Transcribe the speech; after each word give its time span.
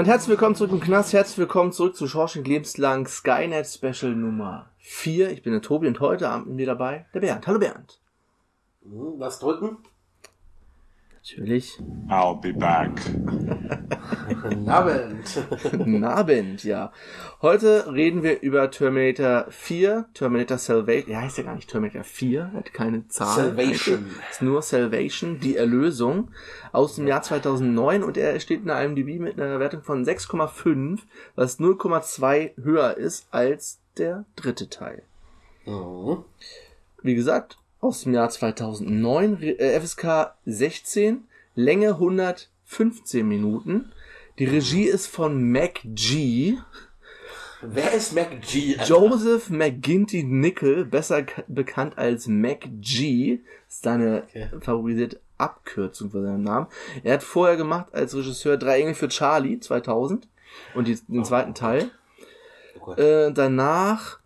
Damit 0.00 0.12
herzlich 0.12 0.30
willkommen 0.30 0.54
zurück 0.54 0.72
im 0.72 0.80
Knast, 0.80 1.12
herzlich 1.12 1.36
willkommen 1.36 1.72
zurück 1.72 1.94
zu 1.94 2.08
Schorsching 2.08 2.42
Lebenslang 2.42 3.06
Skynet 3.06 3.66
Special 3.66 4.14
Nummer 4.14 4.70
4. 4.78 5.30
Ich 5.30 5.42
bin 5.42 5.52
der 5.52 5.60
Tobi 5.60 5.88
und 5.88 6.00
heute 6.00 6.30
Abend 6.30 6.46
mit 6.46 6.56
mir 6.56 6.64
dabei 6.64 7.04
der 7.12 7.20
Bernd. 7.20 7.46
Hallo 7.46 7.58
Bernd. 7.58 8.00
Hm, 8.82 9.18
was 9.18 9.40
drücken? 9.40 9.76
Natürlich. 11.16 11.78
I'll 12.08 12.40
be 12.40 12.54
back. 12.54 12.98
Abend. 14.66 16.04
Abend, 16.04 16.64
ja. 16.64 16.92
Heute 17.42 17.92
reden 17.92 18.22
wir 18.22 18.40
über 18.42 18.70
Terminator 18.70 19.46
4, 19.50 20.06
Terminator 20.14 20.58
Salvation. 20.58 21.12
Ja, 21.12 21.22
heißt 21.22 21.38
ja 21.38 21.44
gar 21.44 21.54
nicht 21.54 21.70
Terminator 21.70 22.04
4, 22.04 22.52
hat 22.52 22.72
keine 22.74 23.06
Zahl. 23.08 23.34
Salvation. 23.34 24.06
Ist 24.30 24.42
nur 24.42 24.62
Salvation, 24.62 25.40
die 25.40 25.56
Erlösung 25.56 26.30
aus 26.72 26.96
dem 26.96 27.06
Jahr 27.06 27.22
2009 27.22 28.02
und 28.02 28.16
er 28.16 28.38
steht 28.40 28.62
in 28.62 28.70
einem 28.70 28.94
DB 28.94 29.18
mit 29.18 29.40
einer 29.40 29.58
Wertung 29.60 29.82
von 29.82 30.04
6,5, 30.04 31.00
was 31.34 31.58
0,2 31.58 32.62
höher 32.62 32.96
ist 32.96 33.26
als 33.30 33.80
der 33.96 34.24
dritte 34.36 34.68
Teil. 34.68 35.02
Mhm. 35.66 36.24
Wie 37.02 37.14
gesagt, 37.14 37.58
aus 37.80 38.02
dem 38.02 38.14
Jahr 38.14 38.28
2009, 38.28 39.42
äh, 39.42 39.80
FSK 39.80 40.34
16, 40.44 41.24
Länge 41.54 41.94
115 41.94 43.26
Minuten. 43.26 43.92
Die 44.40 44.46
Regie 44.46 44.84
ist 44.84 45.06
von 45.06 45.52
Mac 45.52 45.80
G. 45.84 46.56
Wer 47.60 47.92
ist 47.92 48.14
Mac 48.14 48.40
G? 48.40 48.74
Alter? 48.78 48.88
Joseph 48.88 49.50
McGinty 49.50 50.22
Nickel, 50.22 50.86
besser 50.86 51.26
bekannt 51.46 51.98
als 51.98 52.26
Mac 52.26 52.66
G, 52.80 53.40
ist 53.68 53.82
seine 53.82 54.22
Okay. 54.22 54.48
favorisierte 54.62 55.20
Abkürzung 55.36 56.10
für 56.10 56.22
seinen 56.22 56.44
Namen. 56.44 56.68
Er 57.04 57.12
hat 57.14 57.22
vorher 57.22 57.58
gemacht 57.58 57.92
als 57.92 58.16
Regisseur 58.16 58.56
Drei 58.56 58.80
Engel 58.80 58.94
für 58.94 59.08
Charlie 59.08 59.60
2000 59.60 60.26
und 60.74 60.88
die, 60.88 60.98
den 61.06 61.26
zweiten 61.26 61.52
Teil. 61.52 61.90
Oh. 62.80 62.94
Äh, 62.94 63.34
danach 63.34 64.20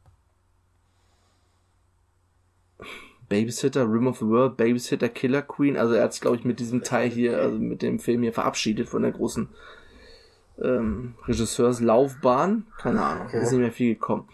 Babysitter, 3.29 3.83
Room 3.83 4.07
of 4.07 4.19
the 4.19 4.27
World, 4.27 4.57
Babysitter, 4.57 5.09
Killer 5.09 5.43
Queen. 5.43 5.77
Also 5.77 5.95
er 5.95 6.05
hat 6.05 6.13
sich, 6.13 6.23
glaube 6.23 6.37
ich, 6.37 6.45
mit 6.45 6.61
diesem 6.61 6.85
Teil 6.85 7.11
hier, 7.11 7.37
also 7.39 7.59
mit 7.59 7.83
dem 7.83 7.99
Film 7.99 8.23
hier 8.23 8.33
verabschiedet 8.33 8.89
von 8.89 9.03
der 9.03 9.11
großen 9.11 9.49
ähm, 10.63 11.15
Regisseurslaufbahn. 11.27 12.67
Keine 12.79 13.03
Ahnung, 13.03 13.27
Okay. 13.27 13.43
ist 13.43 13.53
nicht 13.53 13.61
mehr 13.61 13.73
viel 13.73 13.95
gekommen. 13.95 14.29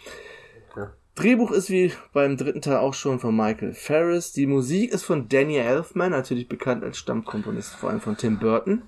Okay. 0.71 0.87
Drehbuch 1.15 1.51
ist 1.51 1.71
wie 1.71 1.93
beim 2.13 2.37
dritten 2.37 2.61
Teil 2.61 2.79
auch 2.79 2.95
schon 2.95 3.19
von 3.21 3.37
Michael 3.37 3.73
Ferris. 3.75 4.33
Die 4.33 4.47
Musik 4.47 4.93
ist 4.93 5.05
von 5.05 5.29
Danny 5.29 5.57
Elfman, 5.57 6.13
natürlich 6.13 6.49
bekannt 6.49 6.85
als 6.85 6.99
Stammkomponist, 6.99 7.75
vor 7.75 7.91
allem 7.91 8.01
von 8.01 8.17
Tim 8.17 8.39
Burton. 8.39 8.83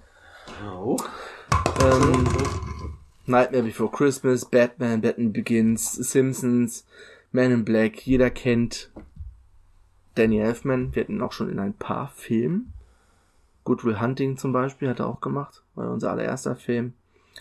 Oh. 0.65 0.97
Ähm, 1.83 2.25
Nightmare 3.27 3.63
Before 3.65 3.91
Christmas, 3.91 4.45
Batman, 4.45 5.01
Batman 5.01 5.33
Begins, 5.33 5.93
Simpsons, 5.93 6.87
Man 7.31 7.51
in 7.53 7.65
Black, 7.65 8.07
jeder 8.07 8.31
kennt 8.31 8.91
Danny 10.15 10.39
Elfman. 10.41 10.95
Wir 10.95 11.03
hatten 11.03 11.15
ihn 11.17 11.23
auch 11.23 11.33
schon 11.33 11.49
in 11.49 11.59
ein 11.59 11.75
paar 11.75 12.09
Filmen. 12.09 12.73
Good 13.65 13.85
Will 13.85 14.01
Hunting 14.01 14.37
zum 14.37 14.53
Beispiel 14.53 14.89
hat 14.89 14.99
er 15.01 15.07
auch 15.07 15.21
gemacht, 15.21 15.63
war 15.75 15.91
unser 15.91 16.11
allererster 16.11 16.57
Film. 16.57 16.95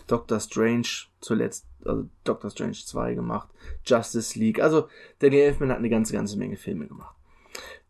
Doctor 0.07 0.40
Strange 0.40 0.88
zuletzt, 1.19 1.66
also 1.85 2.07
Doctor 2.24 2.50
Strange 2.50 2.78
2 2.85 3.13
gemacht. 3.13 3.50
Justice 3.85 4.38
League. 4.38 4.62
Also 4.62 4.88
Danny 5.19 5.40
Elfman 5.40 5.69
hat 5.69 5.78
eine 5.78 5.90
ganze, 5.90 6.13
ganze 6.13 6.38
Menge 6.38 6.57
Filme 6.57 6.88
gemacht. 6.88 7.16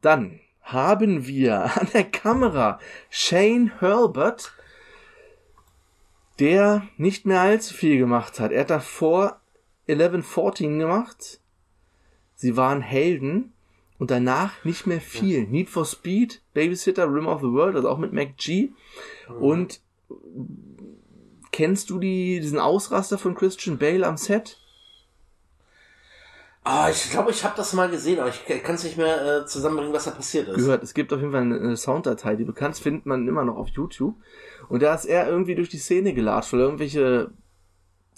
Dann 0.01 0.40
haben 0.61 1.28
wir 1.28 1.78
an 1.79 1.88
der 1.94 2.03
Kamera 2.03 2.79
Shane 3.09 3.72
Hurlbert, 3.81 4.53
der 6.40 6.88
nicht 6.97 7.25
mehr 7.25 7.41
allzu 7.41 7.73
viel 7.73 7.97
gemacht 7.97 8.40
hat. 8.40 8.51
Er 8.51 8.61
hat 8.61 8.69
davor 8.69 9.41
1114 9.88 10.79
gemacht. 10.79 11.40
Sie 12.35 12.57
waren 12.57 12.81
Helden 12.81 13.53
und 14.00 14.09
danach 14.09 14.63
nicht 14.63 14.88
mehr 14.88 15.01
viel. 15.01 15.45
Need 15.45 15.69
for 15.69 15.85
Speed, 15.85 16.41
Babysitter, 16.53 17.11
Rim 17.11 17.28
of 17.28 17.41
the 17.41 17.51
World, 17.51 17.75
also 17.75 17.90
auch 17.90 18.00
mit 18.00 18.13
Mac 18.13 18.38
G. 18.38 18.72
Und 19.40 19.81
kennst 21.51 21.89
du 21.89 22.00
die, 22.00 22.39
diesen 22.39 22.59
Ausraster 22.59 23.17
von 23.17 23.35
Christian 23.35 23.78
Bale 23.78 24.06
am 24.06 24.17
Set? 24.17 24.57
Ah, 26.63 26.89
ich 26.91 27.09
glaube, 27.09 27.31
ich 27.31 27.44
habe 27.44 27.56
das 27.57 27.73
mal 27.73 27.89
gesehen, 27.89 28.19
aber 28.19 28.29
ich 28.29 28.45
kann 28.63 28.75
es 28.75 28.84
nicht 28.84 28.95
mehr 28.95 29.41
äh, 29.41 29.45
zusammenbringen, 29.47 29.94
was 29.94 30.06
da 30.06 30.11
passiert 30.11 30.47
ist. 30.47 30.57
gehört. 30.57 30.84
Es 30.84 30.94
gibt 30.94 31.11
auf 31.11 31.19
jeden 31.19 31.31
Fall 31.31 31.41
eine, 31.41 31.59
eine 31.59 31.78
Sounddatei, 31.78 32.35
die 32.35 32.44
bekannt 32.44 32.75
ist, 32.75 32.84
findet 32.84 33.07
man 33.07 33.28
immer 33.28 33.44
noch 33.44 33.57
auf 33.57 33.69
YouTube. 33.69 34.16
Und 34.69 34.84
da 34.84 34.94
ist 34.94 35.06
er 35.06 35.28
irgendwie 35.28 35.56
durch 35.56 35.69
die 35.69 35.79
Szene 35.79 36.13
gelatscht, 36.13 36.53
weil 36.53 36.59
er 36.59 36.66
irgendwelche 36.66 37.31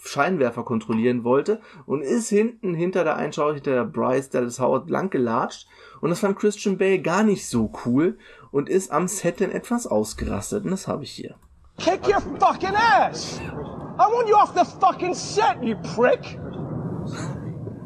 Scheinwerfer 0.03 0.63
kontrollieren 0.63 1.23
wollte 1.23 1.61
und 1.85 2.01
ist 2.01 2.27
hinten 2.27 2.73
hinter 2.73 3.05
der 3.05 3.15
Einschau, 3.15 3.53
hinter 3.53 3.71
der 3.71 3.85
Bryce 3.85 4.29
Dallas 4.29 4.59
Howard 4.59 4.89
lang 4.89 5.09
gelatscht. 5.09 5.69
Und 6.01 6.09
das 6.09 6.19
fand 6.19 6.37
Christian 6.37 6.77
Bale 6.77 6.99
gar 6.99 7.23
nicht 7.23 7.47
so 7.47 7.71
cool 7.85 8.17
und 8.51 8.67
ist 8.67 8.91
am 8.91 9.07
Set 9.07 9.39
dann 9.39 9.51
etwas 9.51 9.87
ausgerastet. 9.87 10.65
Und 10.65 10.71
das 10.71 10.89
habe 10.89 11.05
ich 11.05 11.11
hier. 11.11 11.35
Kick 11.83 12.07
your 12.07 12.21
fucking 12.21 12.75
ass! 12.75 13.39
I 13.41 14.07
want 14.07 14.29
you 14.29 14.37
off 14.37 14.55
the 14.55 14.63
fucking 14.63 15.15
set, 15.15 15.61
you 15.61 15.75
prick! 15.75 16.39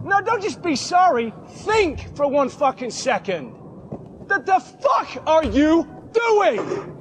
No, 0.03 0.22
don't 0.24 0.40
just 0.40 0.62
be 0.62 0.75
sorry. 0.75 1.34
Think 1.66 2.16
for 2.16 2.30
one 2.30 2.50
fucking 2.50 2.91
second. 2.91 3.47
What 3.47 4.46
the 4.46 4.59
fuck 4.59 5.24
are 5.25 5.44
you 5.44 5.88
doing? 6.13 6.94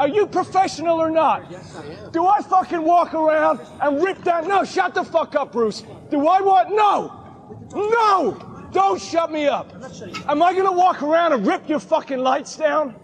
Are 0.00 0.08
you 0.08 0.26
professional 0.26 1.00
or 1.00 1.10
not? 1.10 1.48
Yes, 1.48 1.76
I 1.76 1.86
am. 1.86 2.10
Do 2.10 2.26
I 2.26 2.42
fucking 2.42 2.82
walk 2.82 3.14
around 3.14 3.60
and 3.80 4.02
rip 4.02 4.24
down? 4.24 4.48
No, 4.48 4.64
shut 4.64 4.94
the 4.94 5.04
fuck 5.04 5.36
up, 5.36 5.52
Bruce. 5.52 5.84
Do 6.10 6.26
I 6.26 6.40
want? 6.40 6.70
No! 6.70 7.68
No! 7.72 8.68
Don't 8.72 9.00
shut 9.00 9.30
me 9.30 9.46
up. 9.46 9.72
Am 10.26 10.42
I 10.42 10.54
gonna 10.54 10.72
walk 10.72 11.02
around 11.04 11.34
and 11.34 11.46
rip 11.46 11.68
your 11.68 11.80
fucking 11.80 12.18
lights 12.18 12.56
down? 12.56 12.96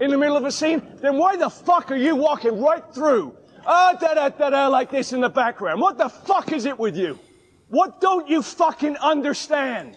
In 0.00 0.10
the 0.10 0.18
middle 0.18 0.36
of 0.36 0.44
a 0.44 0.52
scene, 0.52 0.82
then 1.00 1.16
why 1.18 1.36
the 1.36 1.50
fuck 1.50 1.90
are 1.90 1.96
you 1.96 2.16
walking 2.16 2.60
right 2.60 2.82
through? 2.92 3.36
Ah, 3.66 3.96
da 4.00 4.14
da 4.14 4.28
da 4.30 4.50
da, 4.50 4.68
like 4.68 4.90
this 4.90 5.12
in 5.12 5.20
the 5.20 5.28
background. 5.28 5.80
What 5.80 5.98
the 5.98 6.08
fuck 6.08 6.52
is 6.52 6.64
it 6.64 6.78
with 6.78 6.96
you? 6.96 7.18
What 7.68 8.00
don't 8.00 8.28
you 8.28 8.42
fucking 8.42 8.96
understand? 8.96 9.96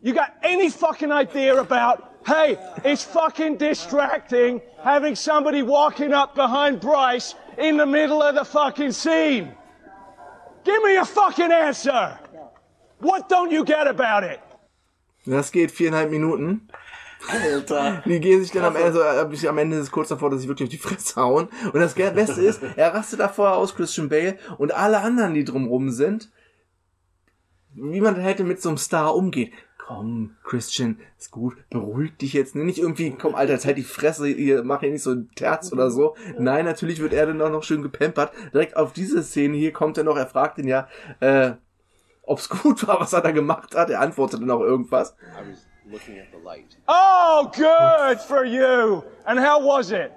You 0.00 0.14
got 0.14 0.34
any 0.42 0.70
fucking 0.70 1.12
idea 1.12 1.56
about, 1.56 2.14
hey, 2.26 2.56
it's 2.84 3.04
fucking 3.04 3.56
distracting 3.58 4.62
having 4.82 5.14
somebody 5.14 5.62
walking 5.62 6.14
up 6.14 6.34
behind 6.34 6.80
Bryce 6.80 7.34
in 7.58 7.76
the 7.76 7.84
middle 7.84 8.22
of 8.22 8.34
the 8.36 8.44
fucking 8.44 8.92
scene? 8.92 9.52
Give 10.64 10.82
me 10.82 10.96
a 10.96 11.04
fucking 11.04 11.52
answer! 11.52 12.18
What 13.00 13.28
don't 13.28 13.50
you 13.50 13.64
get 13.64 13.86
about 13.86 14.24
it? 14.24 14.40
Das 15.26 15.50
geht 15.50 15.70
viereinhalb 15.70 16.10
Minuten. 16.10 16.68
Alter. 17.28 18.02
Die 18.06 18.20
gehen 18.20 18.42
sich 18.42 18.52
dann 18.52 18.64
am 18.64 18.76
Ende, 18.76 18.92
so, 18.92 19.00
äh, 19.00 19.48
am 19.48 19.58
Ende 19.58 19.76
ist 19.76 19.84
es 19.84 19.90
kurz 19.90 20.08
davor, 20.08 20.30
dass 20.30 20.42
sie 20.42 20.48
wirklich 20.48 20.68
auf 20.68 20.70
die 20.70 20.78
Fresse 20.78 21.20
hauen. 21.20 21.48
Und 21.72 21.80
das 21.80 21.94
Beste 21.94 22.40
ist, 22.40 22.62
er 22.76 22.94
rastet 22.94 23.20
da 23.20 23.28
vorher 23.28 23.56
aus, 23.56 23.74
Christian 23.74 24.08
Bale, 24.08 24.38
und 24.58 24.72
alle 24.72 25.00
anderen, 25.00 25.34
die 25.34 25.44
drumrum 25.44 25.90
sind, 25.90 26.30
wie 27.74 28.00
man 28.00 28.16
hätte 28.16 28.44
mit 28.44 28.60
so 28.60 28.68
einem 28.68 28.78
Star 28.78 29.14
umgeht. 29.14 29.52
Komm, 29.78 30.36
Christian, 30.44 31.00
ist 31.18 31.32
gut, 31.32 31.56
beruhig 31.68 32.16
dich 32.16 32.32
jetzt 32.32 32.54
nicht 32.54 32.78
irgendwie, 32.78 33.10
komm, 33.10 33.34
Alter, 33.34 33.54
jetzt 33.54 33.66
halt 33.66 33.76
die 33.76 33.82
Fresse, 33.82 34.28
ihr 34.28 34.62
mach 34.62 34.80
hier 34.80 34.90
nicht 34.90 35.02
so 35.02 35.10
ein 35.10 35.30
Terz 35.34 35.72
oder 35.72 35.90
so. 35.90 36.14
Nein, 36.38 36.64
natürlich 36.64 37.00
wird 37.00 37.12
er 37.12 37.26
dann 37.26 37.42
auch 37.42 37.50
noch 37.50 37.64
schön 37.64 37.82
gepampert. 37.82 38.32
Direkt 38.52 38.76
auf 38.76 38.92
diese 38.92 39.22
Szene 39.22 39.56
hier 39.56 39.72
kommt 39.72 39.98
er 39.98 40.04
noch, 40.04 40.16
er 40.16 40.28
fragt 40.28 40.58
ihn 40.58 40.68
ja, 40.68 40.86
äh, 41.18 41.52
ob's 42.22 42.48
gut 42.62 42.86
war, 42.86 43.00
was 43.00 43.12
er 43.12 43.20
da 43.20 43.32
gemacht 43.32 43.74
hat. 43.74 43.90
Er 43.90 44.00
antwortet 44.00 44.40
dann 44.40 44.50
auch 44.50 44.60
irgendwas. 44.60 45.16
Oh, 46.86 47.50
good 47.54 48.20
for 48.20 48.44
you. 48.44 49.02
And 49.26 49.38
how 49.40 49.58
was 49.60 49.90
it? 49.90 50.12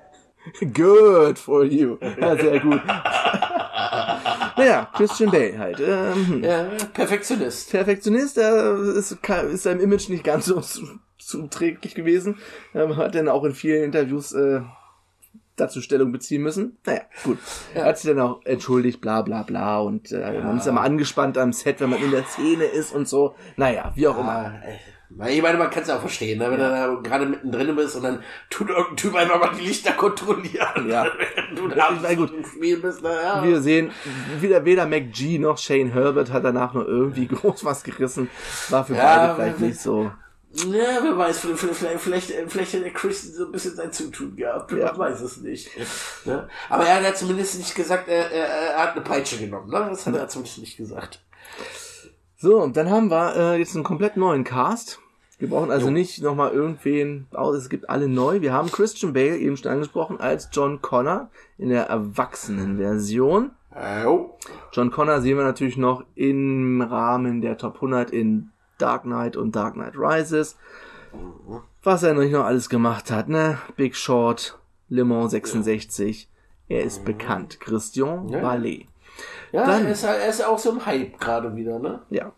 Good 0.73 1.39
for 1.39 1.63
you. 1.63 1.97
Ja, 2.19 2.35
sehr 2.35 2.59
gut. 2.59 2.81
naja, 4.57 4.89
Christian 4.93 5.31
Bale 5.31 5.57
halt. 5.57 5.79
Ähm, 5.79 6.43
Ja, 6.43 6.65
Perfektionist. 6.93 7.71
Perfektionist, 7.71 8.37
er 8.37 8.75
ist, 8.97 9.11
ist 9.13 9.63
seinem 9.63 9.79
Image 9.79 10.09
nicht 10.09 10.23
ganz 10.25 10.45
so 10.47 10.59
zu- 10.59 10.99
zuträglich 11.17 11.95
gewesen. 11.95 12.39
Ähm, 12.75 12.97
hat 12.97 13.15
dann 13.15 13.29
auch 13.29 13.45
in 13.45 13.53
vielen 13.53 13.83
Interviews 13.85 14.33
äh, 14.33 14.59
dazu 15.55 15.79
Stellung 15.79 16.11
beziehen 16.11 16.41
müssen. 16.41 16.77
Naja, 16.85 17.01
gut. 17.23 17.37
Er 17.73 17.85
hat 17.85 17.97
sich 17.99 18.09
dann 18.11 18.19
auch 18.19 18.41
entschuldigt, 18.43 18.99
bla 18.99 19.21
bla 19.21 19.43
bla. 19.43 19.79
Und 19.79 20.11
äh, 20.11 20.41
man 20.43 20.57
ist 20.57 20.67
immer 20.67 20.81
angespannt 20.81 21.37
am 21.37 21.53
Set, 21.53 21.79
wenn 21.79 21.89
man 21.89 22.03
in 22.03 22.11
der 22.11 22.23
Szene 22.25 22.65
ist 22.65 22.93
und 22.93 23.07
so. 23.07 23.35
Naja, 23.55 23.93
wie 23.95 24.07
auch 24.09 24.19
immer. 24.19 24.61
Ich 25.27 25.41
meine, 25.41 25.57
man 25.57 25.69
kann 25.69 25.83
es 25.83 25.89
ja 25.89 25.97
auch 25.97 26.01
verstehen, 26.01 26.39
ne? 26.39 26.49
wenn 26.49 26.59
du 26.59 26.69
da 26.69 26.95
gerade 27.03 27.25
mittendrin 27.25 27.75
bist 27.75 27.95
und 27.95 28.03
dann 28.03 28.23
tut 28.49 28.69
irgendein 28.69 28.97
Typ 28.97 29.15
einfach 29.15 29.39
mal 29.39 29.51
die 29.55 29.65
Lichter 29.65 29.91
kontrollieren. 29.93 30.89
Ja. 30.89 31.05
Du 31.55 31.67
Ja, 31.69 31.91
da 31.91 31.99
na 32.01 32.13
gut. 32.15 32.31
Spiel 32.47 32.77
bist, 32.77 33.01
na 33.03 33.13
ja. 33.13 33.43
Wir 33.43 33.61
sehen, 33.61 33.91
weder, 34.39 34.65
weder 34.65 34.87
McG 34.87 35.37
noch 35.37 35.57
Shane 35.59 35.93
Herbert 35.93 36.31
hat 36.31 36.43
danach 36.43 36.73
nur 36.73 36.87
irgendwie 36.87 37.27
groß 37.27 37.63
was 37.63 37.83
gerissen. 37.83 38.29
War 38.69 38.83
für 38.85 38.95
Ja, 38.95 39.35
beide 39.35 39.35
vielleicht 39.35 39.59
nicht 39.59 39.79
so. 39.79 40.11
Ja, 40.55 40.99
wer 41.01 41.17
weiß, 41.17 41.39
vielleicht, 41.39 41.75
vielleicht, 41.99 42.39
vielleicht, 42.41 42.73
hat 42.73 42.83
der 42.83 42.93
Chris 42.93 43.35
so 43.35 43.45
ein 43.45 43.51
bisschen 43.51 43.75
sein 43.75 43.91
Zutun 43.91 44.35
gehabt. 44.35 44.71
Ja. 44.71 44.85
Man 44.91 44.99
weiß 44.99 45.21
es 45.21 45.37
nicht. 45.37 45.69
Ne? 46.25 46.47
Aber 46.69 46.85
er 46.85 46.95
hat 46.95 47.03
ja 47.03 47.13
zumindest 47.13 47.57
nicht 47.57 47.73
gesagt, 47.73 48.07
er, 48.07 48.31
er, 48.31 48.47
er 48.47 48.83
hat 48.83 48.91
eine 48.93 49.01
Peitsche 49.01 49.37
genommen. 49.37 49.69
Ne? 49.69 49.87
Das 49.89 50.05
hat 50.05 50.15
er 50.15 50.27
zumindest 50.27 50.59
nicht 50.59 50.77
gesagt. 50.77 51.23
So, 52.37 52.61
und 52.61 52.77
dann 52.77 52.89
haben 52.89 53.09
wir 53.09 53.35
äh, 53.35 53.57
jetzt 53.57 53.73
einen 53.73 53.83
komplett 53.83 54.17
neuen 54.17 54.43
Cast. 54.43 54.99
Wir 55.43 55.49
brauchen 55.49 55.71
also 55.71 55.87
Jo. 55.87 55.91
nicht 55.91 56.23
nochmal 56.23 56.51
irgendwen, 56.53 57.27
oh, 57.33 57.51
es 57.51 57.67
gibt 57.67 57.89
alle 57.89 58.07
neu. 58.07 58.39
Wir 58.39 58.53
haben 58.53 58.71
Christian 58.71 59.11
Bale, 59.11 59.35
eben 59.37 59.57
schon 59.57 59.69
angesprochen, 59.73 60.21
als 60.21 60.47
John 60.53 60.81
Connor 60.81 61.29
in 61.57 61.67
der 61.67 61.87
Erwachsenenversion. 61.87 63.51
Äh, 63.75 64.05
oh. 64.05 64.37
John 64.71 64.89
Connor 64.89 65.19
sehen 65.19 65.35
wir 65.35 65.43
natürlich 65.43 65.75
noch 65.75 66.05
im 66.15 66.81
Rahmen 66.81 67.41
der 67.41 67.57
Top 67.57 67.75
100 67.75 68.09
in 68.11 68.51
Dark 68.77 69.03
Knight 69.03 69.35
und 69.35 69.53
Dark 69.53 69.73
Knight 69.73 69.95
Rises. 69.97 70.55
Was 71.83 72.03
er 72.03 72.13
noch 72.13 72.21
nicht 72.21 72.31
noch 72.31 72.45
alles 72.45 72.69
gemacht 72.69 73.11
hat, 73.11 73.27
ne? 73.27 73.57
Big 73.75 73.97
Short, 73.97 74.57
Le 74.87 75.03
Mans 75.03 75.31
66. 75.31 76.29
Er 76.69 76.83
ist 76.83 77.03
bekannt. 77.03 77.59
Christian 77.59 78.29
Ja. 78.29 78.39
Ballet. 78.39 78.87
Ja, 79.51 79.65
Dann- 79.65 79.87
er 79.87 79.91
ist, 79.91 80.05
er 80.05 80.25
ist 80.29 80.45
auch 80.45 80.57
so 80.57 80.71
im 80.71 80.85
Hype 80.85 81.19
gerade 81.19 81.53
wieder, 81.53 81.79
ne? 81.79 81.99
Ja. 82.09 82.31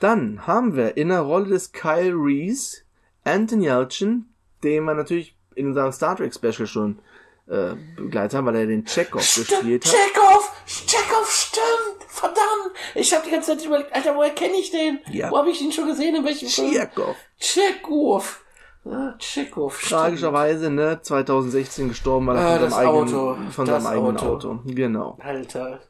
Dann 0.00 0.46
haben 0.46 0.76
wir 0.76 0.96
in 0.96 1.08
der 1.08 1.20
Rolle 1.20 1.48
des 1.48 1.72
Kyle 1.72 2.14
Reese 2.14 2.82
Anton 3.24 3.62
Yelchin, 3.62 4.26
den 4.62 4.84
wir 4.84 4.94
natürlich 4.94 5.36
in 5.54 5.68
unserem 5.68 5.92
Star 5.92 6.16
Trek 6.16 6.32
Special 6.34 6.66
schon 6.66 7.00
äh, 7.48 7.74
begleitet 7.96 8.34
haben, 8.34 8.46
weil 8.46 8.56
er 8.56 8.66
den 8.66 8.84
Chekhov 8.84 9.22
gespielt 9.22 9.84
hat. 9.84 9.92
Chekhov! 9.92 10.52
Chekhov, 10.66 11.30
stimmt! 11.30 12.04
Verdammt! 12.08 12.74
Ich 12.94 13.12
habe 13.12 13.24
die 13.24 13.30
ganze 13.30 13.56
Zeit 13.56 13.64
überlegt, 13.64 13.92
Alter, 13.92 14.14
woher 14.14 14.30
kenne 14.30 14.56
ich 14.56 14.70
den? 14.70 15.00
Ja. 15.10 15.30
Wo 15.30 15.38
habe 15.38 15.50
ich 15.50 15.60
ihn 15.60 15.72
schon 15.72 15.86
gesehen? 15.86 16.14
In 16.14 16.24
welchem 16.24 16.48
Film? 16.48 16.72
Chekhov. 16.72 17.16
Chekhov! 17.38 18.44
Ah, 18.84 19.14
stimmt. 19.18 19.50
Tragischerweise, 19.88 20.70
ne, 20.70 21.00
2016 21.02 21.88
gestorben, 21.88 22.26
weil 22.28 22.36
er 22.38 22.42
Ah, 22.42 22.58
von 22.58 22.70
seinem 22.70 22.78
eigenen, 22.78 23.14
Auto. 23.14 23.36
von 23.50 23.66
seinem 23.66 23.86
eigenen 23.86 24.16
Auto. 24.16 24.26
Auto. 24.50 24.60
Genau. 24.64 25.18
Alter, 25.20 25.80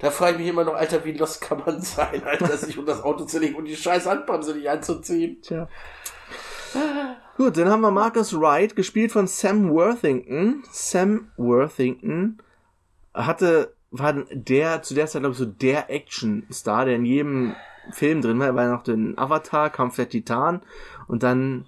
da 0.00 0.10
frage 0.10 0.32
ich 0.32 0.38
mich 0.38 0.48
immer 0.48 0.64
noch, 0.64 0.74
Alter, 0.74 1.04
wie 1.04 1.12
los 1.12 1.38
kann 1.40 1.62
man 1.64 1.80
sein, 1.80 2.22
Alter, 2.24 2.56
sich 2.56 2.76
unter 2.78 2.92
das 2.92 3.02
Auto 3.04 3.24
zu 3.26 3.38
legen 3.38 3.54
und 3.54 3.66
die 3.66 3.76
scheiß 3.76 4.06
Handbremse 4.06 4.54
nicht 4.56 4.68
anzuziehen? 4.68 5.40
Tja. 5.42 5.68
Gut, 7.36 7.56
dann 7.56 7.68
haben 7.70 7.80
wir 7.82 7.90
Marcus 7.92 8.38
Wright, 8.38 8.74
gespielt 8.74 9.12
von 9.12 9.26
Sam 9.28 9.70
Worthington. 9.70 10.64
Sam 10.72 11.30
Worthington 11.36 12.42
hatte, 13.14 13.74
war 13.90 14.12
der, 14.32 14.82
zu 14.82 14.94
der 14.94 15.06
Zeit, 15.06 15.22
glaube 15.22 15.32
ich, 15.32 15.38
so 15.38 15.46
der 15.46 15.90
Action-Star, 15.90 16.84
der 16.86 16.96
in 16.96 17.04
jedem 17.04 17.54
Film 17.92 18.20
drin 18.20 18.38
war. 18.40 18.48
Er 18.48 18.54
war 18.56 18.64
ja 18.64 18.72
noch 18.72 18.82
den 18.82 19.16
Avatar, 19.16 19.70
Kampf 19.70 19.96
der 19.96 20.08
Titan. 20.08 20.62
Und 21.06 21.22
dann 21.22 21.66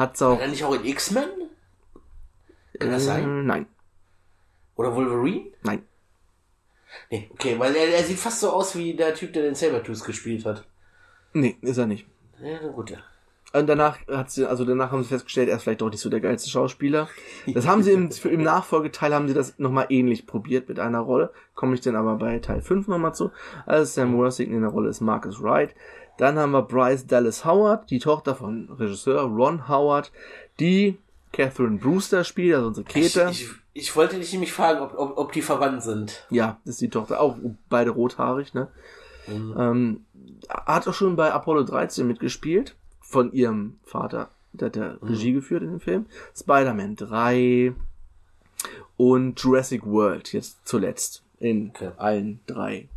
hat's 0.00 0.20
auch, 0.22 0.32
War 0.32 0.40
er 0.42 0.48
nicht 0.48 0.64
auch 0.64 0.74
in 0.74 0.84
X-Men? 0.84 1.28
Kann 2.78 2.90
das 2.90 3.02
äh, 3.02 3.06
sein? 3.06 3.46
nein, 3.46 3.66
Oder 4.74 4.94
Wolverine? 4.96 5.50
nein. 5.62 5.82
Nee, 7.10 7.30
okay, 7.32 7.56
weil 7.58 7.76
er, 7.76 7.88
er 7.88 8.02
sieht 8.02 8.18
fast 8.18 8.40
so 8.40 8.50
aus 8.50 8.74
wie 8.76 8.94
der 8.94 9.14
Typ, 9.14 9.32
der 9.32 9.44
den 9.44 9.54
Sabertooth 9.54 10.04
gespielt 10.04 10.44
hat. 10.44 10.64
Nee, 11.32 11.56
ist 11.60 11.78
er 11.78 11.86
nicht. 11.86 12.06
Ja, 12.42 12.58
na 12.62 12.68
gut, 12.68 12.90
ja. 12.90 12.98
Und 13.52 13.66
danach 13.66 13.98
hat 14.08 14.30
sie, 14.30 14.46
also 14.46 14.64
danach 14.64 14.92
haben 14.92 15.02
sie 15.02 15.08
festgestellt, 15.08 15.48
er 15.48 15.56
ist 15.56 15.64
vielleicht 15.64 15.80
doch 15.80 15.90
nicht 15.90 16.00
so 16.00 16.08
der 16.08 16.20
geilste 16.20 16.48
Schauspieler. 16.50 17.08
Das 17.48 17.66
haben 17.66 17.82
sie 17.82 17.92
im, 17.92 18.10
im 18.24 18.42
Nachfolgeteil 18.42 19.12
haben 19.12 19.26
sie 19.28 19.34
das 19.34 19.58
nochmal 19.58 19.86
ähnlich 19.88 20.26
probiert 20.26 20.68
mit 20.68 20.78
einer 20.78 21.00
Rolle. 21.00 21.32
Komme 21.54 21.74
ich 21.74 21.80
dann 21.80 21.96
aber 21.96 22.16
bei 22.16 22.38
Teil 22.38 22.60
5 22.60 22.86
nochmal 22.88 23.14
zu. 23.14 23.32
Also 23.66 23.84
Sam 23.84 24.16
Worthington 24.16 24.54
in 24.56 24.62
der 24.62 24.70
Rolle 24.70 24.88
ist 24.88 25.00
Marcus 25.00 25.42
Wright. 25.42 25.74
Dann 26.20 26.38
haben 26.38 26.50
wir 26.52 26.60
Bryce 26.62 27.06
Dallas 27.06 27.46
Howard, 27.46 27.90
die 27.90 27.98
Tochter 27.98 28.34
von 28.34 28.68
Regisseur 28.70 29.22
Ron 29.22 29.68
Howard, 29.68 30.12
die 30.60 30.98
Catherine 31.32 31.78
Brewster 31.78 32.24
spielt, 32.24 32.56
also 32.56 32.68
unsere 32.68 32.86
Ich, 32.88 32.92
Käthe. 33.14 33.28
ich, 33.30 33.48
ich 33.72 33.96
wollte 33.96 34.16
dich 34.18 34.30
nämlich 34.32 34.52
fragen, 34.52 34.80
ob, 34.80 34.92
ob, 34.98 35.16
ob 35.16 35.32
die 35.32 35.40
verwandt 35.40 35.82
sind. 35.82 36.26
Ja, 36.28 36.58
das 36.66 36.74
ist 36.74 36.82
die 36.82 36.90
Tochter, 36.90 37.20
auch 37.20 37.36
beide 37.70 37.90
rothaarig, 37.90 38.52
ne? 38.52 38.68
Ähm, 39.28 40.04
hat 40.48 40.86
auch 40.88 40.92
schon 40.94 41.16
bei 41.16 41.32
Apollo 41.32 41.62
13 41.64 42.06
mitgespielt, 42.06 42.74
von 43.00 43.32
ihrem 43.32 43.78
Vater. 43.84 44.28
Der 44.52 44.66
hat 44.66 44.76
ja 44.76 44.96
Regie 45.02 45.32
geführt 45.32 45.62
in 45.62 45.70
dem 45.70 45.80
Film. 45.80 46.06
Spider-Man 46.36 46.96
3 46.96 47.72
und 48.98 49.40
Jurassic 49.40 49.86
World, 49.86 50.32
jetzt 50.34 50.58
zuletzt. 50.66 51.22
In 51.38 51.70
Okay. 51.70 51.92
allen 51.96 52.40
drei 52.46 52.88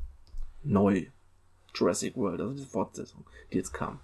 neu. 0.63 1.05
Jurassic 1.73 2.15
World, 2.15 2.41
also 2.41 2.53
die 2.53 2.69
Fortsetzung, 2.69 3.23
die 3.51 3.57
jetzt 3.57 3.73
kam. 3.73 3.99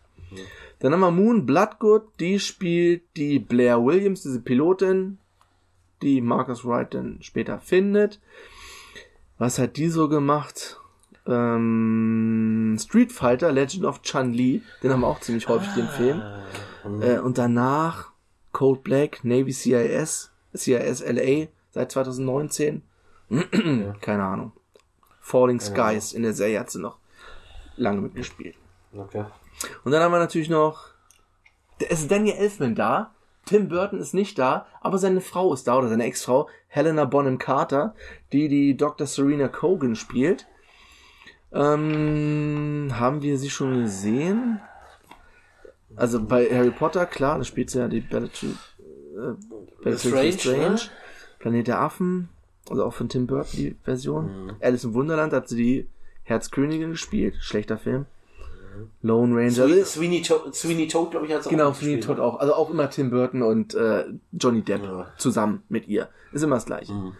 Dann 0.80 0.94
haben 0.94 1.00
wir 1.00 1.12
Moon 1.12 1.46
Bloodgood, 1.46 2.04
die 2.20 2.40
spielt 2.40 3.04
die 3.18 3.40
Blair 3.40 3.84
Williams, 3.84 4.22
diese 4.22 4.40
Pilotin, 4.40 5.18
die 6.02 6.22
Marcus 6.22 6.64
Wright 6.66 6.94
dann 6.94 7.18
später 7.22 7.60
findet. 7.60 8.20
Was 9.38 9.58
hat 9.58 9.78
die 9.78 9.90
so 9.90 10.08
gemacht? 10.08 10.80
Ähm, 11.26 12.78
Street 12.80 13.12
Fighter, 13.12 13.52
Legend 13.52 13.86
of 13.86 14.02
Chun-Li, 14.02 14.62
den 14.84 14.92
haben 14.92 15.02
wir 15.02 15.08
auch 15.08 15.20
ziemlich 15.20 15.48
häufig, 15.48 15.74
den 15.74 15.88
Film. 15.88 16.22
Äh, 17.02 17.20
und 17.20 17.38
danach 17.38 18.12
Code 18.52 18.82
Black, 18.82 19.24
Navy 19.24 19.52
CIS, 19.52 20.32
CIS 20.56 21.04
LA 21.06 21.48
seit 21.72 21.92
2019. 21.92 22.84
Keine 24.02 24.24
Ahnung. 24.24 24.54
Falling 25.22 25.60
Skies 25.60 26.14
in 26.14 26.24
der 26.24 26.34
Serie 26.34 26.60
hat 26.60 26.72
sie 26.72 26.80
noch 26.80 26.99
lange 27.80 28.02
mitgespielt. 28.02 28.56
Okay. 28.96 29.26
Und 29.84 29.92
dann 29.92 30.02
haben 30.02 30.12
wir 30.12 30.20
natürlich 30.20 30.50
noch, 30.50 30.90
da 31.80 31.88
ist 31.88 32.10
Daniel 32.10 32.36
Elfman 32.36 32.76
da, 32.76 33.12
Tim 33.46 33.68
Burton 33.68 34.00
ist 34.00 34.14
nicht 34.14 34.38
da, 34.38 34.68
aber 34.82 34.98
seine 34.98 35.22
Frau 35.22 35.54
ist 35.54 35.68
da, 35.68 35.78
oder 35.78 35.90
seine 35.90 36.04
Ex-Frau, 36.04 36.50
Helena 36.68 37.06
Bonham 37.06 37.40
Carter, 37.40 37.96
die 38.32 38.48
die 38.48 38.78
Dr. 38.78 39.08
Serena 39.08 39.48
Cogan 39.48 39.96
spielt. 39.96 40.46
Ähm, 41.52 42.90
haben 42.92 43.24
wir 43.24 43.40
sie 43.40 43.50
schon 43.50 43.84
gesehen? 43.84 44.62
Also 45.96 46.24
bei 46.24 46.46
Harry 46.46 46.70
Potter, 46.70 47.06
klar, 47.08 47.40
da 47.40 47.44
spielt 47.44 47.72
sie 47.72 47.80
ja 47.80 47.88
die 47.88 48.02
Bellatrix, 48.02 48.56
äh, 49.84 49.98
Strange, 49.98 50.34
Strange, 50.34 50.70
ne? 50.70 50.80
Planet 51.40 51.68
der 51.68 51.82
Affen, 51.82 52.30
also 52.70 52.86
auch 52.86 52.94
von 52.94 53.10
Tim 53.10 53.26
Burton 53.26 53.58
die 53.58 53.76
Version. 53.84 54.56
Alice 54.62 54.84
im 54.84 54.94
Wunderland 54.94 55.34
hat 55.34 55.50
sie 55.50 55.56
die 55.56 55.90
Herzkönigin 56.30 56.92
gespielt, 56.92 57.36
schlechter 57.40 57.78
Film. 57.78 58.06
Lone 59.02 59.36
Ranger. 59.36 59.52
Sweeney, 59.68 59.84
Sweeney, 59.84 60.22
Toad, 60.22 60.56
Sweeney 60.56 60.88
Toad, 60.88 61.12
glaube 61.12 61.26
ich, 61.26 61.34
hat 61.34 61.42
es 61.42 61.48
Genau, 61.50 61.70
auch 61.70 61.76
Sweeney 61.76 61.98
gespielt, 61.98 62.18
Todd 62.18 62.20
auch. 62.26 62.40
Also 62.40 62.54
auch 62.54 62.70
immer 62.70 62.90
Tim 62.90 63.10
Burton 63.10 63.42
und 63.42 63.74
äh, 63.76 64.06
Johnny 64.32 64.62
Depp 64.62 64.84
Ja. 64.84 65.08
zusammen 65.18 65.64
mit 65.70 65.88
ihr. 65.88 66.08
Ist 66.32 66.44
immer 66.44 66.56
das 66.56 66.66
gleiche. 66.66 66.94
Mhm. 66.94 67.14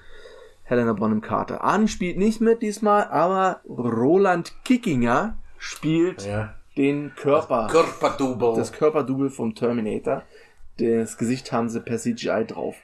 Helena 0.64 0.94
Bonham 0.94 1.22
Carter. 1.22 1.64
Arnie 1.64 1.88
spielt 1.88 2.18
nicht 2.18 2.40
mit 2.42 2.62
diesmal, 2.62 3.06
aber 3.06 3.62
Roland 3.68 4.54
Kickinger 4.64 5.38
spielt 5.58 6.26
Ja. 6.26 6.54
den 6.78 7.14
Körper, 7.16 7.68
Körperdouble. 7.72 8.54
das 8.56 8.72
Körperdouble 8.72 9.30
vom 9.32 9.56
Terminator. 9.56 10.22
Das 10.78 11.18
Gesicht 11.18 11.52
haben 11.52 11.68
sie 11.70 11.82
per 11.82 11.98
CGI 11.98 12.46
drauf. 12.48 12.76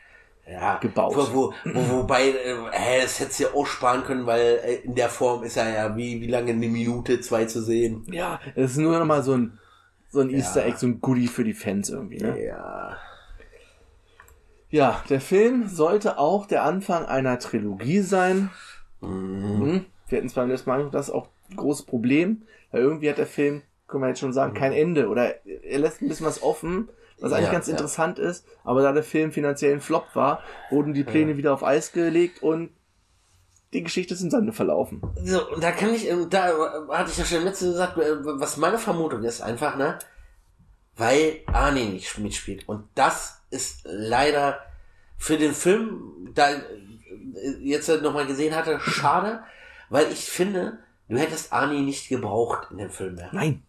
Ja, 0.48 0.78
gebaut. 0.78 1.16
Wo, 1.16 1.34
wo, 1.34 1.54
wo, 1.74 1.98
wobei, 1.98 2.30
äh, 2.30 2.56
hä, 2.72 3.02
das 3.02 3.20
hättest 3.20 3.40
du 3.40 3.44
ja 3.46 3.54
auch 3.54 3.66
sparen 3.66 4.04
können, 4.04 4.25
weil 4.25 4.60
äh, 4.64 4.75
in 4.84 4.96
der 4.96 5.10
Form 5.10 5.44
ist 5.44 5.58
er 5.58 5.74
ja 5.74 5.98
wie, 5.98 6.22
wie 6.22 6.28
lange 6.28 6.52
eine 6.52 6.68
Minute, 6.68 7.20
zwei 7.22 7.46
zu 7.46 7.62
sehen. 7.62 8.06
Ja, 8.12 8.40
es 8.56 8.72
ist 8.72 8.78
nur 8.78 8.98
noch 8.98 9.06
mal 9.06 9.24
so 9.24 9.34
ein, 9.34 9.58
so 10.10 10.20
ein 10.20 10.30
Easter 10.30 10.66
Egg, 10.66 10.78
so 10.78 10.88
ein 10.88 11.02
Goodie 11.02 11.28
für 11.28 11.44
die 11.44 11.54
Fans 11.54 11.90
irgendwie, 11.90 12.20
ne? 12.20 12.44
Ja. 12.44 12.98
Ja, 14.70 15.04
der 15.10 15.22
Film 15.22 15.68
sollte 15.68 16.18
auch 16.18 16.48
der 16.48 16.64
Anfang 16.64 17.06
einer 17.06 17.40
Trilogie 17.40 18.02
sein. 18.02 18.52
Mhm. 19.02 19.86
Wir 20.08 20.18
hatten 20.18 20.30
zwar 20.30 20.44
beim 20.44 20.52
letzten 20.52 20.70
Mal 20.70 20.90
das 20.92 21.08
ist 21.08 21.14
auch 21.14 21.30
ein 21.50 21.56
großes 21.56 21.86
Problem, 21.86 22.44
weil 22.72 22.82
irgendwie 22.82 23.10
hat 23.10 23.18
der 23.18 23.28
Film, 23.28 23.62
können 23.88 24.04
wir 24.04 24.10
jetzt 24.10 24.20
schon 24.20 24.34
sagen, 24.34 24.54
kein 24.54 24.74
Ende 24.74 25.08
oder 25.08 25.46
er 25.46 25.80
lässt 25.80 26.02
ein 26.02 26.08
bisschen 26.08 26.25
was 26.25 26.44
offen, 26.44 26.90
was 27.19 27.31
eigentlich 27.31 27.45
Ja, 27.48 27.51
ganz 27.51 27.67
ja. 27.67 27.74
interessant 27.74 28.19
ist, 28.19 28.45
aber 28.63 28.81
da 28.81 28.91
der 28.91 29.03
Film 29.03 29.31
finanziell 29.31 29.74
ein 29.74 29.81
Flop 29.81 30.07
war, 30.13 30.43
wurden 30.69 30.93
die 30.93 31.03
Pläne 31.03 31.38
wieder 31.38 31.53
auf 31.53 31.63
Eis 31.63 31.91
gelegt 31.91 32.43
und 32.43 32.72
die 33.74 33.84
Geschichte 33.84 34.13
ist 34.13 34.22
im 34.22 34.29
Sande 34.29 34.53
verlaufen. 34.53 35.01
So, 35.24 35.50
und 35.50 35.63
da 35.63 35.72
kann 35.72 35.93
ich, 35.93 36.10
ähm, 36.10 36.29
da 36.29 36.50
äh, 36.50 36.88
hatte 36.89 37.12
ich 37.12 37.17
ja 37.17 37.25
schon 37.25 37.43
letzte 37.43 37.65
gesagt, 37.65 37.98
äh, 37.98 38.15
was 38.24 38.57
meine 38.57 38.77
Vermutung 38.77 39.24
ist 39.24 39.41
einfach, 39.41 39.75
ne? 39.75 40.00
Weil 40.95 41.41
Arnie 41.48 41.86
nicht 41.86 42.17
mitspielt. 42.19 42.67
Und 42.69 42.88
das 42.95 43.41
ist 43.50 43.81
leider 43.84 44.60
für 45.17 45.38
den 45.38 45.53
Film, 45.53 46.31
da 46.34 46.51
äh, 46.51 46.62
jetzt 47.62 47.89
nochmal 48.01 48.27
gesehen 48.27 48.55
hatte, 48.55 48.79
schade, 48.79 49.43
weil 49.89 50.12
ich 50.12 50.25
finde, 50.25 50.79
du 51.10 51.17
hättest 51.17 51.51
Arnie 51.51 51.81
nicht 51.81 52.07
gebraucht 52.07 52.69
in 52.72 52.77
dem 52.77 52.89
Film 52.89 53.15
mehr. 53.15 53.29
Nein. 53.34 53.63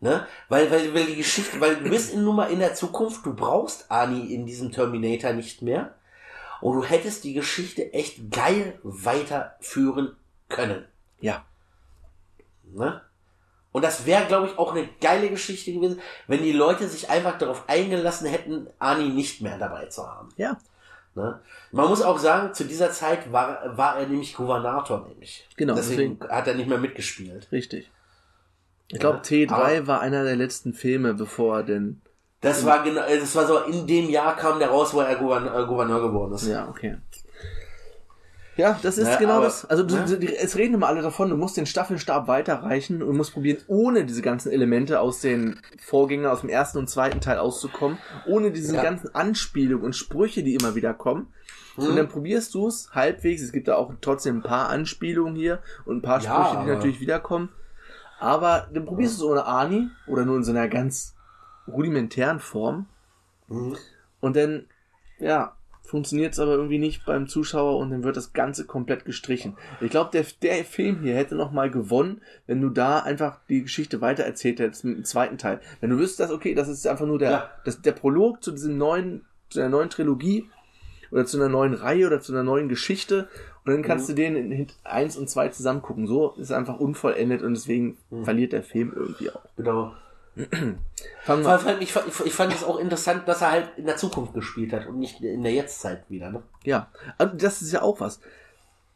Ne? 0.00 0.26
Weil, 0.48 0.70
weil, 0.70 0.94
weil 0.94 1.06
die 1.06 1.16
Geschichte, 1.16 1.60
weil 1.60 1.76
du 1.76 1.88
bist 1.88 2.12
in, 2.12 2.22
nun 2.22 2.36
mal 2.36 2.50
in 2.50 2.58
der 2.58 2.74
Zukunft, 2.74 3.24
du 3.24 3.34
brauchst 3.34 3.90
Arnie 3.90 4.34
in 4.34 4.46
diesem 4.46 4.70
Terminator 4.70 5.32
nicht 5.32 5.62
mehr. 5.62 5.94
Und 6.60 6.76
du 6.76 6.84
hättest 6.84 7.24
die 7.24 7.34
Geschichte 7.34 7.92
echt 7.92 8.30
geil 8.30 8.78
weiterführen 8.82 10.16
können. 10.48 10.84
Ja. 11.20 11.44
Ne? 12.64 13.00
Und 13.72 13.82
das 13.82 14.06
wäre, 14.06 14.26
glaube 14.26 14.46
ich, 14.46 14.58
auch 14.58 14.72
eine 14.72 14.88
geile 15.00 15.28
Geschichte 15.28 15.72
gewesen, 15.72 16.00
wenn 16.26 16.42
die 16.42 16.52
Leute 16.52 16.88
sich 16.88 17.10
einfach 17.10 17.36
darauf 17.36 17.68
eingelassen 17.68 18.26
hätten, 18.26 18.68
Arnie 18.78 19.10
nicht 19.10 19.42
mehr 19.42 19.58
dabei 19.58 19.86
zu 19.86 20.06
haben. 20.06 20.30
Ja. 20.36 20.58
Ne? 21.14 21.40
Man 21.72 21.88
muss 21.88 22.02
auch 22.02 22.18
sagen, 22.18 22.54
zu 22.54 22.64
dieser 22.64 22.90
Zeit 22.92 23.32
war, 23.32 23.76
war 23.76 23.98
er 23.98 24.06
nämlich 24.06 24.34
Gouvernator, 24.34 25.06
nämlich. 25.08 25.46
Genau, 25.56 25.74
Deswegen 25.74 26.18
hat 26.28 26.46
er 26.46 26.54
nicht 26.54 26.68
mehr 26.68 26.78
mitgespielt. 26.78 27.48
Richtig. 27.52 27.90
Ich 28.88 29.00
glaube, 29.00 29.18
Ja, 29.18 29.22
T3 29.22 29.50
aber- 29.78 29.86
war 29.86 30.00
einer 30.00 30.24
der 30.24 30.36
letzten 30.36 30.72
Filme, 30.72 31.14
bevor 31.14 31.58
er 31.58 31.62
denn. 31.64 32.00
Das 32.40 32.64
war 32.64 32.84
genau, 32.84 33.00
das 33.08 33.34
war 33.34 33.46
so, 33.46 33.58
in 33.64 33.86
dem 33.86 34.08
Jahr 34.10 34.36
kam 34.36 34.58
der 34.58 34.68
raus, 34.68 34.94
wo 34.94 35.00
er 35.00 35.16
Gouverneur, 35.16 35.58
äh, 35.58 35.66
Gouverneur 35.66 36.00
geworden 36.02 36.34
ist. 36.34 36.46
Ja, 36.46 36.68
okay. 36.68 36.98
Ja, 38.56 38.78
das 38.82 38.96
ist 38.96 39.08
Ja, 39.08 39.16
genau 39.16 39.34
aber- 39.34 39.44
das. 39.46 39.66
Also 39.66 39.82
du, 39.82 39.96
ja. 39.96 40.04
du, 40.06 40.18
die- 40.18 40.34
es 40.34 40.56
reden 40.56 40.74
immer 40.74 40.86
alle 40.86 41.02
davon, 41.02 41.28
du 41.28 41.36
musst 41.36 41.58
den 41.58 41.66
Staffelstab 41.66 42.26
weiterreichen 42.26 43.02
und 43.02 43.14
musst 43.16 43.34
probieren, 43.34 43.58
ohne 43.66 44.06
diese 44.06 44.22
ganzen 44.22 44.50
Elemente 44.50 45.00
aus 45.00 45.20
den 45.20 45.60
Vorgängern, 45.84 46.30
aus 46.30 46.40
dem 46.40 46.48
ersten 46.48 46.78
und 46.78 46.88
zweiten 46.88 47.20
Teil 47.20 47.38
auszukommen, 47.38 47.98
ohne 48.26 48.52
diese 48.52 48.76
Ja. 48.76 48.82
ganzen 48.82 49.14
Anspielungen 49.14 49.84
und 49.84 49.94
Sprüche, 49.94 50.42
die 50.42 50.54
immer 50.54 50.74
wieder 50.74 50.94
kommen. 50.94 51.32
Hm. 51.74 51.88
Und 51.88 51.96
dann 51.96 52.08
probierst 52.08 52.54
du 52.54 52.66
es 52.68 52.90
halbwegs. 52.94 53.42
Es 53.42 53.52
gibt 53.52 53.68
da 53.68 53.74
auch 53.76 53.92
trotzdem 54.00 54.38
ein 54.38 54.42
paar 54.42 54.70
Anspielungen 54.70 55.34
hier 55.36 55.58
und 55.84 55.96
ein 55.98 56.02
paar 56.02 56.22
Ja, 56.22 56.44
Sprüche, 56.46 56.62
die 56.64 56.70
natürlich 56.70 57.00
wiederkommen. 57.00 57.50
Aber 58.18 58.68
dann 58.72 58.86
probierst 58.86 59.20
du 59.20 59.24
es 59.24 59.30
ohne 59.30 59.46
Ani 59.46 59.88
oder 60.06 60.24
nur 60.24 60.36
in 60.36 60.44
so 60.44 60.50
einer 60.52 60.68
ganz 60.68 61.14
rudimentären 61.68 62.40
Form. 62.40 62.86
Mhm. 63.48 63.76
Und 64.20 64.36
dann, 64.36 64.66
ja, 65.18 65.56
funktioniert 65.82 66.32
es 66.32 66.40
aber 66.40 66.52
irgendwie 66.52 66.78
nicht 66.78 67.06
beim 67.06 67.28
Zuschauer 67.28 67.78
und 67.78 67.90
dann 67.90 68.02
wird 68.02 68.16
das 68.16 68.32
Ganze 68.32 68.66
komplett 68.66 69.04
gestrichen. 69.04 69.56
Ich 69.80 69.90
glaube, 69.90 70.10
der, 70.12 70.24
der 70.42 70.64
Film 70.64 71.00
hier 71.02 71.14
hätte 71.14 71.36
noch 71.36 71.52
mal 71.52 71.70
gewonnen, 71.70 72.22
wenn 72.46 72.60
du 72.60 72.70
da 72.70 72.98
einfach 73.00 73.38
die 73.48 73.62
Geschichte 73.62 74.00
weitererzählt 74.00 74.58
hättest 74.58 74.84
mit 74.84 74.96
dem 74.96 75.04
zweiten 75.04 75.38
Teil. 75.38 75.60
Wenn 75.80 75.90
du 75.90 75.98
wüsstest, 75.98 76.32
okay, 76.32 76.54
das 76.54 76.68
ist 76.68 76.86
einfach 76.88 77.06
nur 77.06 77.18
der, 77.18 77.30
Ja. 77.30 77.50
das, 77.64 77.82
der 77.82 77.92
Prolog 77.92 78.42
zu 78.42 78.50
diesem 78.50 78.78
neuen, 78.78 79.24
zu 79.48 79.60
der 79.60 79.68
neuen 79.68 79.90
Trilogie 79.90 80.50
oder 81.12 81.24
zu 81.24 81.36
einer 81.36 81.48
neuen 81.48 81.74
Reihe 81.74 82.06
oder 82.08 82.20
zu 82.20 82.32
einer 82.32 82.42
neuen 82.42 82.68
Geschichte 82.68 83.28
und 83.66 83.72
dann 83.72 83.82
kannst 83.82 84.08
du 84.08 84.12
den 84.14 84.36
in 84.36 84.50
Hint 84.52 84.74
1 84.84 85.16
und 85.16 85.28
2 85.28 85.48
zusammen 85.48 85.82
gucken. 85.82 86.06
So 86.06 86.30
ist 86.38 86.52
einfach 86.52 86.78
unvollendet 86.78 87.42
und 87.42 87.54
deswegen 87.54 87.96
verliert 88.22 88.52
der 88.52 88.62
Film 88.62 88.92
irgendwie 88.94 89.30
auch. 89.30 89.42
Genau. 89.56 89.92
Ich, 91.80 91.92
fand- 91.92 92.06
ich, 92.24 92.32
fand 92.32 92.54
es 92.54 92.62
auch 92.64 92.78
interessant, 92.78 93.26
dass 93.26 93.42
er 93.42 93.50
halt 93.50 93.70
in 93.76 93.86
der 93.86 93.96
Zukunft 93.96 94.34
gespielt 94.34 94.72
hat 94.72 94.86
und 94.86 94.98
nicht 94.98 95.20
in 95.20 95.42
der 95.42 95.52
Jetztzeit 95.52 96.04
wieder. 96.08 96.30
Ne? 96.30 96.42
Ja, 96.64 96.88
also 97.18 97.34
das 97.36 97.62
ist 97.62 97.72
ja 97.72 97.82
auch 97.82 98.00
was. 98.00 98.20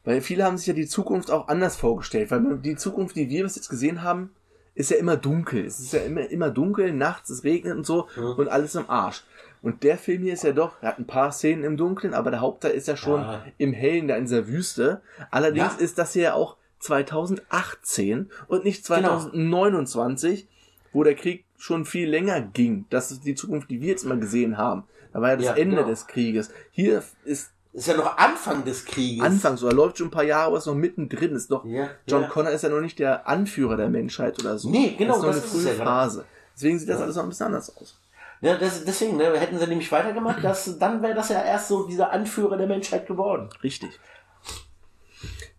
Weil 0.04 0.20
viele 0.20 0.44
haben 0.44 0.56
sich 0.56 0.66
ja 0.66 0.72
die 0.74 0.86
Zukunft 0.86 1.30
auch 1.30 1.48
anders 1.48 1.76
vorgestellt, 1.76 2.30
weil 2.30 2.58
die 2.58 2.76
Zukunft, 2.76 3.16
die 3.16 3.28
wir 3.28 3.42
bis 3.42 3.56
jetzt 3.56 3.68
gesehen 3.68 4.02
haben, 4.02 4.30
ist 4.74 4.90
ja 4.90 4.96
immer 4.96 5.16
dunkel. 5.16 5.64
Es 5.64 5.80
ist 5.80 5.92
ja 5.92 6.00
immer, 6.00 6.28
immer 6.30 6.50
dunkel, 6.50 6.92
nachts, 6.92 7.30
es 7.30 7.42
regnet 7.44 7.76
und 7.76 7.84
so 7.86 8.06
und 8.16 8.48
alles 8.48 8.74
im 8.76 8.88
Arsch. 8.88 9.24
Und 9.62 9.82
der 9.82 9.98
Film 9.98 10.22
hier 10.22 10.32
ist 10.32 10.44
ja 10.44 10.52
doch, 10.52 10.76
er 10.80 10.88
hat 10.90 10.98
ein 10.98 11.06
paar 11.06 11.32
Szenen 11.32 11.64
im 11.64 11.76
Dunkeln, 11.76 12.14
aber 12.14 12.30
der 12.30 12.40
Hauptteil 12.40 12.70
ist 12.72 12.88
ja 12.88 12.96
schon 12.96 13.20
Ja. 13.20 13.44
im 13.58 13.72
Hellen, 13.72 14.08
da 14.08 14.16
in 14.16 14.24
dieser 14.24 14.48
Wüste. 14.48 15.02
Allerdings 15.30 15.74
Ja. 15.78 15.84
ist 15.84 15.98
das 15.98 16.12
hier 16.14 16.22
ja 16.22 16.34
auch 16.34 16.56
2018 16.78 18.30
und 18.48 18.64
nicht 18.64 18.86
Genau. 18.86 19.18
2029, 19.18 20.48
wo 20.92 21.04
der 21.04 21.14
Krieg 21.14 21.44
schon 21.56 21.84
viel 21.84 22.08
länger 22.08 22.40
ging. 22.40 22.86
Das 22.90 23.10
ist 23.10 23.24
die 23.24 23.34
Zukunft, 23.34 23.70
die 23.70 23.80
wir 23.80 23.88
jetzt 23.88 24.04
mal 24.06 24.18
gesehen 24.18 24.56
haben. 24.56 24.84
Da 25.12 25.20
war 25.20 25.30
ja 25.30 25.36
das 25.36 25.44
Ja, 25.46 25.54
Ende 25.56 25.76
genau. 25.76 25.88
des 25.88 26.06
Krieges. 26.06 26.50
Hier 26.70 27.02
ist 27.24 27.50
Ist 27.72 27.86
ja 27.86 27.96
noch 27.96 28.16
Anfang 28.18 28.64
des 28.64 28.84
Krieges. 28.84 29.24
Anfang 29.24 29.56
so, 29.56 29.68
er 29.68 29.72
läuft 29.72 29.98
schon 29.98 30.08
ein 30.08 30.10
paar 30.10 30.24
Jahre, 30.24 30.46
aber 30.48 30.58
ist 30.58 30.66
noch 30.66 30.74
mittendrin. 30.74 31.36
Ist 31.36 31.52
doch, 31.52 31.64
Ja, 31.64 31.88
John 32.08 32.22
ja. 32.22 32.28
Connor 32.28 32.50
ist 32.50 32.62
ja 32.62 32.68
noch 32.68 32.80
nicht 32.80 32.98
der 32.98 33.28
Anführer 33.28 33.76
der 33.76 33.88
Menschheit 33.88 34.40
oder 34.40 34.58
so. 34.58 34.68
Nee, 34.70 34.96
genau, 34.98 35.12
Das 35.12 35.18
ist 35.18 35.22
noch 35.22 35.28
das 35.28 35.36
eine 35.36 35.44
ist 35.44 35.52
frühe 35.68 35.76
gerade. 35.76 35.84
Phase. 35.90 36.24
Deswegen 36.56 36.78
sieht 36.80 36.88
das 36.88 37.00
alles 37.00 37.14
noch 37.14 37.22
ein 37.22 37.28
bisschen 37.28 37.46
anders 37.46 37.76
aus. 37.76 37.96
Ja, 38.42 38.56
das, 38.56 38.85
deswegen, 38.85 39.16
ne, 39.18 39.38
hätten 39.38 39.59
sie 39.59 39.66
nämlich 39.66 39.92
weitergemacht, 39.92 40.42
dass, 40.42 40.78
dann 40.78 41.02
wäre 41.02 41.14
das 41.14 41.28
ja 41.28 41.42
erst 41.42 41.68
so 41.68 41.87
dieser 41.87 42.11
Anführer 42.11 42.56
der 42.56 42.66
Menschheit 42.66 43.06
geworden. 43.06 43.50
Richtig. 43.62 43.90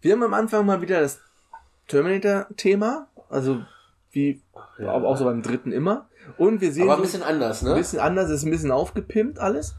Wir 0.01 0.13
haben 0.13 0.23
am 0.23 0.33
Anfang 0.33 0.65
mal 0.65 0.81
wieder 0.81 1.01
das 1.01 1.19
Terminator-Thema, 1.87 3.07
also 3.29 3.61
wie 4.11 4.41
Ja. 4.79 4.93
auch 4.93 5.15
so 5.15 5.25
beim 5.25 5.43
dritten 5.43 5.71
immer. 5.71 6.07
Und 6.37 6.61
wir 6.61 6.71
sehen 6.71 6.83
Aber 6.83 6.93
ein 6.93 6.97
so 6.97 7.03
bisschen 7.03 7.23
anders, 7.23 7.61
ein 7.61 7.69
ne? 7.69 7.75
bisschen 7.75 7.99
anders, 7.99 8.29
ist 8.29 8.43
ein 8.43 8.51
bisschen 8.51 8.71
aufgepimpt 8.71 9.39
alles. 9.39 9.75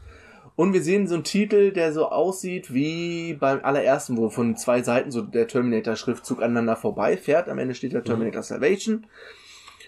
Und 0.55 0.73
wir 0.73 0.83
sehen 0.83 1.07
so 1.07 1.15
einen 1.15 1.23
Titel, 1.23 1.71
der 1.71 1.93
so 1.93 2.09
aussieht 2.09 2.73
wie 2.73 3.33
beim 3.33 3.63
allerersten, 3.65 4.17
wo 4.17 4.29
von 4.29 4.55
zwei 4.55 4.83
Seiten 4.83 5.09
so 5.11 5.21
der 5.21 5.47
Terminator-Schriftzug 5.47 6.41
aneinander 6.43 6.75
vorbeifährt. 6.75 7.49
Am 7.49 7.57
Ende 7.57 7.73
steht 7.73 7.93
der 7.93 8.03
Terminator 8.03 8.43
Salvation. 8.43 9.07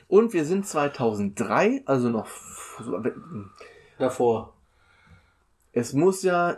Und 0.08 0.34
wir 0.34 0.46
sind 0.46 0.68
2003, 0.68 1.82
also 1.86 2.10
noch, 2.10 2.28
so- 2.84 3.02
Davor. 3.98 4.54
es 5.74 5.94
muss 5.94 6.22
ja, 6.24 6.52
äh, 6.52 6.58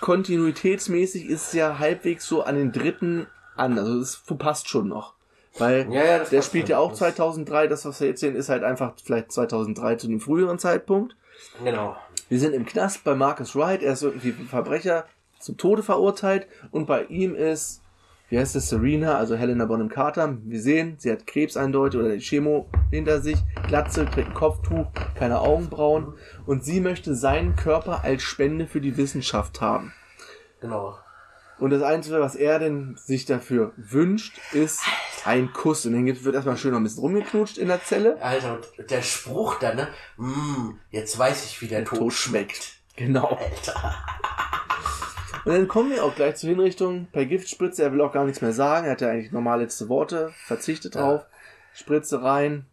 kontinuitätsmäßig 0.00 1.26
ist 1.26 1.54
ja 1.54 1.78
halbwegs 1.78 2.26
so 2.26 2.42
an 2.42 2.56
den 2.56 2.72
dritten 2.72 3.26
an, 3.56 3.78
also 3.78 3.98
es 3.98 4.22
passt 4.38 4.68
schon 4.68 4.88
noch. 4.88 5.14
Weil 5.58 5.92
Ja, 5.92 6.04
ja, 6.04 6.18
der 6.20 6.42
spielt 6.42 6.68
ja 6.68 6.78
auch 6.78 6.90
Das- 6.90 6.98
2003, 6.98 7.66
das 7.66 7.84
was 7.84 8.00
wir 8.00 8.08
jetzt 8.08 8.20
sehen, 8.20 8.36
ist 8.36 8.48
halt 8.48 8.62
einfach 8.62 8.92
vielleicht 9.02 9.32
2003 9.32 9.96
zu 9.96 10.06
einem 10.06 10.20
früheren 10.20 10.58
Zeitpunkt. 10.58 11.16
Genau. 11.64 11.96
Wir 12.28 12.38
sind 12.38 12.52
im 12.54 12.66
Knast 12.66 13.02
bei 13.04 13.14
Marcus 13.14 13.56
Wright, 13.56 13.82
er 13.82 13.94
ist 13.94 14.02
irgendwie 14.02 14.32
Verbrecher 14.32 15.06
zum 15.40 15.56
Tode 15.56 15.82
verurteilt 15.82 16.46
und 16.70 16.86
bei 16.86 17.04
ihm 17.06 17.34
ist, 17.34 17.82
wie 18.30 18.38
heißt 18.38 18.56
es, 18.56 18.68
Serena, 18.68 19.18
also 19.18 19.36
Helena 19.36 19.66
Bonham 19.66 19.88
Carter. 19.88 20.38
Wir 20.44 20.60
sehen, 20.60 20.94
sie 20.98 21.10
hat 21.10 21.26
Krebs 21.26 21.56
eindeutig 21.56 22.00
oder 22.00 22.10
die 22.10 22.20
Chemo 22.20 22.70
hinter 22.90 23.20
sich, 23.20 23.38
Glatze, 23.66 24.06
trägt 24.06 24.28
ein 24.28 24.34
Kopftuch, 24.34 24.86
keine 25.16 25.40
Augenbrauen 25.40 26.14
und 26.46 26.64
sie 26.64 26.80
möchte 26.80 27.14
seinen 27.14 27.56
Körper 27.56 28.04
als 28.04 28.22
Spende 28.22 28.66
für 28.66 28.80
die 28.80 28.96
Wissenschaft 28.96 29.60
haben. 29.60 29.92
Genau. 30.60 30.96
Und 31.58 31.70
das 31.70 31.82
Einzige, 31.82 32.20
was 32.20 32.36
er 32.36 32.58
denn 32.58 32.96
sich 32.96 33.26
dafür 33.26 33.72
wünscht, 33.76 34.38
ist 34.52 34.80
ein 35.24 35.52
Kuss. 35.52 35.84
Und 35.84 35.92
dann 35.92 36.06
wird 36.06 36.34
erstmal 36.34 36.56
schön 36.56 36.70
noch 36.70 36.78
ein 36.78 36.84
bisschen 36.84 37.02
rumgeknutscht 37.02 37.58
in 37.58 37.68
der 37.68 37.84
Zelle. 37.84 38.20
Alter, 38.22 38.60
und 38.78 38.90
der 38.90 39.02
Spruch 39.02 39.58
da, 39.58 39.74
ne? 39.74 39.88
Mm, 40.16 40.78
jetzt 40.90 41.18
weiß 41.18 41.44
ich, 41.44 41.60
wie 41.60 41.68
der 41.68 41.84
Tod, 41.84 41.98
Tod 41.98 42.12
schmeckt. 42.14 42.76
Genau. 42.96 43.38
Und 45.44 45.52
dann 45.52 45.68
kommen 45.68 45.90
wir 45.90 46.04
auch 46.04 46.14
gleich 46.14 46.36
zur 46.36 46.50
Hinrichtung 46.50 47.06
per 47.12 47.24
Giftspritze. 47.24 47.82
Er 47.82 47.92
will 47.92 48.00
auch 48.00 48.12
gar 48.12 48.24
nichts 48.24 48.42
mehr 48.42 48.52
sagen. 48.52 48.86
Er 48.86 48.92
hat 48.92 49.00
ja 49.00 49.08
eigentlich 49.08 49.32
normal 49.32 49.60
letzte 49.60 49.88
Worte, 49.88 50.32
verzichtet 50.44 50.94
drauf. 50.94 51.24
Spritze 51.72 52.22
rein. 52.22 52.66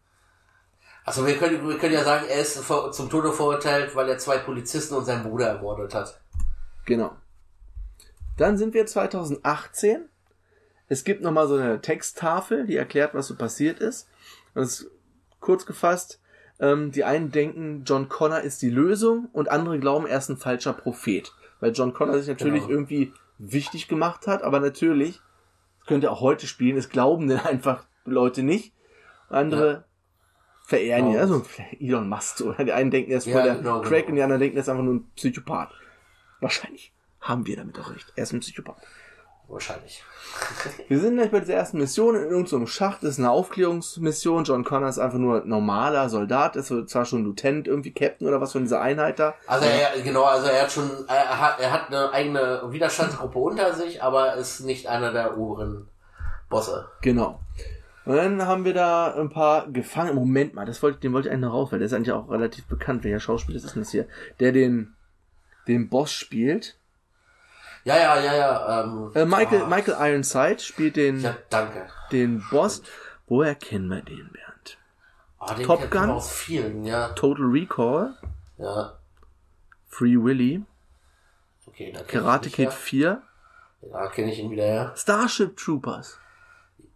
Also 1.06 1.26
wir 1.26 1.38
können, 1.38 1.66
wir 1.68 1.78
können 1.78 1.94
ja 1.94 2.04
sagen, 2.04 2.26
er 2.28 2.42
ist 2.42 2.62
zum 2.92 3.10
Tode 3.10 3.32
verurteilt, 3.32 3.96
weil 3.96 4.10
er 4.10 4.18
zwei 4.18 4.40
Polizisten 4.40 4.96
und 4.96 5.06
seinen 5.06 5.24
Bruder 5.24 5.48
ermordet 5.48 5.94
hat. 5.94 6.20
Genau. 6.86 7.16
Dann 8.36 8.58
sind 8.58 8.74
wir 8.74 8.86
2018. 8.86 10.10
Es 10.90 11.04
gibt 11.06 11.22
nochmal 11.22 11.48
so 11.48 11.56
eine 11.56 11.80
Texttafel, 11.82 12.66
die 12.66 12.76
erklärt, 12.76 13.14
was 13.14 13.28
so 13.28 13.36
passiert 13.36 13.80
ist. 13.80 14.10
Und 14.54 14.64
es 14.64 14.82
ist 14.82 14.92
kurz 15.40 15.66
gefasst. 15.66 16.20
Ähm, 16.60 16.92
die 16.92 17.04
einen 17.04 17.32
denken, 17.32 17.84
John 17.86 18.10
Connor 18.10 18.42
ist 18.42 18.62
die 18.62 18.70
Lösung 18.70 19.30
und 19.32 19.50
andere 19.50 19.80
glauben, 19.80 20.08
er 20.08 20.18
ist 20.18 20.30
ein 20.30 20.38
falscher 20.38 20.74
Prophet. 20.74 21.32
Weil 21.60 21.72
John 21.72 21.94
Connor 21.94 22.18
sich 22.20 22.28
natürlich 22.28 22.62
Genau. 22.64 22.74
irgendwie 22.74 23.14
wichtig 23.40 23.88
gemacht 23.88 24.28
hat, 24.28 24.44
aber 24.44 24.60
natürlich, 24.60 25.22
das 25.80 25.88
könnte 25.88 26.08
er 26.08 26.12
auch 26.14 26.22
heute 26.22 26.48
spielen, 26.48 26.78
es 26.78 26.90
glauben 26.90 27.28
denn 27.28 27.40
einfach 27.46 27.86
Leute 28.06 28.44
nicht. 28.44 28.74
Andere 29.30 29.86
verehren 30.66 31.08
ihn, 31.08 31.12
Genau. 31.14 31.22
also 31.22 31.46
Elon 31.80 32.10
Musk. 32.10 32.42
Oder 32.42 32.64
die 32.64 32.72
einen 32.74 32.92
denken, 32.92 33.12
er 33.12 33.18
ist 33.18 33.24
voll 33.26 33.34
Ja, 33.34 33.44
der 33.44 33.56
genau, 33.56 33.82
Crack 33.82 33.92
genau. 34.06 34.10
und 34.10 34.16
die 34.16 34.22
anderen 34.24 34.40
denken, 34.42 34.58
er 34.58 34.62
ist 34.62 34.70
einfach 34.70 34.84
nur 34.84 34.96
ein 34.96 35.10
Psychopath. 35.16 35.72
Wahrscheinlich 36.40 36.94
haben 37.22 37.46
wir 37.48 37.56
damit 37.58 37.78
auch 37.80 37.92
recht. 37.94 38.12
Er 38.16 38.24
ist 38.24 38.34
ein 38.34 38.40
Psychopath. 38.42 38.78
Wahrscheinlich. 39.48 40.04
Wir 40.90 41.00
sind 41.00 41.16
gleich 41.16 41.32
bei 41.32 41.40
dieser 41.40 41.54
ersten 41.54 41.78
Mission 41.78 42.16
in 42.16 42.30
irgendeinem 42.30 42.68
Schacht, 42.68 43.02
das 43.02 43.12
ist 43.12 43.20
eine 43.20 43.32
Aufklärungsmission. 43.32 44.44
John 44.44 44.66
Connor 44.66 44.90
ist 44.90 45.00
einfach 45.00 45.18
nur 45.18 45.46
normaler 45.46 46.10
Soldat, 46.10 46.56
ist 46.58 46.74
zwar 46.90 47.06
schon 47.06 47.24
Lieutenant, 47.24 47.68
irgendwie 47.68 47.94
Captain 47.94 48.28
oder 48.28 48.42
was 48.42 48.52
von 48.52 48.64
dieser 48.64 48.82
Einheit 48.82 49.20
da. 49.20 49.36
Also 49.48 49.66
er, 49.66 50.02
genau, 50.02 50.24
also 50.24 50.48
er 50.48 50.64
hat 50.64 50.72
schon, 50.72 50.90
er 51.08 51.40
hat, 51.40 51.60
er 51.60 51.72
hat 51.72 51.88
eine 51.88 52.12
eigene 52.12 52.62
Widerstandsgruppe 52.68 53.40
unter 53.40 53.74
sich, 53.74 54.04
aber 54.04 54.36
ist 54.36 54.62
nicht 54.62 54.88
einer 54.88 55.14
der 55.14 55.38
oberen 55.38 55.88
Bosse. 56.50 56.90
Genau. 57.02 57.40
Und 58.06 58.16
dann 58.16 58.46
haben 58.46 58.64
wir 58.64 58.74
da 58.74 59.14
ein 59.16 59.30
paar 59.30 59.68
Gefangene. 59.68 60.16
Moment 60.16 60.54
mal, 60.54 60.66
das 60.66 60.82
wollte, 60.82 61.00
den 61.00 61.12
wollte 61.12 61.28
ich 61.28 61.34
eigentlich 61.34 61.48
noch 61.48 61.54
raus, 61.54 61.72
weil 61.72 61.80
der 61.80 61.88
ist 61.88 61.94
eigentlich 61.94 62.14
auch 62.14 62.30
relativ 62.30 62.66
bekannt. 62.66 63.04
Welcher 63.04 63.20
Schauspieler 63.20 63.58
ist 63.58 63.76
denn 63.76 63.82
das 63.82 63.92
hier? 63.92 64.08
Der 64.40 64.54
den, 64.54 64.96
den 65.68 65.90
Boss 65.90 66.12
spielt. 66.12 66.78
Ja, 67.88 67.96
ja, 67.98 68.20
ja, 68.22 68.36
ja. 68.36 68.84
Ähm, 68.84 69.12
Äh, 69.16 69.26
Michael, 69.26 69.62
ah, 69.62 69.68
Michael 69.68 70.12
Ironside 70.12 70.60
spielt 70.60 70.98
den, 70.98 71.22
Ja, 71.22 71.38
danke. 71.50 71.88
den 72.12 72.44
Boss. 72.52 72.82
Woher 73.28 73.56
kennen 73.56 73.88
wir 73.90 74.02
den, 74.02 74.30
Bernd? 74.34 74.78
Ah, 75.40 75.54
den 75.54 75.66
Top 75.66 75.90
Gun? 75.90 76.10
aus 76.10 76.30
vielen, 76.32 76.84
ja. 76.84 77.10
Total 77.10 77.46
Recall, 77.46 78.18
Ja. 78.58 78.98
Free 79.88 80.18
Willy, 80.18 80.64
Okay, 81.68 81.92
da 81.94 82.02
Karate 82.04 82.48
ich 82.50 82.56
Kid 82.56 82.66
ihn 82.66 82.72
4, 82.72 83.22
wieder. 83.82 83.94
Ja, 84.02 84.08
kenne 84.10 84.32
ich 84.34 84.40
ihn 84.40 84.52
wieder, 84.52 84.66
ja. 84.66 84.94
Starship 84.96 85.56
Troopers. 85.56 86.20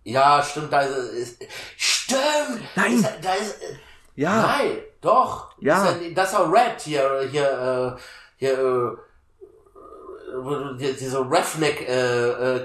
Ja, 0.03 0.41
stimmt, 0.43 0.73
da 0.73 0.81
ist, 0.81 1.13
ist 1.39 1.43
Stimmt! 1.77 2.63
Nein. 2.75 2.95
Ist, 2.95 3.05
da 3.21 3.33
ist, 3.35 3.61
äh, 3.61 3.75
Ja, 4.15 4.41
Nein, 4.41 4.77
doch. 4.99 5.55
Ja. 5.61 5.85
Das 5.85 5.95
ist, 5.95 6.01
ja- 6.01 6.13
das 6.15 6.33
war 6.33 6.51
Red 6.51 6.81
hier, 6.81 7.27
hier, 7.31 7.97
äh, 7.97 8.01
hier, 8.37 8.51
äh, 8.53 8.57
wo 8.57 8.65
du- 8.65 8.97
die- 10.19 10.20
dieser 10.77 11.19
Roughneck, 11.19 11.81
äh, 11.87 12.57
äh, 12.57 12.63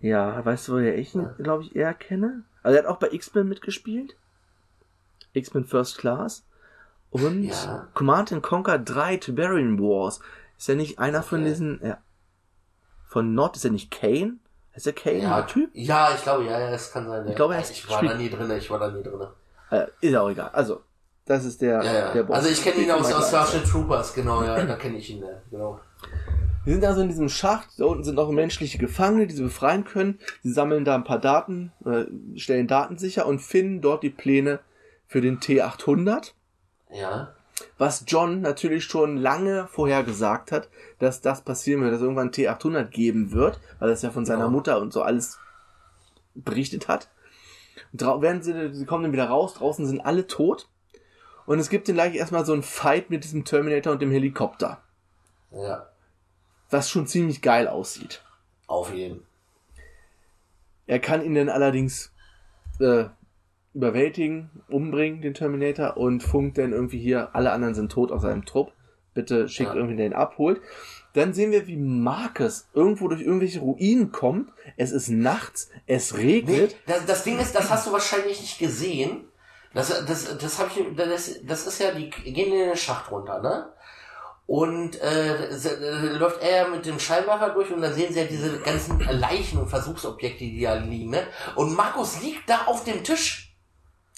ja, 0.00 0.44
weißt 0.44 0.68
du, 0.68 0.72
woher 0.74 0.96
ich 0.98 1.14
ihn, 1.14 1.28
glaube 1.38 1.62
ich, 1.64 1.76
eher 1.76 1.94
kenne? 1.94 2.42
Also 2.62 2.76
er 2.76 2.82
hat 2.84 2.90
auch 2.90 2.98
bei 2.98 3.10
X-Men 3.12 3.48
mitgespielt. 3.48 4.16
X-Men 5.32 5.64
First 5.64 5.98
Class. 5.98 6.44
Und 7.10 7.44
Ja. 7.44 7.86
Command 7.94 8.32
and 8.32 8.42
Conquer 8.42 8.78
3 8.78 9.16
Tiberian 9.18 9.78
Wars. 9.78 10.20
Ist 10.58 10.68
er 10.68 10.74
nicht 10.76 10.98
einer 10.98 11.22
von 11.22 11.40
Okay. 11.40 11.48
diesen, 11.50 11.80
ja, 11.84 11.98
von 13.06 13.34
Nord, 13.34 13.56
ist 13.56 13.64
er 13.64 13.70
nicht 13.70 13.90
Kane? 13.90 14.34
Ist 14.74 14.86
er 14.86 14.92
Kane, 14.92 15.18
Ja, 15.18 15.36
der 15.36 15.46
Typ? 15.46 15.70
Ja, 15.74 16.14
ich 16.14 16.22
glaube, 16.22 16.44
ja, 16.44 16.58
ja, 16.58 16.70
es 16.70 16.90
kann 16.92 17.06
sein. 17.06 17.28
Ich 17.28 17.36
glaube, 17.36 17.54
er 17.54 17.60
ja, 17.60 17.64
ist- 17.66 17.72
ich 17.72 17.88
war 17.88 18.02
da 18.02 18.14
nie 18.14 18.30
drin, 18.30 18.50
ich 18.52 18.70
war 18.70 18.78
da 18.78 18.90
nie 18.90 19.02
drin. 19.02 19.26
Äh, 19.70 19.86
ist 20.00 20.14
auch 20.16 20.30
egal. 20.30 20.50
Also, 20.52 20.82
das 21.24 21.44
ist 21.44 21.60
der, 21.62 21.82
Ja, 21.84 21.92
ja. 21.92 22.12
der 22.12 22.22
Boss. 22.24 22.36
Also 22.36 22.48
ich 22.50 22.62
kenne 22.62 22.82
ihn 22.82 22.90
aus, 22.90 23.12
aus. 23.12 23.28
Starship 23.28 23.64
Troopers, 23.64 24.14
genau, 24.14 24.42
ja, 24.42 24.64
da 24.64 24.76
kenne 24.76 24.98
ich 24.98 25.10
ihn, 25.10 25.20
ja, 25.22 25.40
genau. 25.50 25.80
Wir 26.64 26.74
sind 26.74 26.84
also 26.84 27.00
in 27.00 27.08
diesem 27.08 27.28
Schacht, 27.28 27.68
da 27.78 27.86
unten 27.86 28.04
sind 28.04 28.18
auch 28.20 28.30
menschliche 28.30 28.78
Gefangene, 28.78 29.26
die 29.26 29.34
sie 29.34 29.42
befreien 29.42 29.84
können. 29.84 30.20
Sie 30.44 30.52
sammeln 30.52 30.84
da 30.84 30.94
ein 30.94 31.02
paar 31.04 31.18
Daten, 31.18 31.72
äh, 31.84 32.04
stellen 32.38 32.68
Daten 32.68 32.98
sicher 32.98 33.26
und 33.26 33.40
finden 33.40 33.80
dort 33.80 34.02
die 34.04 34.10
Pläne 34.10 34.60
für 35.08 35.20
den 35.20 35.40
T800. 35.40 36.32
Ja, 36.92 37.32
Was 37.78 38.04
John 38.06 38.40
natürlich 38.42 38.84
schon 38.84 39.16
lange 39.16 39.66
vorher 39.72 40.04
gesagt 40.04 40.52
hat, 40.52 40.68
dass 41.00 41.20
das 41.20 41.40
passieren 41.42 41.80
wird, 41.82 41.92
dass 41.92 41.98
es 42.00 42.04
irgendwann 42.04 42.28
ein 42.28 42.32
T800 42.32 42.84
geben 42.84 43.32
wird, 43.32 43.58
weil 43.80 43.88
das 43.90 44.02
ja 44.02 44.10
von 44.10 44.24
seiner 44.24 44.44
Genau. 44.44 44.50
Mutter 44.56 44.80
und 44.80 44.92
so 44.92 45.02
alles 45.02 45.38
berichtet 46.34 46.86
hat. 46.88 47.08
Und 47.92 48.00
während 48.22 48.44
sie, 48.44 48.72
sie 48.72 48.84
kommen 48.86 49.02
dann 49.04 49.12
wieder 49.12 49.28
raus, 49.28 49.54
draußen 49.54 49.86
sind 49.86 50.00
alle 50.00 50.26
tot. 50.26 50.68
Und 51.46 51.58
es 51.58 51.68
gibt 51.70 51.88
dann 51.88 51.94
gleich 51.96 52.14
erstmal 52.14 52.44
so 52.46 52.52
ein 52.52 52.62
Fight 52.62 53.10
mit 53.10 53.24
diesem 53.24 53.44
Terminator 53.44 53.92
und 53.92 54.02
dem 54.02 54.10
Helikopter, 54.10 54.80
ja, 55.50 55.86
was 56.70 56.88
schon 56.90 57.06
ziemlich 57.06 57.42
geil 57.42 57.68
aussieht. 57.68 58.22
auf 58.66 58.92
jeden. 58.94 59.24
Er 60.86 60.98
kann 60.98 61.22
ihn 61.24 61.34
dann 61.34 61.48
allerdings 61.48 62.12
äh, 62.80 63.04
überwältigen, 63.74 64.50
umbringen, 64.68 65.22
den 65.22 65.34
Terminator, 65.34 65.96
und 65.96 66.22
funkt 66.22 66.58
dann 66.58 66.72
irgendwie 66.72 66.98
hier, 66.98 67.34
alle 67.34 67.52
anderen 67.52 67.74
sind 67.74 67.90
tot 67.92 68.10
aus 68.12 68.22
seinem 68.22 68.44
Trupp. 68.44 68.72
Bitte 69.14 69.48
schickt 69.48 69.70
Ja. 69.70 69.76
irgendwie, 69.76 69.96
der 69.96 70.06
ihn 70.06 70.12
abholt. 70.14 70.60
Dann 71.12 71.34
sehen 71.34 71.50
wir, 71.52 71.66
wie 71.66 71.76
Marcus 71.76 72.66
irgendwo 72.72 73.08
durch 73.08 73.20
irgendwelche 73.20 73.60
Ruinen 73.60 74.10
kommt. 74.10 74.50
Es 74.78 74.90
ist 74.92 75.08
nachts, 75.08 75.70
es 75.86 76.12
Nee, 76.14 76.20
regnet. 76.22 76.76
das, 76.86 77.04
das 77.04 77.24
Ding 77.24 77.38
ist, 77.38 77.54
das 77.54 77.70
hast 77.70 77.86
du 77.86 77.92
wahrscheinlich 77.92 78.40
nicht 78.40 78.58
gesehen. 78.58 79.24
Das, 79.74 79.88
das, 80.06 80.38
das 80.38 80.58
habe 80.58 80.70
ich, 80.74 80.96
das, 80.96 81.30
das 81.42 81.66
ist 81.66 81.80
ja, 81.80 81.92
die 81.92 82.10
gehen 82.10 82.52
in 82.52 82.68
den 82.68 82.76
Schacht 82.76 83.10
runter, 83.10 83.40
ne? 83.40 83.72
Und 84.46 85.00
äh, 85.00 86.16
läuft 86.18 86.42
er 86.42 86.68
mit 86.68 86.84
dem 86.84 86.98
Scheinwerfer 86.98 87.50
durch 87.50 87.70
und 87.70 87.80
dann 87.80 87.94
sehen 87.94 88.12
sie 88.12 88.20
ja 88.20 88.26
diese 88.26 88.58
ganzen 88.58 88.98
Leichen 89.00 89.58
und 89.58 89.68
Versuchsobjekte, 89.68 90.44
die 90.44 90.60
da 90.60 90.74
liegen, 90.74 91.10
ne? 91.10 91.26
Und 91.54 91.74
Markus 91.74 92.20
liegt 92.20 92.50
da 92.50 92.66
auf 92.66 92.84
dem 92.84 93.02
Tisch. 93.02 93.54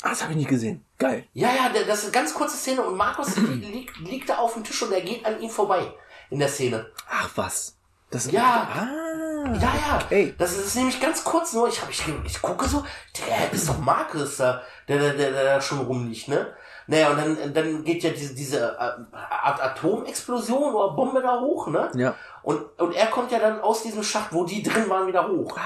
Ah, 0.03 0.11
das 0.11 0.23
habe 0.23 0.33
ich 0.33 0.39
nicht 0.39 0.49
gesehen. 0.49 0.85
Geil. 0.99 1.27
Ja, 1.35 1.49
ja, 1.55 1.71
das 1.87 1.99
ist 1.99 2.05
eine 2.05 2.13
ganz 2.13 2.35
kurze 2.35 2.57
Szene 2.57 2.83
und 2.83 2.97
Markus 2.97 3.37
li 3.37 3.55
liegt, 3.73 3.99
liegt 3.99 4.29
da 4.29 4.39
auf 4.39 4.55
dem 4.55 4.65
Tisch 4.65 4.83
und 4.83 4.93
er 4.93 5.03
geht 5.03 5.25
an 5.25 5.41
ihm 5.41 5.51
vorbei 5.51 5.93
in 6.31 6.41
der 6.41 6.49
Szene. 6.49 6.91
Ach 7.09 7.31
was. 7.37 7.77
Das 8.11 8.31
Ja. 8.31 8.69
Ah. 8.73 9.24
Ja, 9.47 9.61
ja. 9.61 9.99
Okay. 10.05 10.35
Das 10.39 10.57
ist 10.57 10.77
nämlich 10.77 11.01
ganz 11.01 11.25
kurz 11.25 11.53
nur. 11.53 11.69
Ich, 11.69 11.81
hab, 11.81 11.91
ich, 11.91 12.03
ich 12.25 12.43
gucke 12.43 12.67
so, 12.67 12.85
der 13.19 13.53
ist 13.53 13.69
doch 13.69 13.79
Markus 13.79 14.39
da, 14.39 14.63
der, 14.89 14.99
der, 14.99 15.15
der, 15.15 15.33
der 15.33 15.45
da 15.45 15.61
schon 15.61 15.81
rumliegt, 15.81 16.29
ne? 16.29 16.49
Naja, 16.87 17.11
und 17.11 17.17
dann, 17.17 17.55
dann 17.55 17.85
geht 17.85 18.03
ja 18.03 18.11
diese, 18.11 18.35
diese 18.35 18.59
äh, 18.59 19.17
Art 19.17 19.63
Atomexplosion 19.63 20.75
oder 20.75 20.95
Bombe 20.95 21.23
da 21.23 21.41
hoch, 21.41 21.69
ne? 21.69 21.91
Ja. 21.95 22.15
Und, 22.43 22.61
und 22.79 22.95
er 22.95 23.07
kommt 23.07 23.33
ja 23.33 23.39
dann 23.39 23.61
aus 23.61 23.83
diesem 23.83 24.03
Schacht, 24.03 24.33
wo 24.33 24.45
die 24.45 24.63
drin 24.63 24.89
waren, 24.89 25.07
wieder 25.07 25.27
hoch. 25.27 25.57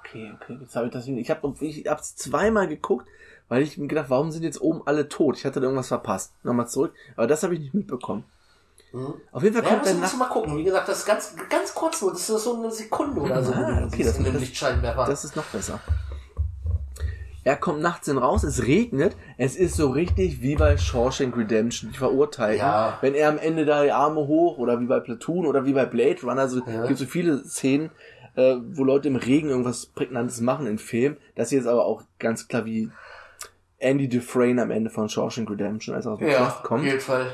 Okay, 0.00 0.32
okay. 0.34 0.58
Jetzt 0.60 0.76
habe 0.76 0.86
ich 0.86 0.92
das. 0.92 1.06
Ich 1.06 1.30
habe 1.30 1.54
ich 1.60 1.86
hab's 1.86 2.16
zweimal 2.16 2.68
geguckt, 2.68 3.06
weil 3.48 3.62
ich 3.62 3.76
mir 3.76 3.88
gedacht, 3.88 4.08
warum 4.08 4.30
sind 4.30 4.44
jetzt 4.44 4.60
oben 4.60 4.82
alle 4.86 5.08
tot? 5.08 5.36
Ich 5.36 5.44
hatte 5.44 5.60
da 5.60 5.64
irgendwas 5.64 5.88
verpasst. 5.88 6.32
Nochmal 6.42 6.68
zurück. 6.68 6.94
Aber 7.16 7.26
das 7.26 7.42
habe 7.42 7.54
ich 7.54 7.60
nicht 7.60 7.74
mitbekommen. 7.74 8.24
Mhm. 8.96 9.14
Auf 9.32 9.42
jeden 9.42 9.54
Fall 9.54 9.64
Ja, 9.64 9.70
kommt 9.70 9.86
der 9.86 9.94
musst 9.94 10.12
nach 10.14 10.18
mal 10.20 10.28
gucken. 10.32 10.56
Wie 10.56 10.64
gesagt, 10.64 10.88
das 10.88 10.98
ist 11.00 11.06
ganz, 11.06 11.34
ganz 11.50 11.74
kurz 11.74 12.00
nur. 12.02 12.12
Das 12.12 12.28
ist 12.28 12.44
so 12.44 12.56
eine 12.56 12.70
Sekunde 12.70 13.20
oder 13.20 13.42
so. 13.42 13.52
Ah, 13.52 13.84
okay, 13.86 14.02
das- 14.04 14.16
das- 14.18 14.32
Lichtscheinwerfer. 14.34 15.04
Das 15.06 15.24
ist 15.24 15.36
noch 15.36 15.44
besser. 15.44 15.80
Er 17.44 17.56
kommt 17.56 17.80
nachts 17.80 18.08
hin 18.08 18.18
raus, 18.18 18.42
es 18.42 18.64
regnet, 18.66 19.16
es 19.38 19.54
ist 19.54 19.76
so 19.76 19.90
richtig 19.90 20.42
wie 20.42 20.56
bei 20.56 20.76
Shawshank 20.76 21.36
Redemption, 21.36 21.92
die 21.92 21.98
Verurteilten. 21.98 22.58
Ja. 22.58 22.98
Wenn 23.02 23.14
er 23.14 23.28
am 23.28 23.38
Ende 23.38 23.64
da 23.64 23.84
die 23.84 23.92
Arme 23.92 24.26
hoch 24.26 24.58
oder 24.58 24.80
wie 24.80 24.86
bei 24.86 24.98
Platoon 24.98 25.46
oder 25.46 25.64
wie 25.64 25.72
bei 25.72 25.84
Blade 25.84 26.20
Runner, 26.24 26.48
so 26.48 26.60
Ja. 26.66 26.86
gibt 26.86 26.98
so 26.98 27.04
viele 27.04 27.38
Szenen, 27.44 27.90
äh, 28.34 28.56
wo 28.72 28.82
Leute 28.82 29.06
im 29.06 29.14
Regen 29.14 29.48
irgendwas 29.50 29.86
Prägnantes 29.86 30.40
machen 30.40 30.66
in 30.66 30.78
Film. 30.78 31.18
Das 31.36 31.50
hier 31.50 31.60
ist 31.60 31.68
aber 31.68 31.84
auch 31.84 32.02
ganz 32.18 32.48
klar 32.48 32.64
wie 32.64 32.90
Andy 33.78 34.08
Dufresne 34.08 34.62
am 34.62 34.72
Ende 34.72 34.90
von 34.90 35.08
Shawshank 35.08 35.48
Redemption, 35.48 35.94
als 35.94 36.06
er 36.06 36.12
aus 36.14 36.18
dem 36.18 36.26
ja, 36.28 36.38
Knast 36.38 36.56
auf 36.56 36.62
kommt. 36.64 36.84
jeden 36.84 37.00
Fall. 37.00 37.26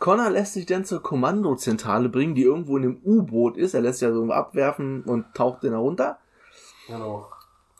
Connor 0.00 0.30
lässt 0.30 0.54
sich 0.54 0.66
dann 0.66 0.84
zur 0.84 1.02
Kommandozentrale 1.02 2.08
bringen, 2.08 2.34
die 2.34 2.42
irgendwo 2.42 2.78
in 2.78 2.84
einem 2.84 3.00
U-Boot 3.04 3.56
ist. 3.56 3.74
Er 3.74 3.82
lässt 3.82 4.00
sich 4.00 4.08
ja 4.08 4.14
so 4.14 4.28
abwerfen 4.32 5.02
und 5.02 5.26
taucht 5.34 5.62
dann 5.62 5.72
herunter. 5.72 6.18
Genau. 6.88 7.30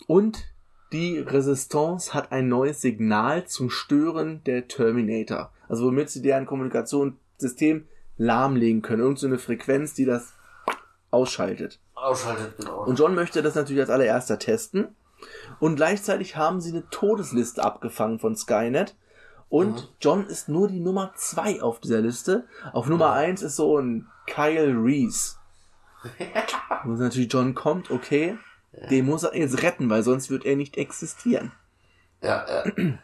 Und 0.06 0.46
die 0.92 1.18
Resistance 1.18 2.12
hat 2.12 2.30
ein 2.30 2.48
neues 2.48 2.82
Signal 2.82 3.46
zum 3.46 3.70
Stören 3.70 4.44
der 4.44 4.68
Terminator. 4.68 5.50
Also 5.68 5.86
womit 5.86 6.10
sie 6.10 6.20
deren 6.20 6.46
Kommunikationssystem 6.46 7.88
lahmlegen 8.18 8.82
können. 8.82 9.02
Irgend 9.02 9.18
so 9.18 9.26
eine 9.26 9.38
Frequenz, 9.38 9.94
die 9.94 10.04
das 10.04 10.34
ausschaltet. 11.10 11.80
Ausschaltet, 11.94 12.58
genau. 12.58 12.84
Und 12.84 12.98
John 12.98 13.14
möchte 13.14 13.40
das 13.40 13.54
natürlich 13.54 13.80
als 13.80 13.90
allererster 13.90 14.38
testen. 14.38 14.88
Und 15.58 15.76
gleichzeitig 15.76 16.36
haben 16.36 16.60
sie 16.60 16.70
eine 16.70 16.88
Todesliste 16.90 17.64
abgefangen 17.64 18.18
von 18.18 18.36
Skynet. 18.36 18.94
Und 19.50 19.74
Mhm. 19.74 19.88
John 20.00 20.26
ist 20.26 20.48
nur 20.48 20.68
die 20.68 20.80
Nummer 20.80 21.12
zwei 21.16 21.60
auf 21.60 21.80
dieser 21.80 22.00
Liste. 22.00 22.46
Auf 22.72 22.86
Nummer 22.86 23.12
eins 23.12 23.42
ist 23.42 23.56
so 23.56 23.78
ein 23.78 24.06
Kyle 24.26 24.72
Reese. 24.82 25.36
Wo 26.84 26.92
natürlich 26.92 27.30
John 27.30 27.54
kommt, 27.54 27.90
okay, 27.90 28.38
den 28.90 29.04
muss 29.04 29.24
er 29.24 29.36
jetzt 29.36 29.62
retten, 29.62 29.90
weil 29.90 30.02
sonst 30.02 30.30
wird 30.30 30.46
er 30.46 30.56
nicht 30.56 30.78
existieren. 30.78 31.52
Ja, 32.22 32.46
ja. 32.48 32.72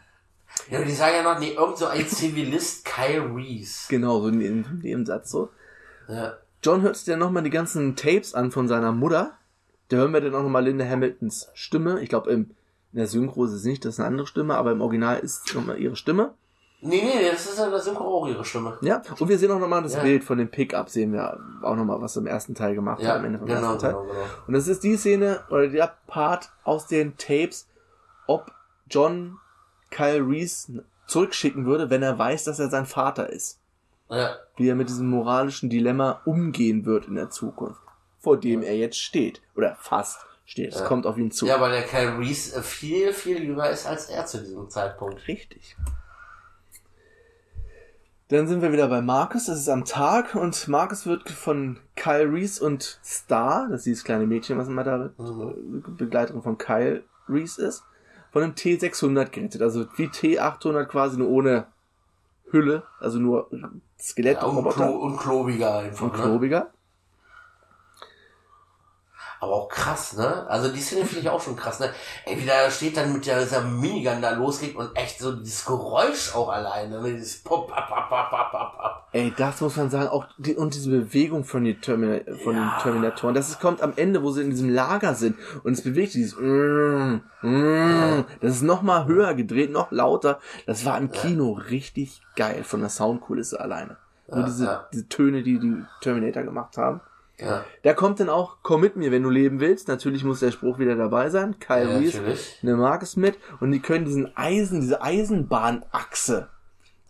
Ja, 0.71 0.79
aber 0.79 0.87
die 0.87 0.93
sagen 0.93 1.13
ja 1.17 1.23
noch, 1.23 1.39
nee, 1.39 1.53
irgend 1.53 1.77
so 1.77 1.85
ein 1.85 2.07
Zivilist, 2.07 2.83
Kyle 2.83 3.29
Reese. 3.35 3.85
Genau, 3.89 4.21
so 4.21 4.29
in 4.29 4.81
dem, 4.81 5.05
Satz 5.05 5.29
so. 5.29 5.49
Ja. 6.07 6.37
John 6.63 6.81
hört 6.81 6.95
sich 6.95 7.05
dann 7.05 7.19
nochmal 7.19 7.43
die 7.43 7.51
ganzen 7.51 7.95
Tapes 7.95 8.33
an 8.33 8.49
von 8.49 8.67
seiner 8.67 8.91
Mutter. 8.91 9.37
Da 9.89 9.97
hören 9.97 10.13
wir 10.13 10.21
dann 10.21 10.33
auch 10.33 10.41
nochmal 10.41 10.63
Linda 10.63 10.85
Hamiltons 10.85 11.49
Stimme. 11.53 12.01
Ich 12.01 12.09
glaube, 12.09 12.45
in 12.93 12.99
der 12.99 13.07
Synchro 13.07 13.45
ist 13.45 13.51
es 13.51 13.63
nicht, 13.63 13.83
das 13.85 13.95
ist 13.95 13.99
eine 13.99 14.07
andere 14.09 14.27
Stimme, 14.27 14.55
aber 14.55 14.71
im 14.71 14.81
Original 14.81 15.19
ist 15.19 15.53
nochmal 15.55 15.77
ihre 15.79 15.95
Stimme. 15.95 16.33
Nee, 16.79 17.01
nee, 17.03 17.29
das 17.31 17.45
ist 17.47 17.57
ja 17.57 17.69
das 17.69 17.85
Synchro 17.85 18.03
auch 18.03 18.27
ihre 18.27 18.45
Stimme. 18.45 18.77
Ja, 18.81 19.01
und 19.19 19.27
wir 19.27 19.37
sehen 19.39 19.51
auch 19.51 19.59
nochmal 19.59 19.81
das 19.81 19.95
Ja. 19.95 20.03
Bild 20.03 20.23
von 20.23 20.37
dem 20.37 20.49
Pickup, 20.49 20.89
sehen 20.89 21.11
wir 21.11 21.39
auch 21.63 21.75
nochmal, 21.75 21.99
was 22.01 22.15
im 22.17 22.27
ersten 22.27 22.53
Teil 22.53 22.75
gemacht 22.75 23.01
Ja, 23.01 23.09
hat, 23.09 23.17
am 23.19 23.25
Ende 23.25 23.39
vom 23.39 23.47
genau, 23.47 23.61
ersten 23.73 23.79
Teil. 23.79 23.91
genau, 23.93 24.03
genau. 24.05 24.23
Und 24.47 24.53
das 24.53 24.67
ist 24.67 24.83
die 24.83 24.95
Szene, 24.95 25.39
oder 25.49 25.67
der 25.69 25.93
Part 26.05 26.51
aus 26.63 26.85
den 26.87 27.17
Tapes, 27.17 27.67
ob 28.27 28.51
John 28.89 29.37
Kyle 29.89 30.21
Reese 30.27 30.83
zurückschicken 31.07 31.65
würde, 31.65 31.89
wenn 31.89 32.03
er 32.03 32.17
weiß, 32.19 32.43
dass 32.43 32.59
er 32.59 32.69
sein 32.69 32.85
Vater 32.85 33.29
ist. 33.29 33.59
Ja. 34.09 34.37
wie 34.55 34.69
er 34.69 34.75
mit 34.75 34.87
diesem 34.87 35.09
moralischen 35.09 35.69
Dilemma 35.69 36.21
umgehen 36.23 36.85
wird 36.85 37.07
in 37.07 37.15
der 37.15 37.29
Zukunft, 37.29 37.81
vor 38.19 38.37
dem 38.37 38.61
er 38.63 38.77
jetzt 38.77 38.97
steht. 38.99 39.41
Oder 39.53 39.75
fast 39.81 40.19
steht. 40.47 40.73
Es 40.73 40.83
kommt 40.85 41.05
auf 41.05 41.17
ihn 41.19 41.29
zu. 41.29 41.45
Ja, 41.45 41.61
weil 41.61 41.71
der 41.71 41.83
Kyle 41.83 42.17
Reese 42.17 42.57
äh, 42.57 42.63
viel, 42.63 43.13
viel 43.13 43.43
jünger 43.43 43.69
ist 43.69 43.85
als 43.85 44.05
er 44.09 44.25
zu 44.25 44.39
diesem 44.39 44.67
Zeitpunkt. 44.71 45.27
Richtig. 45.27 45.75
Dann 48.29 48.47
sind 48.47 48.61
wir 48.61 48.73
wieder 48.73 48.87
bei 48.89 49.01
Marcus. 49.01 49.47
Es 49.47 49.59
ist 49.59 49.69
am 49.69 49.85
Tag 49.85 50.35
und 50.35 50.67
Marcus 50.67 51.05
wird 51.05 51.29
von 51.29 51.79
Kyle 51.95 52.29
Reese 52.29 52.63
und 52.65 52.99
Star, 53.03 53.67
das 53.69 53.79
ist 53.81 53.85
dieses 53.85 54.03
kleine 54.03 54.25
Mädchen, 54.25 54.57
was 54.57 54.67
immer 54.67 54.83
da 54.83 55.11
Mhm. 55.17 55.83
Begleiterin 55.97 56.41
von 56.41 56.57
Kyle 56.57 57.03
Reese 57.29 57.65
ist, 57.65 57.83
von 58.31 58.43
einem 58.43 58.53
T600 58.53 59.29
gerettet. 59.29 59.61
Also 59.61 59.85
wie 59.95 60.07
T800 60.07 60.85
quasi 60.85 61.17
nur 61.17 61.29
ohne 61.29 61.67
Hülle, 62.51 62.83
also 62.99 63.19
nur 63.19 63.49
Skelett 63.99 64.37
Ja, 64.37 64.43
und, 64.43 64.57
Roboter 64.57 64.75
Klo, 64.87 64.97
und 64.97 65.17
klobiger 65.17 65.77
einfach. 65.79 66.05
und 66.05 66.17
ne? 66.17 66.21
klobiger. 66.23 66.71
Aber 69.39 69.53
auch 69.53 69.69
krass, 69.69 70.17
ne? 70.17 70.45
Also 70.49 70.69
die 70.69 70.79
Szene 70.81 71.05
finde 71.05 71.21
ich 71.21 71.29
auch 71.29 71.41
schon 71.41 71.55
krass, 71.55 71.79
ne? 71.79 71.91
Ey, 72.25 72.39
wie 72.39 72.45
der 72.45 72.71
steht 72.71 72.97
dann 72.97 73.13
mit 73.13 73.25
der, 73.25 73.39
dieser 73.41 73.61
Minigun 73.61 74.21
da 74.21 74.31
loslegt 74.31 74.75
und 74.75 74.95
echt 74.95 75.19
so 75.19 75.31
dieses 75.35 75.63
Geräusch 75.65 76.33
auch 76.35 76.49
alleine, 76.49 77.01
ne? 77.01 77.13
Dieses 77.13 77.43
Pop, 77.43 77.67
pop, 77.67 77.87
pop, 77.87 78.09
pop, 78.09 78.29
pop, 78.31 78.51
pop, 78.51 78.77
pop. 78.77 79.07
Ey, 79.13 79.31
das 79.37 79.61
muss 79.61 79.75
man 79.77 79.89
sagen, 79.89 80.07
auch 80.09 80.25
die, 80.37 80.55
und 80.55 80.73
diese 80.73 80.89
Bewegung 80.89 81.43
von, 81.43 81.63
die 81.63 81.79
Termina 81.79 82.19
von 82.43 82.55
Ja. 82.55 82.61
den 82.77 82.81
Terminatoren, 82.81 83.35
das 83.35 83.49
ist, 83.49 83.59
kommt 83.59 83.81
am 83.81 83.93
Ende, 83.95 84.23
wo 84.23 84.31
sie 84.31 84.41
in 84.41 84.49
diesem 84.49 84.69
Lager 84.69 85.13
sind 85.15 85.37
und 85.63 85.73
es 85.73 85.81
bewegt 85.83 86.11
sich 86.11 86.23
dieses 86.23 86.37
mm, 86.39 87.21
mm, 87.43 88.25
das 88.41 88.55
ist 88.55 88.63
noch 88.63 88.81
mal 88.81 89.05
höher 89.05 89.33
gedreht, 89.33 89.71
noch 89.71 89.91
lauter. 89.91 90.39
Das 90.65 90.83
war 90.85 90.97
im 90.97 91.11
Kino 91.11 91.51
richtig 91.69 92.21
geil 92.35 92.63
von 92.63 92.81
der 92.81 92.89
Soundkulisse 92.89 93.59
alleine. 93.59 93.97
Nur 94.27 94.39
Ja, 94.39 94.45
diese, 94.45 94.65
ja. 94.65 94.87
diese 94.91 95.07
Töne, 95.07 95.43
die 95.43 95.59
die 95.59 95.85
Terminator 96.01 96.43
gemacht 96.43 96.77
haben. 96.77 97.01
Ja, 97.39 97.65
Da 97.83 97.93
kommt 97.93 98.19
dann 98.19 98.29
auch, 98.29 98.57
komm 98.63 98.81
mit 98.81 98.95
mir, 98.95 99.11
wenn 99.11 99.21
du 99.23 99.29
leben 99.29 99.59
willst. 99.59 99.87
Natürlich 99.87 100.23
muss 100.23 100.39
der 100.39 100.51
Spruch 100.51 100.79
wieder 100.79 100.95
dabei 100.95 101.29
sein. 101.29 101.59
Kyle 101.59 101.91
Ja, 101.91 101.97
Reese, 101.97 102.21
eine 102.63 102.75
Marcus 102.75 103.15
mit 103.15 103.37
und 103.59 103.71
die 103.71 103.79
können 103.79 104.05
diesen 104.05 104.35
Eisen, 104.35 104.81
diese 104.81 105.01
Eisenbahnachse 105.03 106.49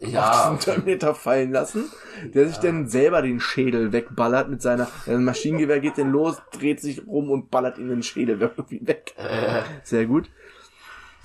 auf 0.01 0.09
ja, 0.09 0.51
diesen 0.51 0.59
Terminator 0.59 1.15
fallen 1.15 1.51
lassen, 1.51 1.85
der 2.33 2.47
sich 2.47 2.57
dann 2.57 2.87
selber 2.87 3.21
den 3.21 3.39
Schädel 3.39 3.91
wegballert 3.93 4.49
mit 4.49 4.61
seiner, 4.61 4.87
ein 5.07 5.23
Maschinengewehr 5.23 5.79
geht 5.79 5.97
dann 5.97 6.11
los, 6.11 6.37
dreht 6.51 6.81
sich 6.81 7.07
rum 7.07 7.31
und 7.31 7.49
ballert 7.49 7.77
ihm 7.77 7.87
den 7.87 8.03
Schädel 8.03 8.39
irgendwie 8.41 8.85
weg. 8.85 9.15
äh, 9.17 9.61
Sehr 9.83 10.05
gut. 10.05 10.29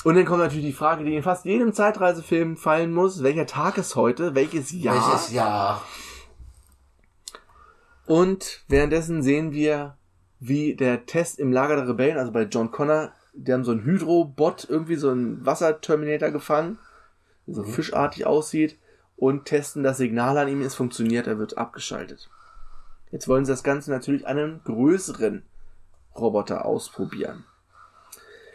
Und 0.05 0.15
dann 0.17 0.25
kommt 0.25 0.41
natürlich 0.41 0.65
die 0.67 0.73
Frage, 0.73 1.05
die 1.05 1.15
in 1.15 1.23
fast 1.23 1.45
jedem 1.45 1.73
Zeitreisefilm 1.75 2.57
fallen 2.57 2.93
muss, 2.93 3.23
welcher 3.23 3.47
Tag 3.47 3.79
ist 3.79 3.95
heute, 3.95 4.35
welches 4.35 4.73
Jahr? 4.73 4.95
welches 4.95 5.33
Jahr? 5.33 5.83
Und 8.07 8.65
währenddessen 8.69 9.23
sehen 9.23 9.53
wir, 9.53 9.97
wie 10.41 10.75
der 10.75 11.07
Test 11.07 11.39
im 11.39 11.53
Lager 11.53 11.77
der 11.77 11.89
Rebellen, 11.89 12.19
also 12.19 12.33
bei 12.33 12.43
John 12.43 12.71
Connor, 12.71 13.13
die 13.33 13.53
haben 13.53 13.65
so 13.65 13.71
einen 13.71 13.85
Hydrobot, 13.85 14.67
irgendwie 14.69 14.97
so 14.97 15.11
einen 15.11 15.45
Wasserterminator 15.47 16.31
gefangen, 16.31 16.79
der 17.47 17.55
so 17.55 17.63
fischartig 17.63 18.27
aussieht, 18.27 18.79
und 19.17 19.45
testen 19.45 19.85
das 19.85 19.99
Signal 19.99 20.37
an 20.37 20.49
ihm, 20.49 20.63
es 20.63 20.75
funktioniert, 20.75 21.29
er 21.29 21.39
wird 21.39 21.57
abgeschaltet. 21.57 22.29
Jetzt 23.13 23.29
wollen 23.29 23.45
sie 23.45 23.53
das 23.53 23.63
Ganze 23.63 23.91
natürlich 23.91 24.27
an 24.27 24.39
einem 24.39 24.65
größeren 24.65 25.45
Roboter 26.17 26.65
ausprobieren. 26.65 27.45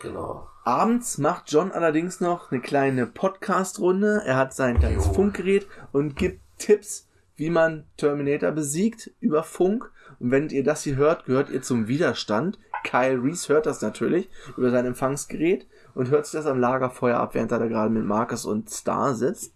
Genau. 0.01 0.49
Abends 0.63 1.17
macht 1.17 1.51
John 1.51 1.71
allerdings 1.71 2.19
noch 2.19 2.51
eine 2.51 2.60
kleine 2.60 3.07
Podcast-Runde. 3.07 4.23
Er 4.25 4.36
hat 4.36 4.53
sein 4.53 4.77
kleines. 4.77 5.07
Funkgerät 5.07 5.65
und 5.91 6.15
gibt 6.15 6.41
Tipps, 6.57 7.07
wie 7.38 7.50
man 7.50 7.86
Terminator 7.97 8.52
besiegt 8.52 9.12
über 9.19 9.43
Funk. 9.43 9.89
Und 10.19 10.32
wenn 10.32 10.50
ihr 10.50 10.63
das 10.63 10.84
hier 10.84 10.95
hört, 10.95 11.26
gehört 11.26 11.50
ihr 11.50 11.62
zum 11.62 11.88
Widerstand. 11.88 12.60
Kyle 12.84 13.21
Reese 13.21 13.54
hört 13.54 13.65
das 13.65 13.82
natürlich 13.82 14.30
über 14.56 14.71
sein 14.71 14.86
Empfangsgerät 14.86 15.67
und 15.95 16.10
hört 16.10 16.26
sich 16.26 16.39
das 16.39 16.45
am 16.45 16.60
Lagerfeuer 16.60 17.19
ab, 17.19 17.34
während 17.34 17.52
er 17.52 17.60
da 17.60 17.67
gerade 17.67 17.89
mit 17.89 18.06
Marcus 18.06 18.45
und 18.45 18.69
Star 18.69 19.13
sitzt. 19.13 19.54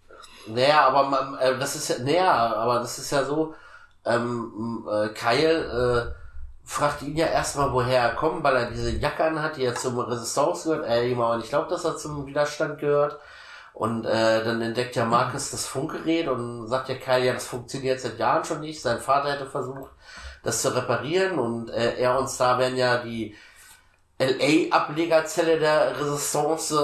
Naja, 0.48 0.88
aber 0.88 1.10
man, 1.10 1.38
äh, 1.39 1.58
das 1.58 1.76
ist 1.76 1.89
ja, 1.89 2.04
naja, 2.04 2.56
aber 2.56 2.80
das 2.80 2.98
ist 2.98 3.12
ja 3.12 3.24
so, 3.24 3.54
ähm, 4.06 4.86
äh, 4.89 5.10
Kyle, 5.10 6.13
äh, 6.13 6.22
fragt 6.63 7.02
ihn 7.02 7.15
ja 7.15 7.28
erstmal, 7.28 7.72
woher 7.74 8.02
er 8.02 8.15
kommt, 8.15 8.44
weil 8.44 8.56
er 8.56 8.72
diese 8.72 8.91
Jacke 8.91 9.24
anhat, 9.24 9.58
die 9.58 9.63
ja 9.63 9.74
zum 9.74 10.00
Resistance 10.00 10.70
gehört, 10.70 10.88
er 10.88 11.04
ihm 11.04 11.20
aber 11.20 11.38
nicht 11.38 11.50
glaubt, 11.50 11.72
dass 11.72 11.86
er 11.86 11.98
zum 11.98 12.26
Widerstand 12.26 12.80
gehört. 12.80 13.20
Und 13.73 14.05
äh, 14.05 14.43
dann 14.43 14.62
entdeckt 14.62 14.95
ja 14.95 15.05
Marcus 15.05 15.51
das 15.51 15.65
Funkgerät 15.65 16.27
und 16.27 16.67
sagt 16.67 16.89
ja 16.89 16.95
Kyle, 16.95 17.25
ja, 17.25 17.34
das 17.34 17.47
funktioniert 17.47 17.99
seit 18.01 18.19
Jahren 18.19 18.43
schon 18.43 18.60
nicht. 18.60 18.81
Sein 18.81 18.99
Vater 18.99 19.31
hätte 19.31 19.45
versucht, 19.47 19.91
das 20.43 20.62
zu 20.62 20.75
reparieren 20.75 21.39
und 21.39 21.69
äh, 21.69 21.95
er 21.97 22.19
und 22.19 22.27
Star 22.29 22.60
werden 22.60 22.77
ja 22.77 22.97
die 22.97 23.36
LA-Ablegerzelle 24.19 25.60
der 25.60 25.99
Resistance 25.99 26.75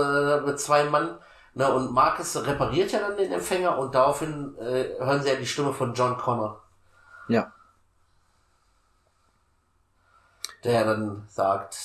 äh, 0.44 0.46
mit 0.46 0.60
zwei 0.60 0.86
Mann. 0.86 1.18
Ne, 1.54 1.72
und 1.74 1.92
Marcus 1.92 2.36
repariert 2.46 2.92
ja 2.92 3.00
dann 3.00 3.18
den 3.18 3.32
Empfänger 3.32 3.78
und 3.80 3.94
daraufhin 3.96 4.56
äh, 4.60 4.90
hören 5.00 5.22
sie 5.24 5.30
ja 5.30 5.36
die 5.36 5.46
Stimme 5.48 5.74
von 5.74 5.94
John 5.94 6.18
Connor, 6.18 6.62
Ja. 7.28 7.52
der 10.64 10.86
dann 10.86 11.26
sagt, 11.30 11.78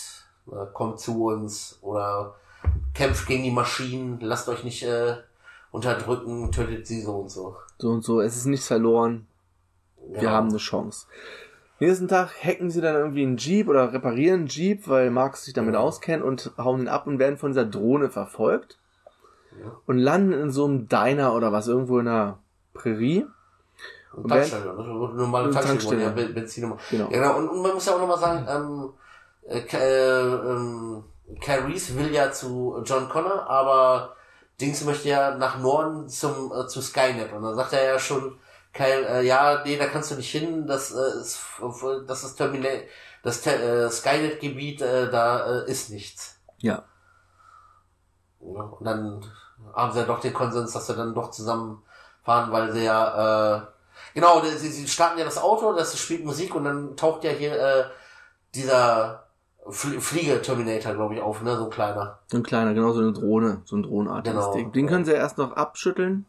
äh, 0.51 0.67
kommt 0.73 1.01
zu 1.01 1.25
uns 1.27 1.79
oder 1.83 2.35
kämpft 2.95 3.27
gegen 3.27 3.43
die 3.45 3.51
Maschinen, 3.51 4.19
lasst 4.21 4.49
euch 4.49 4.65
nicht 4.65 4.83
äh, 4.83 5.17
unterdrücken, 5.71 6.51
tötet 6.53 6.87
sie 6.87 7.01
so 7.01 7.13
und 7.17 7.31
so. 7.31 7.57
So 7.79 7.89
und 7.91 8.05
so. 8.05 8.21
Es 8.21 8.37
ist 8.37 8.47
nichts 8.47 8.67
verloren. 8.67 9.27
Wir 10.11 10.21
Genau. 10.21 10.33
haben 10.33 10.49
eine 10.49 10.59
Chance. 10.59 11.07
Nächsten 11.81 12.07
Tag 12.09 12.31
hacken 12.45 12.71
sie 12.71 12.81
dann 12.81 12.95
irgendwie 12.95 13.23
einen 13.23 13.37
Jeep 13.39 13.69
oder 13.69 13.93
reparieren 13.93 14.41
einen 14.41 14.47
Jeep, 14.49 14.87
weil 14.89 15.11
Marcus 15.11 15.45
sich 15.45 15.55
damit 15.55 15.75
Ja. 15.75 15.81
auskennt 15.81 16.23
und 16.23 16.53
hauen 16.59 16.81
ihn 16.83 16.89
ab 16.89 17.07
und 17.07 17.19
werden 17.19 17.39
von 17.39 17.51
dieser 17.53 17.65
Drohne 17.65 18.09
verfolgt. 18.11 18.79
Ja. 19.61 19.73
Und 19.87 19.99
landen 19.99 20.33
in 20.33 20.51
so 20.51 20.65
einem 20.65 20.89
Diner 20.89 21.35
oder 21.35 21.51
was, 21.53 21.67
irgendwo 21.69 21.99
in 21.99 22.07
der 22.07 22.39
Prärie. 22.75 23.27
Und 24.13 24.25
Und 24.25 24.29
Tankstelle, 24.29 24.65
ne? 24.77 24.83
normale 25.15 25.45
Eine 25.47 25.53
Tankstelle, 25.55 25.69
Tankstelle. 25.79 26.03
ja, 26.03 26.11
Ben- 26.11 26.35
Benzin. 26.35 26.63
Genau. 26.91 27.05
Ja, 27.05 27.07
genau. 27.09 27.39
Und, 27.39 27.49
und 27.49 27.63
man 27.63 27.75
muss 27.75 27.87
ja 27.87 27.95
auch 27.95 27.99
nochmal 27.99 28.19
sagen, 28.19 28.47
ähm, 28.49 28.91
äh, 29.49 29.59
äh, 29.59 30.51
ähm, 30.53 31.05
Kyle 31.41 31.67
Reese 31.67 31.97
will 31.97 32.13
ja 32.13 32.31
zu 32.33 32.83
John 32.85 33.09
Connor, 33.09 33.49
aber 33.49 34.17
Dings 34.61 34.85
möchte 34.85 35.09
ja 35.09 35.35
nach 35.37 35.59
Norden 35.59 36.09
zum 36.09 36.53
äh, 36.53 36.67
zu 36.67 36.81
Skynet. 36.81 37.33
Und 37.33 37.43
dann 37.43 37.57
sagt 37.57 37.73
er 37.73 37.85
ja 37.85 37.99
schon, 37.99 38.39
Kyle, 38.73 39.07
äh, 39.07 39.27
ja, 39.27 39.63
nee, 39.65 39.77
da 39.77 39.87
kannst 39.87 40.11
du 40.11 40.17
nicht 40.17 40.31
hin, 40.31 40.67
das 40.67 40.93
äh, 40.93 41.21
ist 41.21 41.41
das 42.07 42.25
ist 42.25 42.37
Terminal, 42.37 42.83
das 43.23 43.47
äh, 43.47 43.91
Skynet-Gebiet, 43.91 44.81
äh, 44.81 45.11
da 45.11 45.63
äh, 45.63 45.71
ist 45.71 45.91
nichts. 45.91 46.39
Ja. 46.59 46.85
Ja, 48.41 48.63
und 48.63 48.85
dann 48.85 49.25
haben 49.75 49.93
sie 49.93 50.01
ja 50.01 50.07
doch 50.07 50.21
den 50.21 50.33
Konsens, 50.35 50.73
dass 50.73 50.87
sie 50.87 50.95
dann 50.95 51.15
doch 51.15 51.31
zusammenfahren, 51.31 52.51
weil 52.51 52.73
sie 52.73 52.85
ja, 52.85 53.57
äh, 53.57 53.63
genau, 54.15 54.43
sie, 54.43 54.69
sie 54.69 54.89
starten 54.89 55.19
ja 55.19 55.25
das 55.25 55.39
Auto, 55.39 55.73
das 55.73 55.97
spielt 55.99 56.25
Musik 56.25 56.55
und 56.55 56.65
dann 56.65 56.97
taucht 56.97 57.25
ja 57.25 57.31
hier 57.31 57.61
äh, 57.61 57.85
dieser 58.55 59.29
Fl 59.69 60.01
Fliege-Terminator, 60.01 60.95
glaube 60.95 61.15
ich, 61.15 61.21
auf, 61.21 61.43
ne, 61.43 61.57
so 61.57 61.65
ein 61.65 61.71
kleiner. 61.71 62.19
So 62.27 62.37
ein 62.39 62.43
kleiner, 62.43 62.75
genau 62.75 62.93
so 62.93 63.01
eine 63.01 63.13
Drohne, 63.13 63.63
so 63.65 63.77
ein 63.77 63.83
drohnenartiges 63.85 64.41
Genau. 64.41 64.55
Ding. 64.55 64.73
Den 64.73 64.87
können 64.89 65.05
sie 65.05 65.13
erst 65.13 65.39
noch 65.39 65.53
abschütteln, 65.53 66.27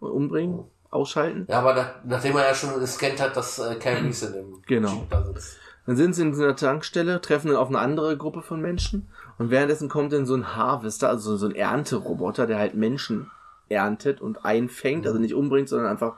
umbringen, 0.00 0.64
ausschalten. 0.90 1.46
Ja, 1.48 1.58
aber 1.58 1.74
da, 1.74 1.94
nachdem 2.04 2.36
er 2.36 2.48
ja 2.48 2.54
schon 2.54 2.78
gescannt 2.80 3.20
hat, 3.20 3.36
dass 3.36 3.58
äh, 3.58 3.76
Reese 3.86 4.26
in 4.28 4.32
dem 4.32 4.62
Genau. 4.66 4.88
Jeep 4.88 5.10
da 5.10 5.22
sitzt. 5.24 5.58
Dann 5.86 5.96
sind 5.96 6.14
sie 6.14 6.22
in 6.22 6.34
so 6.34 6.42
einer 6.42 6.56
Tankstelle, 6.56 7.20
treffen 7.20 7.48
dann 7.48 7.56
auf 7.56 7.68
eine 7.68 7.78
andere 7.80 8.16
Gruppe 8.16 8.42
von 8.42 8.60
Menschen 8.60 9.08
und 9.38 9.50
währenddessen 9.50 9.88
kommt 9.88 10.12
dann 10.12 10.24
so 10.26 10.34
ein 10.34 10.54
Harvester, 10.56 11.08
also 11.08 11.36
so 11.36 11.46
ein 11.46 11.54
Ernteroboter, 11.54 12.46
der 12.46 12.58
halt 12.58 12.74
Menschen 12.74 13.30
erntet 13.68 14.20
und 14.20 14.44
einfängt, 14.44 15.06
also 15.06 15.18
nicht 15.18 15.34
umbringt, 15.34 15.68
sondern 15.68 15.88
einfach 15.90 16.14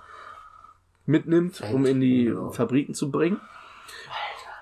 mitnimmt, 1.07 1.57
Fängt, 1.57 1.75
um 1.75 1.87
in 1.87 2.01
die 2.01 2.27
genau. 2.27 2.51
Fabriken 2.51 2.95
zu 2.95 3.11
bringen. 3.11 3.41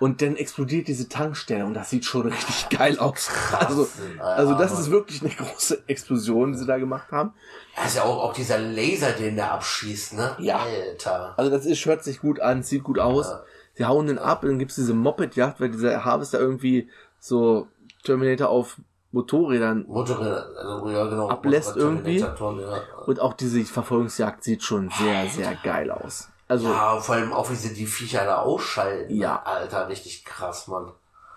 Und 0.00 0.22
dann 0.22 0.34
explodiert 0.34 0.88
diese 0.88 1.08
Tankstelle 1.08 1.64
und 1.66 1.74
das 1.74 1.90
sieht 1.90 2.06
schon 2.06 2.22
richtig 2.26 2.70
geil 2.70 2.98
aus. 2.98 3.30
Also, 3.52 3.86
also 4.18 4.54
das 4.54 4.78
ist 4.78 4.90
wirklich 4.90 5.22
eine 5.22 5.30
große 5.30 5.84
Explosion, 5.86 6.52
die 6.52 6.58
sie 6.58 6.66
da 6.66 6.78
gemacht 6.78 7.12
haben. 7.12 7.34
Das 7.76 7.88
ist 7.88 7.96
ja 7.96 8.02
auch, 8.02 8.24
auch 8.24 8.32
dieser 8.32 8.58
Laser, 8.58 9.12
den 9.12 9.36
der 9.36 9.52
abschießt, 9.52 10.14
ne? 10.14 10.34
Ja. 10.38 10.58
Alter. 10.60 11.34
Also 11.36 11.50
das 11.50 11.66
ist, 11.66 11.84
hört 11.84 12.02
sich 12.02 12.20
gut 12.20 12.40
an, 12.40 12.62
sieht 12.62 12.82
gut 12.82 12.98
aus. 12.98 13.26
Ja. 13.26 13.42
Sie 13.74 13.84
hauen 13.84 14.06
den 14.06 14.18
ab, 14.18 14.40
dann 14.42 14.58
gibt's 14.58 14.74
diese 14.74 14.94
Moped-Jagd, 14.94 15.60
weil 15.60 15.70
dieser 15.70 16.04
Harvester 16.04 16.40
irgendwie 16.40 16.88
so 17.18 17.68
Terminator 18.02 18.48
auf 18.48 18.78
Motorrädern 19.12 19.84
Motorräder, 19.86 20.46
also, 20.56 20.88
ja, 20.88 21.04
genau. 21.06 21.28
Ablässt 21.28 21.76
irgendwie. 21.76 22.20
Ja. 22.20 22.34
und 23.06 23.20
auch 23.20 23.34
diese 23.34 23.62
Verfolgungsjagd 23.64 24.44
sieht 24.44 24.62
schon 24.62 24.90
sehr, 24.90 25.28
sehr 25.28 25.54
geil 25.62 25.90
aus. 25.90 26.29
Also 26.50 26.68
Ja, 26.68 26.98
vor 26.98 27.14
allem 27.14 27.32
auch, 27.32 27.48
wie 27.48 27.54
sie 27.54 27.72
die 27.72 27.86
Viecher 27.86 28.24
da 28.24 28.38
ausschalten. 28.38 29.14
Ja. 29.14 29.40
Alter, 29.44 29.88
richtig 29.88 30.24
krass, 30.24 30.66
Mann. 30.66 30.90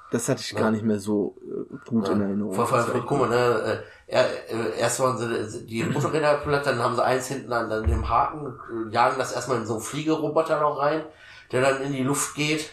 Das 0.10 0.28
hatte 0.28 0.42
ich 0.42 0.56
gar 0.56 0.72
nicht 0.72 0.84
mehr 0.84 1.00
so 1.00 1.36
äh, 1.44 1.76
gut 1.88 2.10
in 2.10 2.20
Erinnerung. 2.20 2.54
Vor, 2.54 2.66
vor, 2.66 2.80
echt 2.80 3.06
guck 3.06 3.20
mal, 3.20 3.30
ne, 3.30 3.84
äh, 4.08 4.16
äh, 4.16 4.80
erst 4.80 5.00
waren 5.00 5.20
sie 5.20 5.68
die 5.68 5.84
Motorräder 5.94 6.38
platt, 6.38 6.66
dann 6.66 6.80
haben 6.80 6.96
sie 6.96 7.04
eins 7.04 7.28
hinten 7.28 7.54
an, 7.54 7.72
an 7.72 7.84
dem 7.84 8.10
Haken, 8.10 8.48
äh, 8.48 8.92
jagen 8.92 9.20
das 9.20 9.34
erstmal 9.34 9.58
in 9.58 9.68
so 9.68 9.74
einen 9.74 9.84
Fliegeroboter 9.84 10.60
noch 10.60 10.80
rein, 10.80 11.04
der 11.52 11.62
dann 11.62 11.82
in 11.84 11.94
die 11.94 12.04
Luft 12.04 12.34
geht. 12.34 12.72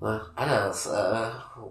Na, 0.00 0.26
Alter, 0.34 0.66
das 0.66 0.86
äh, 0.86 1.28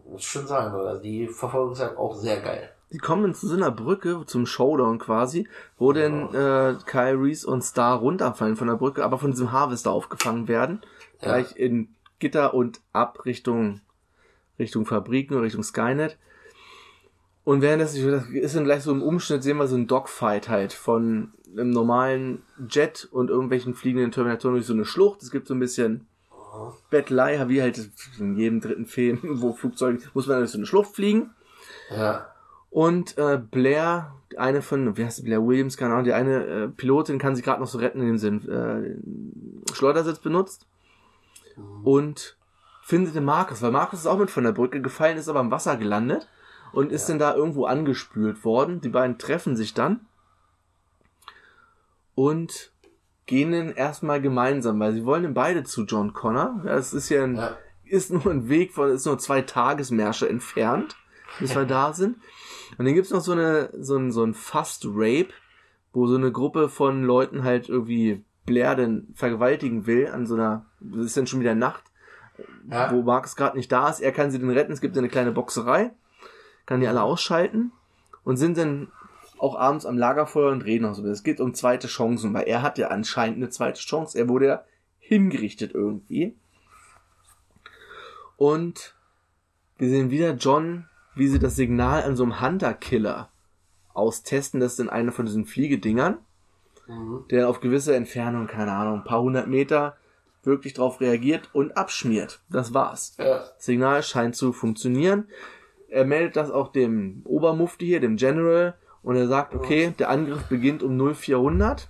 muss 0.09 0.21
ich 0.21 0.27
schon 0.29 0.47
sagen, 0.47 0.73
also 0.73 1.01
die 1.01 1.27
Verfolgung 1.27 1.73
ist 1.73 1.81
halt 1.81 1.97
auch 1.97 2.15
sehr 2.15 2.39
geil. 2.39 2.71
Die 2.91 2.99
kommen 2.99 3.33
zu 3.33 3.47
so 3.47 3.55
einer 3.55 3.71
Brücke, 3.71 4.23
zum 4.25 4.45
Showdown 4.45 4.97
quasi, 4.99 5.47
wo 5.77 5.91
denn 5.91 6.33
äh, 6.33 6.75
Kyle 6.85 7.19
Reese 7.19 7.45
und 7.47 7.63
Star 7.63 7.97
runterfallen 7.99 8.55
von 8.55 8.67
der 8.67 8.75
Brücke, 8.75 9.03
aber 9.03 9.17
von 9.17 9.31
diesem 9.31 9.51
Harvester 9.51 9.91
aufgefangen 9.91 10.47
werden. 10.47 10.81
Ja. 11.21 11.27
Gleich 11.27 11.57
in 11.57 11.89
Gitter 12.19 12.53
und 12.53 12.79
ab 12.93 13.25
Richtung, 13.25 13.81
Richtung 14.57 14.85
Fabriken 14.85 15.33
oder 15.33 15.43
Richtung 15.43 15.63
Skynet. 15.63 16.17
Und 17.43 17.61
währenddessen 17.61 18.11
das 18.11 18.27
ist 18.27 18.55
dann 18.55 18.65
gleich 18.65 18.83
so 18.83 18.91
im 18.91 19.01
Umschnitt, 19.01 19.43
sehen 19.43 19.57
wir 19.57 19.67
so 19.67 19.75
einen 19.75 19.87
Dogfight 19.87 20.49
halt 20.49 20.73
von 20.73 21.31
einem 21.51 21.71
normalen 21.71 22.43
Jet 22.69 23.07
und 23.11 23.29
irgendwelchen 23.29 23.73
fliegenden 23.73 24.11
Terminatoren 24.11 24.55
durch 24.55 24.65
so 24.65 24.73
eine 24.73 24.85
Schlucht. 24.85 25.21
Es 25.23 25.31
gibt 25.31 25.47
so 25.47 25.53
ein 25.53 25.59
bisschen 25.59 26.07
Bettelei, 26.89 27.47
wie 27.47 27.61
halt 27.61 27.89
in 28.19 28.35
jedem 28.37 28.61
dritten 28.61 28.85
Film, 28.85 29.19
wo 29.41 29.53
Flugzeuge, 29.53 30.01
muss 30.13 30.27
man 30.27 30.39
durch 30.39 30.51
so 30.51 30.57
eine 30.57 30.65
Schlucht 30.65 30.95
fliegen. 30.95 31.31
Ja. 31.89 32.27
Und 32.69 33.17
äh, 33.17 33.37
Blair, 33.37 34.13
eine 34.37 34.61
von, 34.61 34.97
wie 34.97 35.05
heißt 35.05 35.17
sie, 35.17 35.23
Blair 35.23 35.45
Williams, 35.45 35.77
keine 35.77 35.93
Ahnung, 35.93 36.05
die 36.05 36.13
eine 36.13 36.45
äh, 36.45 36.67
Pilotin 36.67 37.17
kann 37.17 37.35
sich 37.35 37.43
gerade 37.45 37.61
noch 37.61 37.67
so 37.67 37.77
retten, 37.77 38.01
indem 38.01 38.17
sie 38.17 38.27
einen 38.27 38.49
äh, 39.69 39.73
Schleudersitz 39.73 40.19
benutzt. 40.19 40.67
Und 41.83 42.37
findet 42.83 43.15
den 43.15 43.25
Markus, 43.25 43.61
weil 43.61 43.71
Markus 43.71 43.99
ist 43.99 44.05
auch 44.07 44.19
mit 44.19 44.29
von 44.31 44.43
der 44.43 44.51
Brücke 44.51 44.81
gefallen, 44.81 45.17
ist 45.17 45.27
aber 45.27 45.39
im 45.39 45.49
Wasser 45.51 45.75
gelandet 45.77 46.27
und 46.71 46.91
ist 46.91 47.09
dann 47.09 47.19
da 47.19 47.33
irgendwo 47.35 47.65
angespült 47.65 48.45
worden. 48.45 48.79
Die 48.81 48.89
beiden 48.89 49.17
treffen 49.17 49.55
sich 49.55 49.73
dann 49.73 50.01
und 52.15 52.71
gehen 53.25 53.51
dann 53.51 53.71
erstmal 53.73 54.21
gemeinsam, 54.21 54.79
weil 54.79 54.93
sie 54.93 55.05
wollen 55.05 55.23
dann 55.23 55.33
beide 55.33 55.63
zu 55.63 55.83
John 55.85 56.13
Connor. 56.13 56.61
Ja, 56.65 56.75
Es 56.75 56.93
ist 56.93 57.09
ja 57.09 57.23
ein, 57.23 57.35
Ja. 57.35 57.57
ist 57.85 58.11
nur 58.11 58.25
ein 58.27 58.47
Weg 58.49 58.73
von, 58.73 58.89
ist 58.89 59.05
nur 59.05 59.17
zwei 59.19 59.41
Tagesmärsche 59.41 60.29
entfernt, 60.29 60.95
bis 61.39 61.55
wir 61.55 61.65
da 61.65 61.93
sind. 61.93 62.17
Und 62.77 62.85
dann 62.85 62.93
gibt's 62.95 63.11
noch 63.11 63.21
so 63.21 63.31
eine, 63.33 63.69
so 63.79 63.95
ein, 63.97 64.11
so 64.11 64.23
ein 64.23 64.33
Fast 64.33 64.85
Rape, 64.87 65.29
wo 65.93 66.07
so 66.07 66.15
eine 66.15 66.31
Gruppe 66.31 66.69
von 66.69 67.03
Leuten 67.03 67.43
halt 67.43 67.69
irgendwie 67.69 68.23
Blair 68.45 68.75
denn 68.75 69.07
vergewaltigen 69.13 69.85
will 69.87 70.07
an 70.07 70.25
so 70.25 70.35
einer, 70.35 70.65
das 70.79 71.05
ist 71.07 71.17
dann 71.17 71.27
schon 71.27 71.39
wieder 71.39 71.55
Nacht, 71.55 71.83
Ja. 72.69 72.91
wo 72.91 73.01
Marcus 73.01 73.35
gerade 73.35 73.57
nicht 73.57 73.71
da 73.71 73.89
ist. 73.89 73.99
Er 73.99 74.11
kann 74.11 74.31
sie 74.31 74.39
dann 74.39 74.49
retten. 74.49 74.71
Es 74.71 74.81
gibt 74.81 74.97
eine 74.97 75.09
kleine 75.09 75.31
Boxerei, 75.31 75.91
kann 76.65 76.79
die 76.81 76.87
alle 76.87 77.01
ausschalten 77.03 77.71
und 78.23 78.37
sind 78.37 78.57
dann 78.57 78.91
auch 79.37 79.55
abends 79.57 79.85
am 79.85 79.97
Lagerfeuer 79.97 80.51
und 80.51 80.63
reden 80.65 80.83
noch 80.83 80.95
so. 80.95 81.05
Es 81.05 81.23
geht 81.23 81.39
um 81.39 81.53
zweite 81.53 81.87
Chancen, 81.87 82.33
weil 82.33 82.47
er 82.47 82.61
hat 82.61 82.77
ja 82.77 82.87
anscheinend 82.87 83.37
eine 83.37 83.49
zweite 83.49 83.79
Chance. 83.79 84.17
Er 84.17 84.29
wurde 84.29 84.47
ja 84.47 84.63
hingerichtet 84.99 85.73
irgendwie. 85.73 86.35
Und 88.35 88.95
wir 89.77 89.89
sehen 89.89 90.09
wieder 90.11 90.31
John, 90.33 90.85
wie 91.17 91.27
sie 91.27 91.39
das 91.39 91.55
Signal 91.55 92.03
an 92.03 92.15
so 92.15 92.23
einem 92.23 92.41
Hunter-Killer 92.41 93.29
austesten. 93.93 94.59
Das 94.59 94.73
ist 94.73 94.79
dann 94.79 94.89
eine 94.89 95.11
von 95.11 95.25
diesen 95.25 95.45
Fliegedingern, 95.45 96.17
der 97.31 97.49
auf 97.49 97.59
gewisse 97.59 97.95
Entfernung, 97.95 98.47
keine 98.47 98.71
Ahnung, 98.71 98.99
ein 98.99 99.03
paar 99.03 99.21
hundert 99.21 99.47
Meter 99.47 99.97
wirklich 100.43 100.73
drauf 100.73 101.01
reagiert 101.01 101.49
und 101.53 101.75
abschmiert. 101.75 102.39
Das 102.49 102.73
war's. 102.73 103.15
Ja. 103.17 103.39
Das 103.39 103.65
Signal 103.65 104.01
scheint 104.03 104.35
zu 104.35 104.53
funktionieren. 104.53 105.27
Er 105.89 106.05
meldet 106.05 106.35
das 106.35 106.51
auch 106.51 106.71
dem 106.71 107.21
Obermufti 107.25 107.85
hier, 107.85 107.99
dem 107.99 108.15
General, 108.17 108.75
und 109.03 109.15
er 109.15 109.27
sagt, 109.27 109.55
okay, 109.55 109.93
der 109.97 110.09
Angriff 110.09 110.43
beginnt 110.49 110.83
um 110.83 110.97
0400 110.97 111.89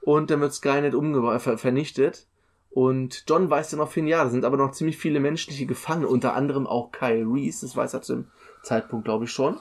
und 0.00 0.30
dann 0.30 0.40
wird 0.40 0.52
Skynet 0.52 0.94
umge 0.94 1.38
ver 1.38 1.58
vernichtet. 1.58 2.26
Und 2.70 3.24
John 3.28 3.50
weiß 3.50 3.70
dann 3.70 3.80
noch 3.80 3.92
hin, 3.92 4.06
ja, 4.06 4.22
da 4.22 4.30
sind 4.30 4.44
aber 4.44 4.56
noch 4.56 4.70
ziemlich 4.70 4.96
viele 4.96 5.18
menschliche 5.18 5.66
Gefangene, 5.66 6.08
unter 6.08 6.34
anderem 6.34 6.66
auch 6.66 6.92
Kyle 6.92 7.26
Reese, 7.26 7.66
das 7.66 7.76
weiß 7.76 7.94
er 7.94 8.02
zu 8.02 8.14
dem 8.14 8.28
Zeitpunkt, 8.62 9.04
glaube 9.04 9.24
ich, 9.24 9.32
schon. 9.32 9.58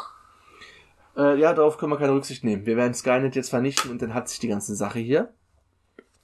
Äh, 1.17 1.39
ja, 1.39 1.53
darauf 1.53 1.77
können 1.77 1.91
wir 1.91 1.97
keine 1.97 2.13
Rücksicht 2.13 2.43
nehmen. 2.43 2.67
Wir 2.67 2.77
werden 2.77 2.93
Skynet 2.93 3.35
jetzt 3.35 3.49
vernichten 3.49 3.89
und 3.89 4.01
dann 4.01 4.13
hat 4.13 4.29
sich 4.29 4.39
die 4.39 4.47
ganze 4.47 4.75
Sache 4.75 4.99
hier. 4.99 5.33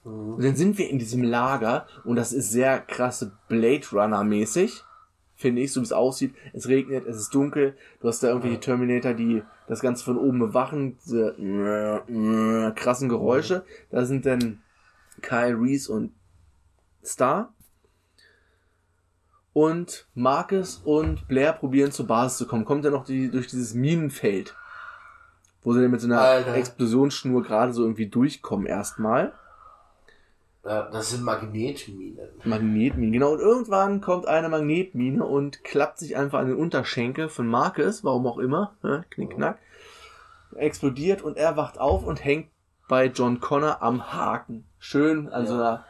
Und 0.04 0.44
dann 0.44 0.56
sind 0.56 0.78
wir 0.78 0.88
in 0.88 1.00
diesem 1.00 1.24
Lager 1.24 1.88
und 2.04 2.16
das 2.16 2.32
ist 2.32 2.52
sehr 2.52 2.80
krasse 2.80 3.36
Blade 3.48 3.88
Runner 3.92 4.24
mäßig, 4.24 4.84
finde 5.34 5.64
ich, 5.64 5.74
so 5.74 5.82
wie 5.82 5.86
es 5.86 5.92
aussieht. 5.92 6.36
Es 6.54 6.68
regnet, 6.68 7.08
es 7.08 7.18
ist 7.18 7.34
dunkel, 7.34 7.76
du 8.00 8.08
hast 8.08 8.22
da 8.22 8.28
irgendwelche 8.28 8.60
Terminator, 8.60 9.16
die 9.16 9.42
das 9.68 9.80
Ganze 9.80 10.06
von 10.06 10.20
oben 10.20 10.38
bewachen, 10.38 11.00
diese 11.04 11.34
krassen 12.76 13.10
Geräusche. 13.10 13.66
Da 13.90 14.06
sind 14.06 14.28
dann 14.28 14.62
Kyle 15.24 15.60
Reese 15.60 15.92
und 15.92 16.12
Star. 17.06 17.54
Und 19.54 20.08
Marcus 20.16 20.82
und 20.84 21.28
Blair 21.28 21.54
probieren 21.54 21.92
zur 21.92 22.08
Basis 22.08 22.40
zu 22.40 22.48
kommen. 22.48 22.66
Kommt 22.66 22.84
ja 22.84 22.92
noch 22.92 23.06
die, 23.06 23.32
durch 23.32 23.48
dieses 23.48 23.74
Minenfeld, 23.74 24.54
wo 25.64 25.74
sie 25.74 25.82
dann 25.82 25.92
mit 25.92 26.02
so 26.02 26.08
einer 26.08 26.20
Alter. 26.20 26.56
Explosionsschnur 26.56 27.42
gerade 27.42 27.74
so 27.74 27.84
irgendwie 27.84 28.08
durchkommen 28.08 28.68
erstmal. 28.68 29.32
Ja, 30.66 30.90
das 30.90 31.12
sind 31.12 31.24
Magnetminen. 31.24 32.28
Magnetmine, 32.44 33.12
genau. 33.12 33.34
Und 33.34 33.40
irgendwann 33.40 34.02
kommt 34.02 34.28
eine 34.28 34.50
Magnetmine 34.50 35.24
und 35.24 35.64
klappt 35.64 36.00
sich 36.00 36.18
einfach 36.18 36.40
an 36.40 36.48
den 36.48 36.58
Unterschenkel 36.58 37.30
von 37.30 37.48
Marcus, 37.48 38.04
warum 38.04 38.26
auch 38.26 38.40
immer, 38.40 38.74
ne? 38.82 39.06
knickknack, 39.12 39.60
explodiert 40.56 41.22
und 41.22 41.38
er 41.38 41.56
wacht 41.56 41.80
auf 41.80 42.04
und 42.04 42.26
hängt 42.26 42.50
bei 42.88 43.06
John 43.06 43.40
Connor 43.40 43.82
am 43.82 44.12
Haken. 44.12 44.66
Schön 44.80 45.30
an 45.30 45.46
so 45.46 45.54
einer 45.54 45.86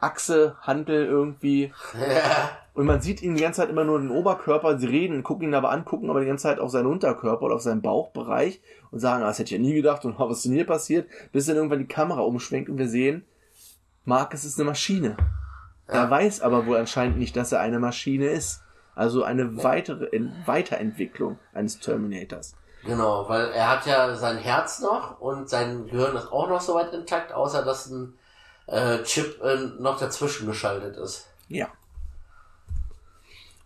Achse, 0.00 0.56
Hantel 0.60 1.06
irgendwie. 1.06 1.72
Ja. 1.94 2.50
Und 2.74 2.86
man 2.86 3.00
sieht 3.00 3.22
ihn 3.22 3.34
die 3.34 3.42
ganze 3.42 3.60
Zeit 3.60 3.70
immer 3.70 3.84
nur 3.84 3.98
den 3.98 4.10
Oberkörper, 4.10 4.78
sie 4.78 4.86
reden, 4.86 5.22
gucken 5.22 5.48
ihn 5.48 5.54
aber 5.54 5.70
an, 5.70 5.84
gucken 5.84 6.08
aber 6.08 6.20
die 6.20 6.26
ganze 6.26 6.44
Zeit 6.44 6.60
auf 6.60 6.70
seinen 6.70 6.86
Unterkörper 6.86 7.42
oder 7.42 7.56
auf 7.56 7.62
seinen 7.62 7.82
Bauchbereich 7.82 8.60
und 8.90 9.00
sagen, 9.00 9.22
ah, 9.22 9.26
das 9.26 9.38
hätte 9.38 9.54
ich 9.54 9.60
ja 9.60 9.66
nie 9.66 9.74
gedacht 9.74 10.04
und 10.04 10.18
was 10.18 10.38
ist 10.38 10.46
denn 10.46 10.52
hier 10.52 10.66
passiert, 10.66 11.08
bis 11.32 11.46
dann 11.46 11.56
irgendwann 11.56 11.80
die 11.80 11.88
Kamera 11.88 12.20
umschwenkt 12.20 12.70
und 12.70 12.78
wir 12.78 12.88
sehen, 12.88 13.24
Marcus 14.04 14.44
ist 14.44 14.58
eine 14.58 14.70
Maschine. 14.70 15.16
Er 15.86 16.08
weiß 16.08 16.40
aber 16.42 16.66
wohl 16.66 16.76
anscheinend 16.76 17.18
nicht, 17.18 17.36
dass 17.36 17.52
er 17.52 17.60
eine 17.60 17.80
Maschine 17.80 18.28
ist. 18.28 18.62
Also 18.94 19.24
eine 19.24 19.62
weitere 19.62 20.06
Ent 20.06 20.46
Weiterentwicklung 20.46 21.38
eines 21.52 21.80
Terminators. 21.80 22.54
Genau, 22.84 23.28
weil 23.28 23.50
er 23.50 23.70
hat 23.70 23.86
ja 23.86 24.14
sein 24.14 24.38
Herz 24.38 24.80
noch 24.80 25.20
und 25.20 25.48
sein 25.48 25.86
Gehirn 25.86 26.16
ist 26.16 26.32
auch 26.32 26.48
noch 26.48 26.60
soweit 26.60 26.92
intakt, 26.94 27.32
außer 27.32 27.64
dass 27.64 27.90
ein 27.90 28.14
äh, 28.70 29.02
Chip 29.02 29.40
äh, 29.42 29.56
noch 29.78 29.98
dazwischen 29.98 30.46
geschaltet 30.46 30.96
ist. 30.96 31.28
Ja. 31.48 31.68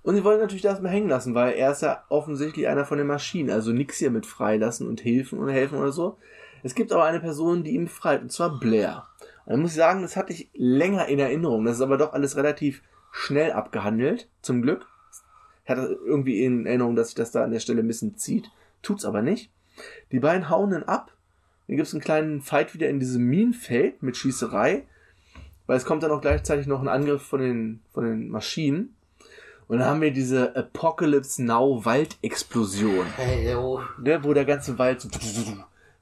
Und 0.03 0.17
sie 0.17 0.25
wollen 0.25 0.41
natürlich 0.41 0.63
das 0.63 0.81
mal 0.81 0.91
hängen 0.91 1.09
lassen, 1.09 1.35
weil 1.35 1.55
er 1.55 1.73
ist 1.73 1.83
ja 1.83 2.05
offensichtlich 2.09 2.69
einer 2.69 2.85
von 2.85 2.99
den 2.99 3.07
Maschinen. 3.07 3.51
Also 3.51 3.73
nix 3.73 3.99
hier 3.99 4.11
mit 4.11 4.27
freilassen 4.27 4.89
und 4.89 5.05
helfen 5.05 5.39
und 5.39 5.49
helfen 5.49 5.79
oder 5.79 5.93
so. 5.93 6.19
Es 6.63 6.75
gibt 6.75 6.93
aber 6.93 7.05
eine 7.05 7.21
Person, 7.21 7.63
die 7.63 7.73
ihn 7.73 7.85
befreit, 7.85 8.23
und 8.23 8.33
zwar 8.33 8.59
Blair. 8.59 9.07
Und 9.45 9.53
dann 9.53 9.61
muss 9.61 9.73
ich 9.73 9.77
sagen, 9.77 10.03
das 10.03 10.17
hatte 10.17 10.33
ich 10.33 10.49
länger 10.55 11.07
in 11.07 11.19
Erinnerung. 11.19 11.65
Das 11.65 11.77
ist 11.77 11.83
aber 11.83 11.99
doch 11.99 12.13
alles 12.13 12.37
relativ 12.37 12.83
schnell 13.13 13.53
abgehandelt, 13.53 14.29
zum 14.43 14.63
Glück. 14.63 14.87
Ich 15.65 15.71
hatte 15.71 15.99
irgendwie 16.05 16.45
in 16.45 16.67
Erinnerung, 16.67 16.97
dass 16.97 17.09
sich 17.09 17.15
das 17.15 17.31
da 17.31 17.45
an 17.45 17.51
der 17.51 17.61
Stelle 17.61 17.81
ein 17.81 17.89
bisschen 17.89 18.17
zieht. 18.17 18.51
Tut's 18.83 19.05
aber 19.05 19.23
nicht. 19.23 19.51
Die 20.13 20.21
beiden 20.21 20.51
hauen 20.51 20.71
dann 20.71 20.83
ab. 20.83 21.13
Dann 21.67 21.77
gibt's 21.77 21.95
einen 21.95 22.03
kleinen 22.03 22.43
Fight 22.43 22.75
wieder 22.75 22.89
in 22.89 23.01
diesem 23.01 23.25
Minenfeld 23.25 24.03
mit 24.03 24.17
Schießerei. 24.17 24.87
Weil 25.67 25.77
es 25.77 25.85
kommt 25.85 26.03
dann 26.03 26.11
auch 26.11 26.21
gleichzeitig 26.21 26.67
noch 26.67 26.81
ein 26.81 26.89
Angriff 26.89 27.23
von 27.23 27.41
den, 27.41 27.81
von 27.93 28.05
den 28.05 28.29
Maschinen. 28.29 28.95
Und 29.67 29.79
dann 29.79 29.89
haben 29.89 30.01
wir 30.03 30.13
diese 30.13 30.55
Apocalypse 30.55 31.43
Now 31.43 31.85
Waldexplosion 31.85 33.07
Hey, 33.17 33.55
ne, 33.99 34.23
wo 34.23 34.35
der 34.35 34.45
ganze 34.45 34.79
Wald 34.79 35.01
so 35.01 35.09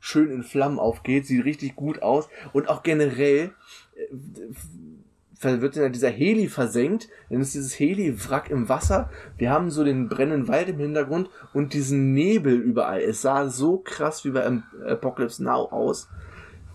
schön 0.00 0.30
in 0.32 0.42
Flammen 0.42 0.80
aufgeht, 0.80 1.26
sieht 1.26 1.44
richtig 1.44 1.76
gut 1.76 2.02
aus 2.02 2.28
und 2.52 2.68
auch 2.68 2.82
generell 2.82 3.52
äh, 3.94 5.60
wird 5.60 5.76
dann 5.76 5.92
dieser 5.92 6.10
Heli 6.10 6.48
versenkt, 6.48 7.08
dann 7.28 7.40
ist 7.40 7.54
dieses 7.54 7.78
Heli-Wrack 7.78 8.50
im 8.50 8.68
Wasser, 8.68 9.10
wir 9.38 9.50
haben 9.50 9.70
so 9.70 9.84
den 9.84 10.08
brennenden 10.08 10.48
Wald 10.48 10.68
im 10.68 10.78
Hintergrund 10.78 11.30
und 11.52 11.72
diesen 11.72 12.12
Nebel 12.12 12.54
überall. 12.54 13.00
Es 13.00 13.22
sah 13.22 13.48
so 13.48 13.78
krass 13.78 14.24
wie 14.24 14.30
bei 14.30 14.44
Apocalypse 14.86 15.42
Now 15.42 15.68
aus. 15.70 16.08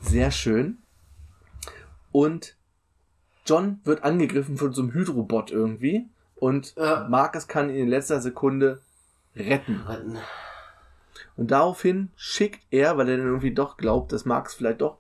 Sehr 0.02 0.32
schön. 0.32 0.80
Und 2.12 2.57
John 3.48 3.80
wird 3.84 4.04
angegriffen 4.04 4.58
von 4.58 4.74
so 4.74 4.82
einem 4.84 4.94
Hydrobot 4.94 5.52
irgendwie 5.52 6.08
und 6.36 6.76
Ja. 6.76 7.08
Marcus 7.10 7.48
kann 7.48 7.70
ihn 7.70 7.78
in 7.84 7.88
letzter 7.88 8.22
Sekunde 8.22 8.82
retten. 9.36 9.84
Und 11.36 11.52
daraufhin 11.52 12.10
schickt 12.16 12.62
er, 12.72 12.98
weil 12.98 13.10
er 13.10 13.18
dann 13.18 13.28
irgendwie 13.28 13.54
doch 13.54 13.78
glaubt, 13.78 14.12
dass 14.12 14.26
Marx 14.26 14.56
vielleicht 14.56 14.82
doch 14.82 14.98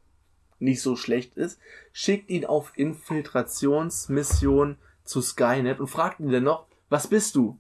nicht 0.60 0.82
so 0.82 0.96
schlecht 0.96 1.36
ist, 1.38 1.60
schickt 1.94 2.30
ihn 2.30 2.46
auf 2.46 2.72
Infiltrationsmission 2.76 4.78
zu 5.04 5.22
Skynet 5.22 5.80
und 5.80 5.88
fragt 5.88 6.20
ihn 6.20 6.32
dann 6.32 6.44
noch, 6.44 6.66
was 6.90 7.08
bist 7.08 7.36
du? 7.36 7.60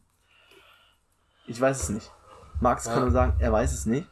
Ich 1.45 1.59
weiß 1.61 1.83
es 1.83 1.89
nicht. 1.89 2.11
Marcus 2.59 2.85
Ja. 2.85 2.93
kann 2.93 3.03
nur 3.03 3.11
sagen, 3.11 3.35
er 3.39 3.51
weiß 3.51 3.73
es 3.73 3.85
nicht. 3.85 4.07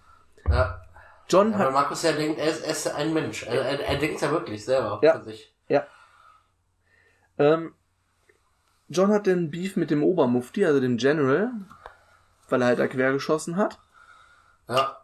Ja. 0.50 0.82
John 1.28 1.54
Aber 1.56 1.66
hat, 1.66 1.74
Markus 1.74 2.04
ja 2.04 2.12
denkt, 2.12 2.40
er 2.40 2.50
ist, 2.52 2.62
er 2.64 2.72
ist 2.72 2.88
ein 2.88 3.12
Mensch. 3.14 3.44
Er, 3.44 3.62
er, 3.66 3.80
er 3.80 3.98
denkt 3.98 4.22
ja 4.22 4.30
wirklich 4.32 4.64
selber 4.64 5.00
Ja. 5.02 5.18
für 5.18 5.24
sich. 5.24 5.52
ja. 5.68 5.86
Ähm, 7.38 7.74
John 8.88 9.12
hat 9.12 9.26
den 9.28 9.52
Beef 9.52 9.76
mit 9.76 9.92
dem 9.92 10.04
Obermufti, 10.04 10.66
also 10.66 10.80
dem 10.80 10.98
General, 10.98 11.52
weil 12.50 12.62
er 12.62 12.68
halt 12.68 12.80
da 12.80 12.88
quer 12.88 13.12
geschossen 13.14 13.58
hat. 13.58 13.80
Ja. 14.70 14.98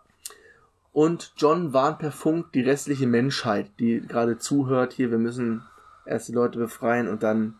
Und 0.94 1.34
John 1.38 1.74
warnt 1.74 2.00
per 2.00 2.12
Funk 2.12 2.52
die 2.54 2.62
restliche 2.62 3.08
Menschheit, 3.08 3.72
die 3.80 4.02
gerade 4.02 4.38
zuhört, 4.38 4.94
hier, 4.94 5.10
wir 5.10 5.18
müssen 5.18 5.64
erst 6.06 6.28
die 6.28 6.34
Leute 6.34 6.60
befreien 6.60 7.08
und 7.08 7.24
dann 7.24 7.60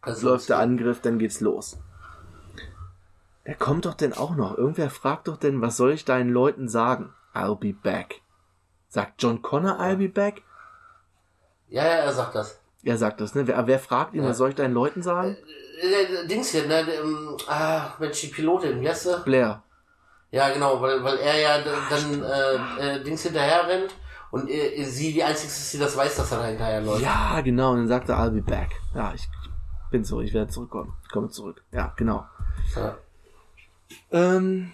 Also, 0.00 0.28
läuft 0.30 0.48
der 0.48 0.58
Angriff, 0.58 1.00
dann 1.00 1.18
geht's 1.18 1.40
los. 1.40 1.78
Der 3.46 3.54
kommt 3.54 3.84
doch 3.84 3.94
denn 3.94 4.12
auch 4.12 4.34
noch. 4.34 4.58
Irgendwer 4.58 4.90
fragt 4.90 5.28
doch 5.28 5.36
denn, 5.36 5.62
was 5.62 5.76
soll 5.76 5.92
ich 5.92 6.04
deinen 6.04 6.30
Leuten 6.30 6.68
sagen? 6.68 7.14
I'll 7.32 7.56
be 7.56 7.72
back. 7.72 8.22
Sagt 8.88 9.22
John 9.22 9.40
Connor 9.42 9.78
I'll 9.78 9.96
be 9.96 10.08
back? 10.08 10.42
Ja, 11.68 11.84
ja, 11.84 11.96
er 11.98 12.12
sagt 12.12 12.34
das. 12.34 12.60
Er 12.82 12.98
sagt 12.98 13.20
das, 13.20 13.34
ne? 13.34 13.46
Wer, 13.46 13.66
wer 13.66 13.78
fragt 13.78 14.14
ihn, 14.14 14.22
Ja. 14.22 14.28
was 14.30 14.38
soll 14.38 14.50
ich 14.50 14.54
deinen 14.54 14.74
Leuten 14.74 15.02
sagen? 15.02 15.36
Äh, 15.80 16.06
der 16.12 16.24
Dings 16.24 16.50
hier, 16.50 16.66
ne, 16.66 16.80
ähm, 16.80 17.36
ah, 17.48 17.94
Mensch, 17.98 18.20
die 18.20 18.28
Pilotin, 18.28 18.80
wie 18.80 18.88
heißt 18.88 19.02
sie? 19.04 19.22
Blair. 19.24 19.62
Ja, 20.30 20.50
genau, 20.50 20.80
weil, 20.80 21.02
weil 21.02 21.18
er 21.18 21.38
ja 21.40 21.58
dann 21.90 22.22
äh, 22.22 22.96
äh, 22.96 23.02
Dings 23.04 23.22
hinterher 23.22 23.66
rennt 23.68 23.94
und 24.30 24.48
äh, 24.50 24.84
sie 24.84 25.12
die 25.12 25.22
Einzige 25.22 25.48
ist, 25.48 25.72
die 25.72 25.78
das 25.78 25.96
weiß, 25.96 26.16
dass 26.16 26.32
er 26.32 26.38
da 26.38 26.44
hinterher 26.46 26.80
läuft. 26.80 27.02
Ja, 27.02 27.40
genau. 27.42 27.72
Und 27.72 27.78
dann 27.78 27.88
sagt 27.88 28.08
er 28.08 28.18
I'll 28.18 28.30
be 28.30 28.42
back. 28.42 28.70
Ja, 28.94 29.12
ich, 29.14 29.22
ich 29.22 29.90
bin 29.90 30.04
so, 30.04 30.20
ich 30.20 30.34
werde 30.34 30.50
zurückkommen. 30.50 30.92
Ich 31.02 31.08
komme 31.10 31.28
zurück. 31.28 31.62
Ja, 31.72 31.92
genau. 31.96 32.26
Ja. 32.74 32.96
Ähm, 34.10 34.72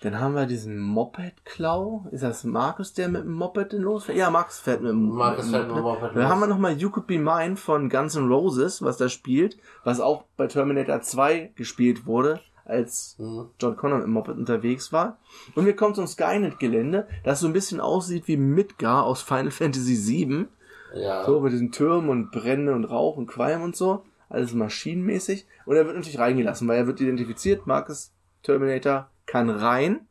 dann 0.00 0.20
haben 0.20 0.34
wir 0.34 0.46
diesen 0.46 0.78
Moped-Klau. 0.78 2.06
Ist 2.10 2.22
das 2.22 2.44
Markus, 2.44 2.92
der 2.92 3.08
mit 3.08 3.22
dem 3.24 3.32
Moped 3.32 3.72
denn 3.72 3.82
losfährt? 3.82 4.18
Ja, 4.18 4.30
Markus 4.30 4.58
fährt 4.58 4.82
mit 4.82 4.90
dem 4.90 5.08
Markus 5.08 5.50
fährt 5.50 5.68
mit 5.68 5.76
dem 5.76 5.82
Moped 5.82 6.02
Dann 6.14 6.22
los. 6.22 6.24
haben 6.30 6.40
wir 6.40 6.46
nochmal 6.46 6.76
You 6.76 6.90
Could 6.90 7.06
Be 7.06 7.18
Mine 7.18 7.56
von 7.56 7.88
Guns 7.88 8.14
N' 8.14 8.28
Roses, 8.28 8.82
was 8.82 8.96
da 8.98 9.08
spielt, 9.08 9.56
was 9.84 10.00
auch 10.00 10.24
bei 10.36 10.46
Terminator 10.46 11.00
2 11.00 11.52
gespielt 11.56 12.06
wurde, 12.06 12.40
als 12.64 13.16
Mhm. 13.18 13.48
John 13.60 13.76
Connor 13.76 13.98
mit 13.98 14.06
dem 14.06 14.12
Moped 14.12 14.36
unterwegs 14.36 14.92
war. 14.92 15.18
Und 15.54 15.64
wir 15.66 15.74
kommen 15.76 15.94
zum 15.94 16.06
Skynet-Gelände, 16.06 17.06
das 17.24 17.40
so 17.40 17.46
ein 17.46 17.52
bisschen 17.52 17.80
aussieht 17.80 18.28
wie 18.28 18.36
Midgar 18.36 19.04
aus 19.04 19.22
Final 19.22 19.50
Fantasy 19.50 19.96
VII. 19.96 20.46
Ja. 20.94 21.24
So, 21.24 21.40
mit 21.40 21.52
diesen 21.52 21.72
Türmen 21.72 22.10
und 22.10 22.30
Brennen 22.30 22.68
und 22.68 22.84
Rauch 22.84 23.16
und 23.16 23.26
Qualm 23.26 23.62
und 23.62 23.76
so. 23.76 24.02
Alles 24.28 24.52
maschinenmäßig. 24.54 25.46
Und 25.64 25.76
er 25.76 25.86
wird 25.86 25.96
natürlich 25.96 26.18
reingelassen, 26.18 26.66
weil 26.68 26.78
er 26.78 26.86
wird 26.86 27.00
identifiziert. 27.00 27.66
Marcus 27.66 28.12
Terminator 28.42 29.08
kann 29.26 29.50
rein. 29.50 30.06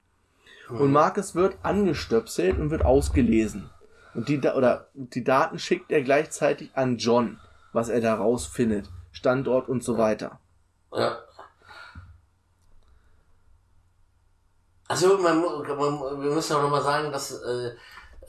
Und 0.70 0.92
Marcus 0.92 1.36
wird 1.36 1.58
angestöpselt 1.64 2.58
und 2.58 2.72
wird 2.72 2.84
ausgelesen. 2.84 3.70
Und 4.14 4.30
die, 4.30 4.40
oder 4.40 4.88
die 4.94 5.24
Daten 5.24 5.60
schickt 5.60 5.92
er 5.92 6.02
gleichzeitig 6.02 6.72
an 6.74 6.98
John, 6.98 7.40
was 7.74 7.90
er 7.90 8.02
da 8.02 8.16
rausfindet. 8.16 8.90
Standort 9.12 9.70
und 9.70 9.84
so 9.84 9.98
weiter. 9.98 10.40
Ja. 10.94 11.20
Also 14.88 15.18
man, 15.18 15.42
man, 15.42 16.22
wir 16.22 16.32
müssen 16.32 16.56
auch 16.56 16.62
nochmal 16.62 16.84
sagen, 16.84 17.12
dass 17.12 17.32
äh, 17.32 17.72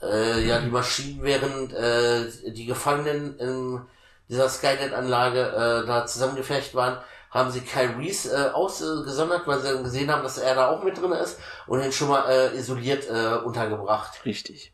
äh, 0.01 0.47
ja 0.47 0.59
die 0.59 0.69
Maschinen 0.69 1.21
während 1.21 1.73
äh, 1.73 2.51
die 2.51 2.65
Gefangenen 2.65 3.37
in 3.37 3.81
dieser 4.29 4.49
Skynet-Anlage 4.49 5.39
äh, 5.39 5.87
da 5.87 6.05
zusammengefercht 6.05 6.73
waren, 6.73 6.97
haben 7.31 7.51
sie 7.51 7.61
Kyle 7.61 7.97
Reese 7.97 8.31
äh, 8.33 8.49
ausgesondert, 8.51 9.45
weil 9.47 9.59
sie 9.59 9.73
dann 9.73 9.83
gesehen 9.83 10.11
haben, 10.11 10.23
dass 10.23 10.37
er 10.37 10.55
da 10.55 10.69
auch 10.69 10.83
mit 10.83 10.99
drin 10.99 11.11
ist 11.11 11.39
und 11.67 11.81
ihn 11.83 11.91
schon 11.91 12.07
mal 12.09 12.29
äh, 12.29 12.57
isoliert 12.57 13.09
äh, 13.09 13.37
untergebracht. 13.43 14.25
Richtig. 14.25 14.73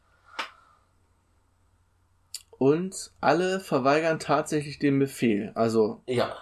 Und 2.57 3.11
alle 3.19 3.59
verweigern 3.59 4.19
tatsächlich 4.19 4.79
den 4.79 4.99
Befehl. 4.99 5.51
Also 5.55 6.01
Ja. 6.05 6.35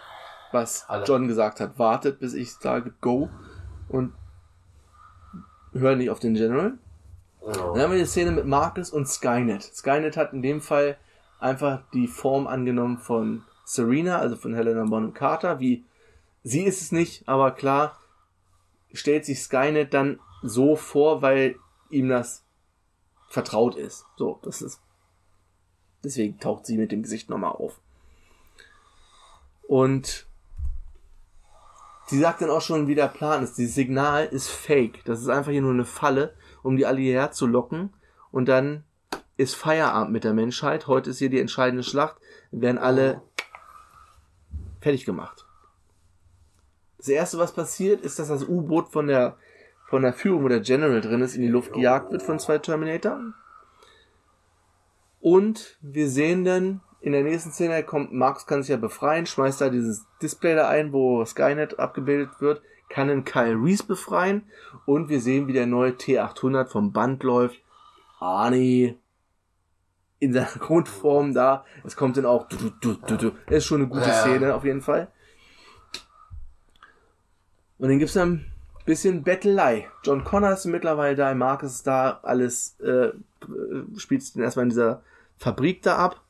was 0.51 0.85
Alle. 0.87 1.05
John 1.05 1.27
gesagt 1.27 1.59
hat. 1.59 1.79
Wartet, 1.79 2.19
bis 2.19 2.33
ich 2.33 2.53
sage 2.53 2.93
Go 3.01 3.29
und 3.89 4.13
hören 5.73 5.97
nicht 5.97 6.09
auf 6.09 6.19
den 6.19 6.33
General. 6.35 6.73
Genau. 7.39 7.73
Dann 7.73 7.83
haben 7.83 7.91
wir 7.91 7.97
die 7.99 8.05
Szene 8.05 8.31
mit 8.31 8.45
Marcus 8.45 8.91
und 8.91 9.07
Skynet. 9.07 9.63
Skynet 9.63 10.15
hat 10.17 10.33
in 10.33 10.41
dem 10.43 10.61
Fall 10.61 10.97
einfach 11.39 11.81
die 11.93 12.07
Form 12.07 12.45
angenommen 12.45 12.99
von 12.99 13.43
Serena, 13.65 14.19
also 14.19 14.35
von 14.35 14.53
Helena 14.53 14.83
Bonham 14.83 15.13
Carter. 15.13 15.59
Wie 15.59 15.85
sie 16.43 16.63
ist 16.63 16.81
es 16.81 16.91
nicht, 16.91 17.27
aber 17.27 17.51
klar 17.51 17.99
stellt 18.93 19.25
sich 19.25 19.41
Skynet 19.41 19.93
dann 19.93 20.19
so 20.41 20.75
vor, 20.75 21.21
weil 21.21 21.55
ihm 21.89 22.09
das 22.09 22.43
vertraut 23.29 23.75
ist. 23.75 24.05
So, 24.17 24.39
das 24.43 24.61
ist 24.61 24.81
deswegen 26.03 26.39
taucht 26.39 26.65
sie 26.65 26.77
mit 26.77 26.91
dem 26.91 27.03
Gesicht 27.03 27.29
nochmal 27.29 27.51
auf. 27.51 27.79
Und 29.67 30.27
sie 32.07 32.19
sagt 32.19 32.41
dann 32.41 32.49
auch 32.49 32.61
schon, 32.61 32.87
wie 32.87 32.95
der 32.95 33.07
Plan 33.07 33.43
ist. 33.43 33.57
Dieses 33.57 33.75
Signal 33.75 34.25
ist 34.25 34.49
fake. 34.49 35.03
Das 35.05 35.21
ist 35.21 35.29
einfach 35.29 35.51
hier 35.51 35.61
nur 35.61 35.71
eine 35.71 35.85
Falle, 35.85 36.35
um 36.63 36.75
die 36.75 36.85
alle 36.85 36.99
hierher 36.99 37.31
zu 37.31 37.47
locken. 37.47 37.93
Und 38.31 38.47
dann 38.47 38.83
ist 39.37 39.55
Feierabend 39.55 40.11
mit 40.11 40.23
der 40.23 40.33
Menschheit. 40.33 40.87
Heute 40.87 41.11
ist 41.11 41.19
hier 41.19 41.29
die 41.29 41.39
entscheidende 41.39 41.83
Schlacht. 41.83 42.17
Wir 42.51 42.61
werden 42.61 42.77
alle 42.77 43.21
fertig 44.81 45.05
gemacht. 45.05 45.45
Das 47.01 47.07
erste, 47.07 47.39
was 47.39 47.51
passiert, 47.51 48.01
ist, 48.01 48.19
dass 48.19 48.27
das 48.27 48.47
U-Boot 48.47 48.89
von 48.89 49.07
der, 49.07 49.35
von 49.89 50.03
der 50.03 50.13
Führung, 50.13 50.43
wo 50.43 50.47
der 50.49 50.59
General 50.59 51.01
drin 51.01 51.21
ist, 51.21 51.35
in 51.35 51.41
die 51.41 51.47
Luft 51.47 51.73
gejagt 51.73 52.11
wird 52.11 52.21
von 52.21 52.37
zwei 52.37 52.59
Terminator. 52.59 53.19
Und 55.19 55.79
wir 55.81 56.07
sehen 56.09 56.45
dann 56.45 56.81
in 56.99 57.13
der 57.13 57.23
nächsten 57.23 57.51
Szene 57.51 57.83
kommt, 57.83 58.13
Markus 58.13 58.45
kann 58.45 58.61
sich 58.61 58.69
ja 58.69 58.77
befreien, 58.77 59.25
schmeißt 59.25 59.61
da 59.61 59.69
dieses 59.69 60.05
Display 60.21 60.53
da 60.53 60.69
ein, 60.69 60.93
wo 60.93 61.25
Skynet 61.25 61.79
abgebildet 61.79 62.39
wird, 62.39 62.61
kann 62.87 63.09
einen 63.09 63.25
Kyle 63.25 63.55
Reese 63.55 63.87
befreien 63.87 64.43
und 64.85 65.09
wir 65.09 65.21
sehen, 65.21 65.47
wie 65.47 65.53
der 65.53 65.65
neue 65.65 65.93
T800 65.93 66.67
vom 66.67 66.91
Band 66.91 67.23
läuft. 67.23 67.59
Arnie 68.19 68.95
in 70.19 70.33
seiner 70.33 70.45
Grundform 70.59 71.33
da. 71.33 71.65
Es 71.83 71.95
kommt 71.95 72.17
dann 72.17 72.27
auch, 72.27 72.47
du, 72.47 72.69
du, 72.79 73.17
du, 73.17 73.31
ist 73.47 73.65
schon 73.65 73.81
eine 73.81 73.89
gute. 73.89 74.11
Szene 74.11 74.53
auf 74.53 74.63
jeden 74.63 74.81
Fall. 74.81 75.07
Und 77.81 77.89
dann 77.89 77.97
gibt's 77.97 78.13
dann 78.13 78.31
ein 78.31 78.85
bisschen 78.85 79.23
Bettelei. 79.23 79.89
John 80.03 80.23
Connor 80.23 80.53
ist 80.53 80.65
mittlerweile 80.65 81.15
da, 81.15 81.33
Marcus 81.33 81.73
ist 81.73 81.87
da, 81.87 82.19
alles 82.21 82.79
äh, 82.79 83.07
äh, 83.07 83.13
spielt 83.97 84.35
dann 84.35 84.43
erstmal 84.43 84.65
in 84.65 84.69
dieser 84.69 85.01
Fabrik 85.39 85.81
da 85.81 85.95
ab. 85.97 86.21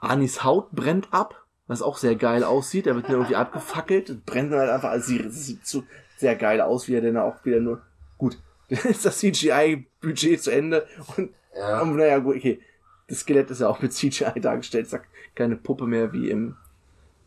Anis 0.00 0.42
Haut 0.42 0.72
brennt 0.72 1.12
ab, 1.12 1.44
was 1.66 1.82
auch 1.82 1.98
sehr 1.98 2.16
geil 2.16 2.42
aussieht. 2.42 2.86
Er 2.86 2.94
wird 2.94 3.04
dann 3.04 3.16
irgendwie 3.16 3.36
abgefackelt. 3.36 4.08
und 4.08 4.24
brennt 4.24 4.52
dann 4.52 4.60
halt 4.60 4.70
einfach 4.70 4.88
als 4.88 5.06
sie. 5.06 5.22
Das 5.22 5.34
sieht 5.34 5.66
so 5.66 5.84
sehr 6.16 6.34
geil 6.34 6.62
aus, 6.62 6.88
wie 6.88 6.94
er 6.94 7.02
dann 7.02 7.18
auch 7.18 7.44
wieder 7.44 7.60
nur. 7.60 7.82
Gut, 8.16 8.38
dann 8.70 8.90
ist 8.90 9.04
das 9.04 9.18
CGI-Budget 9.18 10.42
zu 10.42 10.50
Ende. 10.50 10.86
Und, 11.18 11.34
Ja. 11.54 11.82
und 11.82 11.94
naja, 11.94 12.20
gut, 12.20 12.36
okay. 12.36 12.62
Das 13.06 13.20
Skelett 13.20 13.50
ist 13.50 13.60
ja 13.60 13.68
auch 13.68 13.82
mit 13.82 13.92
CGI 13.92 14.40
dargestellt. 14.40 14.90
Ja 14.90 15.00
keine 15.34 15.56
Puppe 15.56 15.86
mehr 15.86 16.14
wie 16.14 16.30
im, 16.30 16.56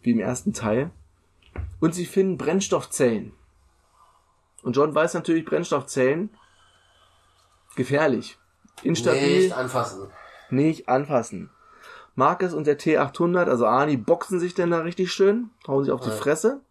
wie 0.01 0.09
im 0.11 0.19
ersten 0.19 0.53
Teil. 0.53 0.89
Und 1.79 1.93
sie 1.95 2.05
finden 2.05 2.37
Brennstoffzellen. 2.37 3.33
Und 4.63 4.75
John 4.75 4.93
weiß 4.93 5.13
natürlich, 5.15 5.45
Brennstoffzellen 5.45 6.29
gefährlich. 7.75 8.37
Instabil 8.83 9.43
Nicht 9.43 9.53
anfassen. 9.53 10.07
nicht 10.49 10.89
anfassen. 10.89 11.49
Marcus 12.15 12.53
und 12.53 12.67
der 12.67 12.77
T800, 12.77 13.45
also 13.45 13.65
Arnie, 13.65 13.97
boxen 13.97 14.39
sich 14.39 14.53
denn 14.53 14.69
da 14.71 14.79
richtig 14.79 15.11
schön, 15.11 15.49
hauen 15.67 15.83
sich 15.83 15.93
auf 15.93 16.01
die 16.01 16.09
Ja. 16.09 16.15
Fresse. 16.15 16.61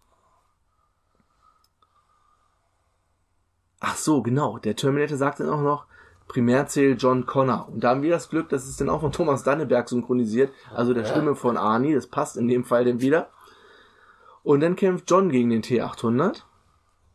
Ach 3.81 3.97
so, 3.97 4.23
genau. 4.23 4.59
Der 4.59 4.77
Terminator 4.77 5.17
sagt 5.17 5.41
dann 5.41 5.49
auch 5.49 5.63
noch, 5.63 5.87
Primärziel 6.29 6.97
John 6.99 7.27
Connor. 7.27 7.69
Und 7.69 7.83
da 7.83 7.91
haben 7.91 8.03
wir 8.03 8.11
das 8.11 8.29
Glück, 8.29 8.49
das 8.51 8.69
ist 8.69 8.81
dann 8.81 8.89
auch 8.89 9.01
von 9.01 9.11
Thomas 9.11 9.43
Danneberg 9.43 9.89
synchronisiert, 9.89 10.53
also 10.73 10.95
der 10.95 11.03
Ja. 11.05 11.09
Stimme 11.11 11.35
von 11.35 11.57
Arnie, 11.57 11.95
das 11.95 12.07
passt 12.07 12.37
in 12.37 12.47
dem 12.47 12.65
Fall 12.65 12.85
dann 12.85 13.01
wieder. 13.01 13.31
Und 14.43 14.61
dann 14.61 14.77
kämpft 14.77 15.11
John 15.11 15.31
gegen 15.31 15.51
den 15.51 15.63
T800. 15.63 16.43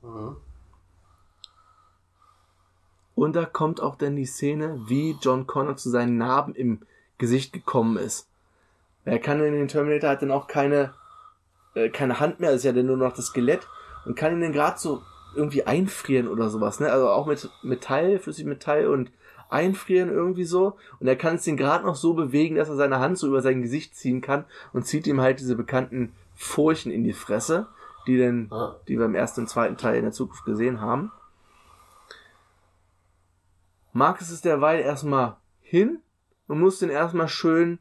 Mhm. 0.02 0.38
Und 3.16 3.36
da 3.36 3.46
kommt 3.46 3.82
auch 3.82 3.96
dann 3.96 4.16
die 4.16 4.26
Szene, 4.26 4.82
wie 4.88 5.18
John 5.22 5.48
Connor 5.48 5.78
zu 5.78 5.90
seinen 5.90 6.18
Narben 6.18 6.54
im 6.54 6.82
Gesicht 7.18 7.54
gekommen 7.54 7.98
ist. 7.98 8.28
Er 9.06 9.20
kann 9.20 9.42
in 9.42 9.54
den 9.54 9.68
Terminator 9.68 10.10
hat 10.10 10.22
dann 10.22 10.32
auch 10.32 10.48
keine, 10.48 10.94
äh, 11.76 11.90
keine 11.90 12.20
Hand 12.20 12.40
mehr, 12.40 12.52
ist 12.52 12.66
ja 12.66 12.74
dann 12.74 12.88
nur 12.88 12.98
noch 12.98 13.14
das 13.14 13.28
Skelett 13.28 13.68
und 14.06 14.16
kann 14.16 14.34
ihn 14.34 14.42
dann 14.42 14.52
gerade 14.52 14.78
so 14.78 15.02
irgendwie 15.36 15.64
einfrieren 15.64 16.28
oder 16.28 16.50
sowas, 16.50 16.80
ne? 16.80 16.92
Also 16.92 17.10
auch 17.10 17.26
mit 17.26 17.50
Metall, 17.62 18.20
flüssig 18.20 18.46
Metall 18.46 18.88
und 18.88 19.12
einfrieren 19.50 20.10
irgendwie 20.10 20.46
so. 20.46 20.78
Und 21.00 21.08
er 21.08 21.16
kann 21.16 21.36
es 21.36 21.44
den 21.44 21.58
gerade 21.58 21.86
noch 21.86 21.96
so 21.96 22.14
bewegen, 22.14 22.56
dass 22.56 22.70
er 22.70 22.76
seine 22.76 23.00
Hand 23.00 23.18
so 23.18 23.28
über 23.28 23.42
sein 23.42 23.62
Gesicht 23.62 23.96
ziehen 23.96 24.22
kann 24.22 24.46
und 24.74 24.86
zieht 24.86 25.08
ihm 25.08 25.22
halt 25.22 25.40
diese 25.40 25.56
bekannten 25.56 26.14
Furchen 26.36 26.92
in 26.92 27.04
die 27.04 27.14
Fresse. 27.14 27.68
die 28.08 28.18
denn, 28.18 28.52
die 28.88 29.00
wir 29.00 29.06
im 29.06 29.16
ersten 29.16 29.42
und 29.42 29.48
zweiten 29.48 29.78
Teil 29.78 29.96
in 29.96 30.04
der 30.04 30.12
Zukunft 30.12 30.46
gesehen 30.46 30.80
haben. 30.80 31.12
Marcus 33.94 34.30
ist 34.30 34.46
derweil 34.46 34.82
erstmal 34.82 35.38
hin 35.62 36.02
und 36.48 36.60
muss 36.60 36.80
den 36.80 36.90
erstmal 36.90 37.28
schön 37.28 37.80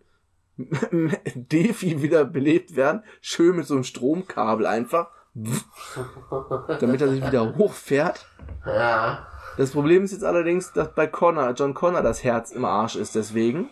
Defi 0.57 2.03
wieder 2.03 2.25
belebt 2.25 2.77
werden, 2.77 3.03
schön 3.21 3.57
mit 3.57 3.67
so 3.67 3.75
einem 3.75 3.85
Stromkabel 3.85 4.67
einfach, 4.67 5.11
damit 6.81 7.01
er 7.01 7.09
sich 7.09 7.27
wieder 7.27 7.57
hochfährt. 7.57 8.29
Ja. 8.65 9.27
Das 9.57 9.73
Problem 9.73 10.05
ist 10.05 10.13
jetzt 10.13 10.25
allerdings, 10.25 10.73
dass 10.73 10.95
bei 10.95 11.07
Connor, 11.07 11.51
John 11.51 11.75
Connor 11.75 12.03
das 12.03 12.25
Herz 12.25 12.53
im 12.53 12.65
Arsch 12.65 12.97
ist 12.97 13.15
deswegen. 13.15 13.69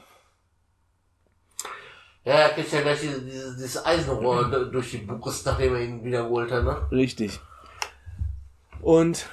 Ja, 2.25 2.35
er 2.35 2.49
kriegt 2.51 2.73
ja 2.73 2.81
gleich 2.83 3.01
dieses, 3.01 3.25
dieses, 3.25 3.57
dieses 3.57 3.85
Eisenrohr 3.85 4.51
d- 4.51 4.71
durch 4.71 4.91
die 4.93 4.99
Brust, 4.99 5.45
nachdem 5.47 5.75
er 5.75 5.81
ihn 5.81 6.05
wiederholt 6.05 6.51
hat, 6.53 6.65
ne? 6.65 6.87
Richtig. 6.91 7.41
Und 8.81 9.27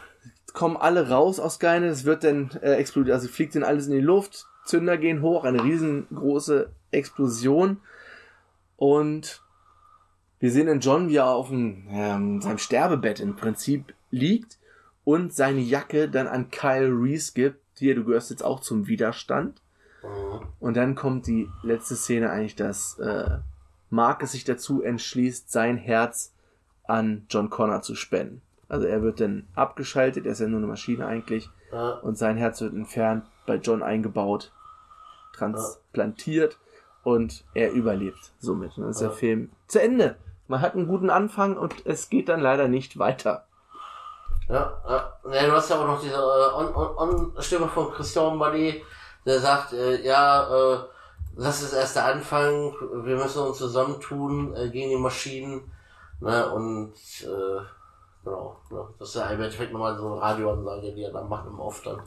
kommen 0.53 0.77
alle 0.77 1.09
raus 1.09 1.39
aus 1.39 1.59
Geine, 1.59 1.87
es 1.87 2.05
wird 2.05 2.23
dann 2.23 2.51
äh, 2.61 2.73
explodiert, 2.73 3.13
also 3.15 3.27
fliegt 3.27 3.55
dann 3.55 3.63
alles 3.63 3.85
in 3.87 3.93
die 3.93 3.99
Luft, 4.01 4.45
Zünder 4.65 4.97
gehen 4.97 5.21
hoch, 5.21 5.43
eine 5.43 5.63
riesengroße 5.63 6.69
Explosion 6.91 7.77
und 8.77 9.41
wir 10.39 10.51
sehen 10.51 10.67
dann 10.67 10.79
John, 10.79 11.09
wie 11.09 11.17
er 11.17 11.27
auf 11.27 11.49
dem, 11.49 11.87
ähm, 11.91 12.41
seinem 12.41 12.57
Sterbebett 12.59 13.19
im 13.19 13.35
Prinzip 13.35 13.93
liegt 14.09 14.57
und 15.03 15.33
seine 15.33 15.59
Jacke 15.59 16.09
dann 16.09 16.27
an 16.27 16.49
Kyle 16.49 16.87
Reese 16.89 17.33
gibt. 17.33 17.59
Hier, 17.77 17.95
du 17.95 18.03
gehörst 18.05 18.29
jetzt 18.29 18.43
auch 18.43 18.59
zum 18.61 18.87
Widerstand. 18.87 19.61
Mhm. 20.03 20.47
Und 20.59 20.77
dann 20.77 20.95
kommt 20.95 21.27
die 21.27 21.49
letzte 21.63 21.95
Szene 21.95 22.29
eigentlich, 22.29 22.55
dass 22.55 22.97
äh, 22.99 23.37
Marcus 23.89 24.31
sich 24.33 24.43
dazu 24.43 24.81
entschließt, 24.83 25.51
sein 25.51 25.77
Herz 25.77 26.33
an 26.85 27.25
John 27.29 27.49
Connor 27.49 27.81
zu 27.81 27.95
spenden. 27.95 28.41
Also 28.67 28.85
er 28.87 29.01
wird 29.01 29.19
dann 29.19 29.47
abgeschaltet, 29.55 30.25
er 30.25 30.33
ist 30.33 30.39
ja 30.41 30.47
nur 30.47 30.59
eine 30.59 30.67
Maschine 30.67 31.05
eigentlich, 31.07 31.49
Ja. 31.71 31.91
und 31.99 32.17
sein 32.17 32.37
Herz 32.37 32.61
wird 32.61 32.73
entfernt, 32.73 33.25
bei 33.47 33.55
John 33.55 33.81
eingebaut, 33.83 34.51
transplantiert 35.33 36.57
und 37.03 37.43
er 37.53 37.71
überlebt 37.71 38.31
somit. 38.39 38.77
Und 38.77 38.83
dann 38.83 38.91
ist 38.91 39.01
der 39.01 39.09
Ja. 39.09 39.13
Film 39.15 39.49
zu 39.67 39.81
Ende. 39.81 40.15
Man 40.47 40.61
hat 40.61 40.75
einen 40.75 40.87
guten 40.87 41.09
Anfang 41.09 41.57
und 41.57 41.85
es 41.85 42.09
geht 42.09 42.29
dann 42.29 42.39
leider 42.41 42.67
nicht 42.67 42.97
weiter. 42.99 43.45
Ja, 44.47 44.73
ja. 44.87 45.19
ja, 45.31 45.45
du 45.45 45.51
hast 45.51 45.69
ja 45.69 45.79
auch 45.79 45.85
noch 45.87 46.01
diese 46.01 46.15
äh, 46.15 46.17
On- 46.17 46.75
On- 46.75 46.97
On-Stimme 47.35 47.67
von 47.67 47.91
Christian 47.91 48.39
Ballet, 48.39 48.81
der 49.25 49.39
sagt, 49.39 49.73
äh, 49.73 50.01
ja, 50.05 50.43
äh, 50.75 50.79
das 51.37 51.61
ist 51.61 51.73
erst 51.73 51.95
der 51.95 52.05
Anfang, 52.05 52.73
wir 53.03 53.15
müssen 53.15 53.43
uns 53.43 53.57
zusammentun 53.57 54.55
äh, 54.55 54.69
gegen 54.69 54.89
die 54.89 54.97
Maschinen, 54.97 55.71
ne, 56.19 56.49
und, 56.51 56.93
äh, 57.23 57.61
genau, 58.23 58.57
ne, 58.69 58.87
das 58.97 59.09
ist 59.09 59.15
ja 59.15 59.27
im 59.27 59.41
Endeffekt 59.41 59.71
nochmal 59.71 59.97
so 59.97 60.11
eine 60.13 60.21
Radioansage, 60.21 60.93
die 60.93 61.03
er 61.03 61.11
dann 61.13 61.29
macht 61.29 61.47
im 61.47 61.59
Aufstand. 61.59 62.01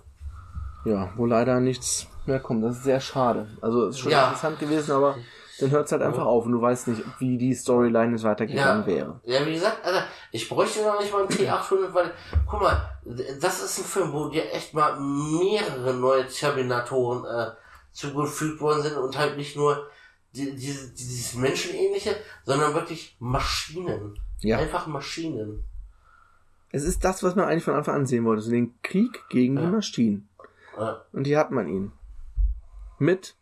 Ja, 0.84 1.10
wo 1.16 1.26
leider 1.26 1.60
nichts 1.60 2.08
mehr 2.26 2.40
kommt. 2.40 2.64
Das 2.64 2.76
ist 2.76 2.84
sehr 2.84 3.00
schade. 3.00 3.46
Also 3.60 3.86
ist 3.86 4.00
schon 4.00 4.10
Ja. 4.10 4.24
interessant 4.24 4.58
gewesen, 4.58 4.92
aber 4.92 5.16
dann 5.60 5.70
hört 5.70 5.86
es 5.86 5.92
halt 5.92 6.02
einfach 6.02 6.24
auf 6.24 6.46
und 6.46 6.52
du 6.52 6.60
weißt 6.60 6.88
nicht, 6.88 7.02
wie 7.18 7.36
die 7.38 7.54
Storyline 7.54 8.12
jetzt 8.12 8.24
weitergegangen 8.24 8.86
wäre. 8.86 9.20
Ja, 9.24 9.44
wie 9.46 9.54
gesagt, 9.54 9.84
Alter, 9.84 10.04
ich 10.30 10.48
bräuchte 10.48 10.82
noch 10.82 10.98
nicht 11.00 11.12
mal 11.12 11.20
einen 11.20 11.28
T800, 11.28 11.92
weil, 11.92 12.10
guck 12.48 12.62
mal, 12.62 12.90
das 13.40 13.62
ist 13.62 13.78
ein 13.78 13.84
Film, 13.84 14.12
wo 14.12 14.28
dir 14.28 14.50
echt 14.52 14.74
mal 14.74 14.98
mehrere 14.98 15.94
neue 15.94 16.26
Terminatoren 16.26 17.24
äh, 17.24 17.52
zugefügt 17.92 18.60
worden 18.60 18.82
sind 18.82 18.96
und 18.96 19.18
halt 19.18 19.36
nicht 19.36 19.56
nur 19.56 19.88
die, 20.34 20.56
diese, 20.56 20.90
dieses 20.94 21.34
Menschenähnliche, 21.34 22.16
sondern 22.44 22.72
wirklich 22.74 23.16
Maschinen. 23.18 24.18
Ja. 24.40 24.58
Einfach 24.58 24.86
Maschinen. 24.86 25.62
Es 26.70 26.84
ist 26.84 27.04
das, 27.04 27.22
was 27.22 27.36
man 27.36 27.44
eigentlich 27.46 27.64
von 27.64 27.74
Anfang 27.74 27.96
an 27.96 28.06
sehen 28.06 28.24
wollte. 28.24 28.40
So 28.42 28.50
den 28.50 28.74
Krieg 28.82 29.28
gegen 29.28 29.56
die 29.56 29.62
Ja. 29.62 29.68
Maschinen. 29.70 30.28
Ja, 30.78 31.04
Und 31.12 31.26
hier 31.26 31.38
hat 31.38 31.50
man 31.50 31.68
ihn. 31.68 31.92
Mit 32.98 33.34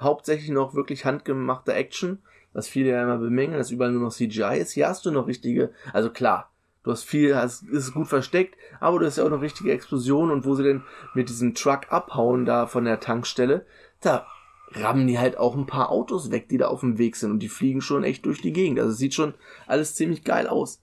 hauptsächlich 0.00 0.50
noch 0.50 0.74
wirklich 0.74 1.04
handgemachter 1.04 1.74
Action, 1.74 2.22
was 2.52 2.68
viele 2.68 2.90
ja 2.90 3.02
immer 3.02 3.18
bemängeln, 3.18 3.58
dass 3.58 3.70
überall 3.70 3.92
nur 3.92 4.02
noch 4.02 4.12
CGI 4.12 4.58
ist. 4.58 4.72
Hier 4.72 4.88
hast 4.88 5.04
du 5.06 5.10
noch 5.10 5.26
richtige, 5.26 5.72
also 5.92 6.10
klar, 6.10 6.50
du 6.82 6.90
hast 6.90 7.04
viel, 7.04 7.36
hast, 7.36 7.62
ist 7.64 7.92
gut 7.92 8.08
versteckt, 8.08 8.56
aber 8.80 8.98
du 8.98 9.06
hast 9.06 9.18
ja 9.18 9.24
auch 9.24 9.30
noch 9.30 9.42
richtige 9.42 9.72
Explosionen 9.72 10.32
und 10.32 10.44
wo 10.44 10.54
sie 10.54 10.64
denn 10.64 10.82
mit 11.14 11.28
diesem 11.28 11.54
Truck 11.54 11.92
abhauen 11.92 12.44
da 12.44 12.66
von 12.66 12.84
der 12.84 13.00
Tankstelle, 13.00 13.66
da 14.00 14.26
rammen 14.72 15.06
die 15.06 15.18
halt 15.18 15.36
auch 15.36 15.56
ein 15.56 15.66
paar 15.66 15.90
Autos 15.90 16.30
weg, 16.30 16.48
die 16.48 16.58
da 16.58 16.68
auf 16.68 16.80
dem 16.80 16.96
Weg 16.98 17.16
sind 17.16 17.30
und 17.32 17.40
die 17.40 17.48
fliegen 17.48 17.80
schon 17.80 18.04
echt 18.04 18.24
durch 18.26 18.40
die 18.40 18.52
Gegend. 18.52 18.78
Also 18.78 18.92
es 18.92 18.98
sieht 18.98 19.14
schon 19.14 19.34
alles 19.66 19.94
ziemlich 19.94 20.24
geil 20.24 20.46
aus. 20.46 20.80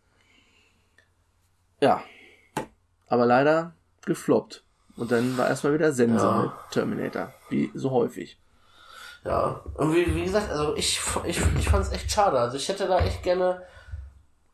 Ja. 1.81 2.03
Aber 3.07 3.25
leider 3.25 3.73
gefloppt. 4.05 4.63
Und 4.97 5.11
dann 5.11 5.37
war 5.37 5.47
erstmal 5.47 5.73
wieder 5.73 5.93
Sense 5.93 6.25
Ja. 6.25 6.41
mit 6.41 6.51
Terminator. 6.71 7.33
Wie 7.49 7.71
so 7.73 7.91
häufig. 7.91 8.39
Ja. 9.23 9.61
Und 9.75 9.93
wie, 9.93 10.13
wie 10.15 10.23
gesagt, 10.23 10.49
also 10.49 10.75
ich, 10.75 10.99
ich, 11.25 11.39
ich 11.57 11.69
fand 11.69 11.83
es 11.85 11.91
echt 11.91 12.11
schade. 12.11 12.39
Also 12.39 12.57
ich 12.57 12.67
hätte 12.69 12.87
da 12.87 12.99
echt 12.99 13.23
gerne 13.23 13.61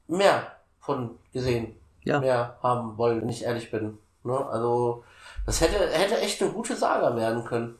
mehr 0.07 0.47
von 0.79 1.11
gesehen. 1.31 1.75
Ja. 2.05 2.19
mehr 2.19 2.57
haben 2.61 2.97
wollen, 2.97 3.21
wenn 3.21 3.29
ich 3.29 3.43
ehrlich 3.43 3.71
bin. 3.71 3.97
Ne? 4.25 4.37
Also, 4.37 5.05
das 5.45 5.61
hätte, 5.61 5.77
hätte 5.87 6.17
echt 6.19 6.41
eine 6.41 6.51
gute 6.51 6.75
Saga 6.75 7.15
werden 7.15 7.45
können. 7.45 7.75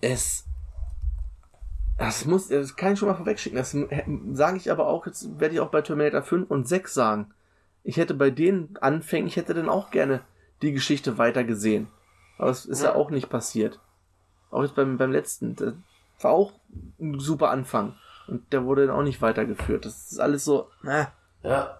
Es. 0.00 0.44
Das 1.98 2.24
muss, 2.26 2.46
das 2.48 2.76
kann 2.76 2.92
ich 2.92 2.98
schon 3.00 3.08
mal 3.08 3.16
vorwegschicken. 3.16 3.58
Das 3.58 3.76
sage 4.34 4.56
ich 4.56 4.70
aber 4.70 4.86
auch, 4.86 5.06
jetzt 5.06 5.40
werde 5.40 5.54
ich 5.54 5.60
auch 5.60 5.70
bei 5.70 5.82
Terminator 5.82 6.22
5 6.22 6.48
und 6.48 6.68
6 6.68 6.94
sagen. 6.94 7.32
Ich 7.82 7.96
hätte 7.96 8.14
bei 8.14 8.30
den 8.30 8.76
Anfängen, 8.80 9.26
ich 9.26 9.34
hätte 9.34 9.54
dann 9.54 9.68
auch 9.68 9.90
gerne 9.90 10.20
die 10.62 10.70
Geschichte 10.72 11.18
weiter 11.18 11.42
gesehen. 11.42 11.88
Aber 12.38 12.50
es 12.50 12.66
ist 12.66 12.82
ja, 12.82 12.90
Ja. 12.90 12.94
auch 12.94 13.10
nicht 13.10 13.30
passiert. 13.30 13.80
Auch 14.50 14.62
jetzt 14.62 14.74
beim, 14.74 14.96
beim 14.98 15.12
letzten. 15.12 15.54
Das 15.56 15.74
war 16.20 16.30
auch 16.32 16.52
ein 17.00 17.18
super 17.20 17.50
Anfang. 17.50 17.94
Und 18.26 18.52
der 18.52 18.64
wurde 18.64 18.86
dann 18.86 18.96
auch 18.96 19.02
nicht 19.02 19.22
weitergeführt. 19.22 19.84
Das 19.86 20.10
ist 20.12 20.20
alles 20.20 20.44
so, 20.44 20.68
äh. 20.84 21.06
Ja, 21.42 21.78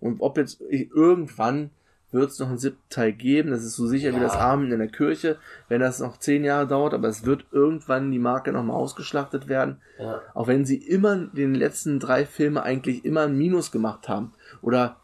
Und 0.00 0.20
ob 0.20 0.38
jetzt 0.38 0.60
irgendwann 0.60 1.70
wird 2.10 2.30
es 2.30 2.38
noch 2.38 2.48
einen 2.48 2.56
siebten 2.58 2.88
Teil 2.88 3.12
geben, 3.12 3.50
das 3.50 3.64
ist 3.64 3.74
so 3.76 3.86
sicher 3.86 4.12
wie 4.12 4.16
Ja. 4.16 4.22
das 4.22 4.36
Amen 4.36 4.72
in 4.72 4.78
der 4.78 4.88
Kirche, 4.88 5.36
wenn 5.68 5.80
das 5.80 5.98
noch 6.00 6.16
zehn 6.18 6.42
Jahre 6.44 6.66
dauert, 6.66 6.94
aber 6.94 7.08
es 7.08 7.26
wird 7.26 7.44
irgendwann 7.50 8.10
die 8.10 8.18
Marke 8.18 8.50
nochmal 8.52 8.76
ausgeschlachtet 8.76 9.48
werden. 9.48 9.82
ja, 9.98 10.22
Auch 10.32 10.46
wenn 10.46 10.64
sie 10.64 10.76
immer 10.76 11.16
den 11.16 11.54
letzten 11.54 11.98
drei 12.00 12.24
Filme 12.24 12.62
eigentlich 12.62 13.04
immer 13.04 13.22
ein 13.22 13.36
Minus 13.36 13.70
gemacht 13.72 14.08
haben. 14.08 14.32
Oder 14.62 14.96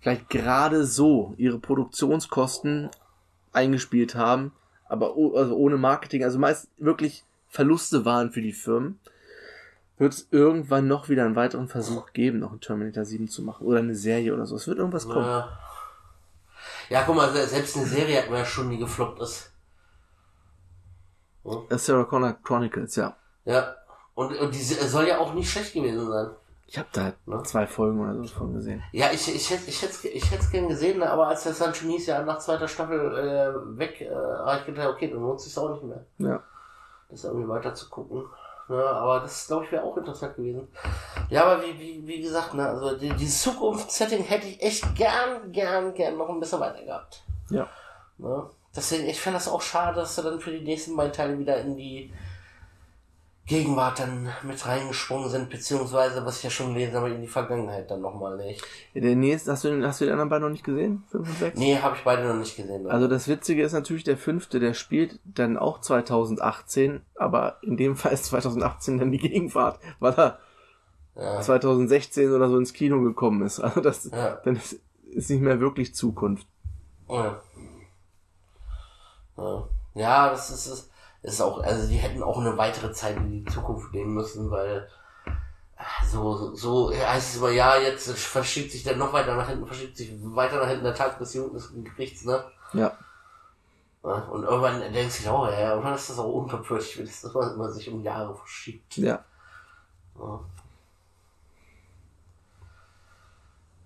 vielleicht 0.00 0.28
gerade 0.30 0.84
so 0.84 1.34
ihre 1.38 1.58
Produktionskosten 1.58 2.90
eingespielt 3.52 4.14
haben, 4.14 4.52
aber 4.88 5.14
also 5.34 5.56
ohne 5.56 5.76
Marketing, 5.76 6.24
also 6.24 6.38
meist 6.38 6.68
wirklich 6.78 7.24
Verluste 7.48 8.04
waren 8.04 8.30
für 8.32 8.42
die 8.42 8.52
Firmen, 8.52 8.98
wird 9.98 10.12
es 10.12 10.28
irgendwann 10.30 10.88
noch 10.88 11.08
wieder 11.08 11.24
einen 11.24 11.36
weiteren 11.36 11.68
Versuch 11.68 12.12
geben, 12.12 12.38
noch 12.40 12.50
einen 12.50 12.60
Terminator 12.60 13.04
7 13.04 13.28
zu 13.28 13.42
machen. 13.42 13.66
Oder 13.66 13.78
eine 13.78 13.94
Serie 13.94 14.34
oder 14.34 14.44
so. 14.46 14.56
Es 14.56 14.66
wird 14.68 14.78
irgendwas 14.78 15.06
kommen. 15.08 15.24
ja. 15.26 15.58
Ja, 16.88 17.02
guck 17.04 17.16
mal, 17.16 17.32
se- 17.32 17.46
selbst 17.46 17.76
eine 17.76 17.86
Serie 17.86 18.18
hat 18.22 18.30
man 18.30 18.40
ja 18.40 18.44
schon, 18.44 18.70
die 18.70 18.78
gefloppt 18.78 19.20
ist. 19.22 19.52
Äh, 21.70 21.78
Sarah 21.78 22.04
Connor 22.04 22.36
Chronicles, 22.42 22.96
ja. 22.96 23.16
Ja. 23.44 23.74
Und, 24.14 24.36
und 24.36 24.54
die 24.54 24.62
soll 24.62 25.06
ja 25.08 25.18
auch 25.18 25.34
nicht 25.34 25.50
schlecht 25.50 25.72
gewesen 25.74 26.08
sein. 26.10 26.30
Ich 26.68 26.78
habe 26.78 26.88
da 26.92 27.12
Ne? 27.26 27.42
zwei 27.44 27.66
Folgen 27.66 28.00
oder 28.00 28.14
so 28.14 28.34
von 28.34 28.54
gesehen. 28.54 28.82
Ja, 28.92 29.10
ich, 29.12 29.32
ich 29.34 29.50
hätte 29.50 29.68
ich 29.68 29.82
hätte 29.82 30.08
ich 30.08 30.30
hätte 30.30 30.46
gern 30.50 30.68
gesehen, 30.68 31.02
aber 31.02 31.28
als 31.28 31.44
dann 31.44 31.74
schon 31.74 31.90
hieß, 31.90 32.06
ja, 32.06 32.22
nach 32.22 32.38
zweiter 32.38 32.66
Staffel 32.66 32.98
äh, 33.16 33.78
weg, 33.78 34.00
äh, 34.00 34.10
habe 34.12 34.58
ich 34.60 34.66
gedacht, 34.66 34.88
okay, 34.88 35.08
dann 35.10 35.20
lohnt 35.20 35.40
sich 35.40 35.56
auch 35.56 35.70
nicht 35.70 35.84
mehr. 35.84 36.04
Ja. 36.18 36.42
das 37.08 37.24
irgendwie 37.24 37.48
weiter 37.48 37.74
zu 37.74 37.88
gucken. 37.88 38.24
Ne, 38.68 38.84
aber 38.84 39.20
das, 39.20 39.46
glaube 39.46 39.64
ich, 39.64 39.70
wäre 39.70 39.84
auch 39.84 39.96
interessant 39.96 40.34
gewesen. 40.34 40.66
Ja, 41.30 41.44
aber 41.44 41.62
wie, 41.62 41.78
wie, 41.78 42.04
wie 42.04 42.20
gesagt, 42.20 42.52
ne, 42.54 42.68
also 42.68 42.96
die, 42.96 43.10
dieses 43.10 43.42
Zukunftssetting 43.42 44.24
hätte 44.24 44.48
ich 44.48 44.60
echt 44.60 44.96
gern, 44.96 45.52
gern, 45.52 45.94
gern 45.94 46.16
noch 46.16 46.28
ein 46.28 46.40
bisschen 46.40 46.58
weiter 46.58 46.82
gehabt. 46.82 47.22
Ja. 47.48 47.68
Ne? 48.18 48.50
Deswegen, 48.74 49.06
ich 49.06 49.20
fände 49.20 49.38
das 49.38 49.46
auch 49.46 49.62
schade, 49.62 50.00
dass 50.00 50.16
sie 50.16 50.22
dann 50.22 50.40
für 50.40 50.50
die 50.50 50.64
nächsten 50.64 50.96
beiden 50.96 51.12
Teile 51.12 51.38
wieder 51.38 51.58
in 51.58 51.76
die 51.76 52.12
Gegenwart 53.46 54.00
dann 54.00 54.28
mit 54.42 54.66
reingesprungen 54.66 55.30
sind, 55.30 55.50
beziehungsweise, 55.50 56.24
was 56.26 56.38
ich 56.38 56.42
ja 56.44 56.50
schon 56.50 56.74
gelesen 56.74 56.96
habe, 56.96 57.10
in 57.10 57.20
die 57.22 57.28
Vergangenheit 57.28 57.88
dann 57.90 58.00
nochmal 58.00 58.36
nicht. 58.36 58.64
Der 58.94 59.14
nächste, 59.14 59.52
hast 59.52 59.62
du, 59.62 59.68
den- 59.68 59.86
hast 59.86 60.00
du 60.00 60.04
die 60.04 60.10
anderen 60.10 60.28
beiden 60.28 60.42
noch 60.44 60.50
nicht 60.50 60.64
gesehen? 60.64 61.04
Fünf 61.10 61.28
und 61.28 61.38
sechs? 61.38 61.56
Nee, 61.58 61.78
habe 61.78 61.94
ich 61.96 62.02
beide 62.02 62.26
noch 62.26 62.34
nicht 62.34 62.56
gesehen. 62.56 62.82
ne? 62.82 62.90
Also 62.90 63.06
das 63.06 63.28
Witzige 63.28 63.62
ist 63.62 63.72
natürlich, 63.72 64.02
der 64.02 64.16
fünfte, 64.16 64.58
der 64.58 64.74
spielt 64.74 65.20
dann 65.24 65.56
auch 65.56 65.80
2018, 65.80 67.02
aber 67.14 67.58
in 67.62 67.76
dem 67.76 67.94
Fall 67.96 68.12
ist 68.12 68.24
2018 68.26 68.98
dann 68.98 69.12
die 69.12 69.18
Gegenwart, 69.18 69.78
weil 70.00 70.14
er 70.14 70.38
ja. 71.14 71.40
2016 71.40 72.32
oder 72.32 72.48
so 72.48 72.58
ins 72.58 72.72
Kino 72.72 73.00
gekommen 73.00 73.46
ist. 73.46 73.60
Also 73.60 73.80
das, 73.80 74.10
Ja. 74.10 74.40
dann 74.44 74.56
ist, 74.56 74.80
ist 75.12 75.30
nicht 75.30 75.40
mehr 75.40 75.60
wirklich 75.60 75.94
Zukunft. 75.94 76.46
Ja. 77.08 77.40
Ja, 79.36 79.68
ja 79.94 80.30
das 80.30 80.50
ist, 80.50 80.66
ist, 80.66 80.90
ist 81.26 81.40
auch, 81.40 81.60
also 81.62 81.88
die 81.88 81.96
hätten 81.96 82.22
auch 82.22 82.38
eine 82.38 82.56
weitere 82.56 82.92
Zeit 82.92 83.16
in 83.16 83.30
die 83.30 83.44
Zukunft 83.50 83.90
gehen 83.92 84.14
müssen, 84.14 84.50
weil, 84.50 84.88
so, 86.10 86.54
so 86.54 86.92
heißt 86.92 87.30
es 87.30 87.36
immer, 87.36 87.50
ja, 87.50 87.76
jetzt 87.76 88.10
verschiebt 88.12 88.70
sich 88.70 88.84
der 88.84 88.96
noch 88.96 89.12
weiter 89.12 89.34
nach 89.34 89.48
hinten, 89.48 89.66
verschiebt 89.66 89.96
sich 89.96 90.12
weiter 90.22 90.60
nach 90.60 90.68
hinten 90.68 90.84
der 90.84 90.94
Tag 90.94 91.18
des 91.18 91.34
Jugendgerichts, 91.34 92.24
ne? 92.24 92.44
Ja. 92.72 92.96
Und 94.02 94.44
irgendwann 94.44 94.92
denkst 94.92 95.24
du 95.24 95.30
oh 95.30 95.46
ja, 95.46 95.70
irgendwann 95.70 95.96
ist 95.96 96.08
das 96.08 96.18
auch 96.20 96.32
unglaubwürdig, 96.32 96.96
wenn 96.96 97.06
das 97.06 97.24
immer 97.24 97.72
sich 97.72 97.90
um 97.90 98.04
Jahre 98.04 98.36
verschiebt. 98.36 98.96
Ja. 98.96 99.24
Ja. 100.16 100.40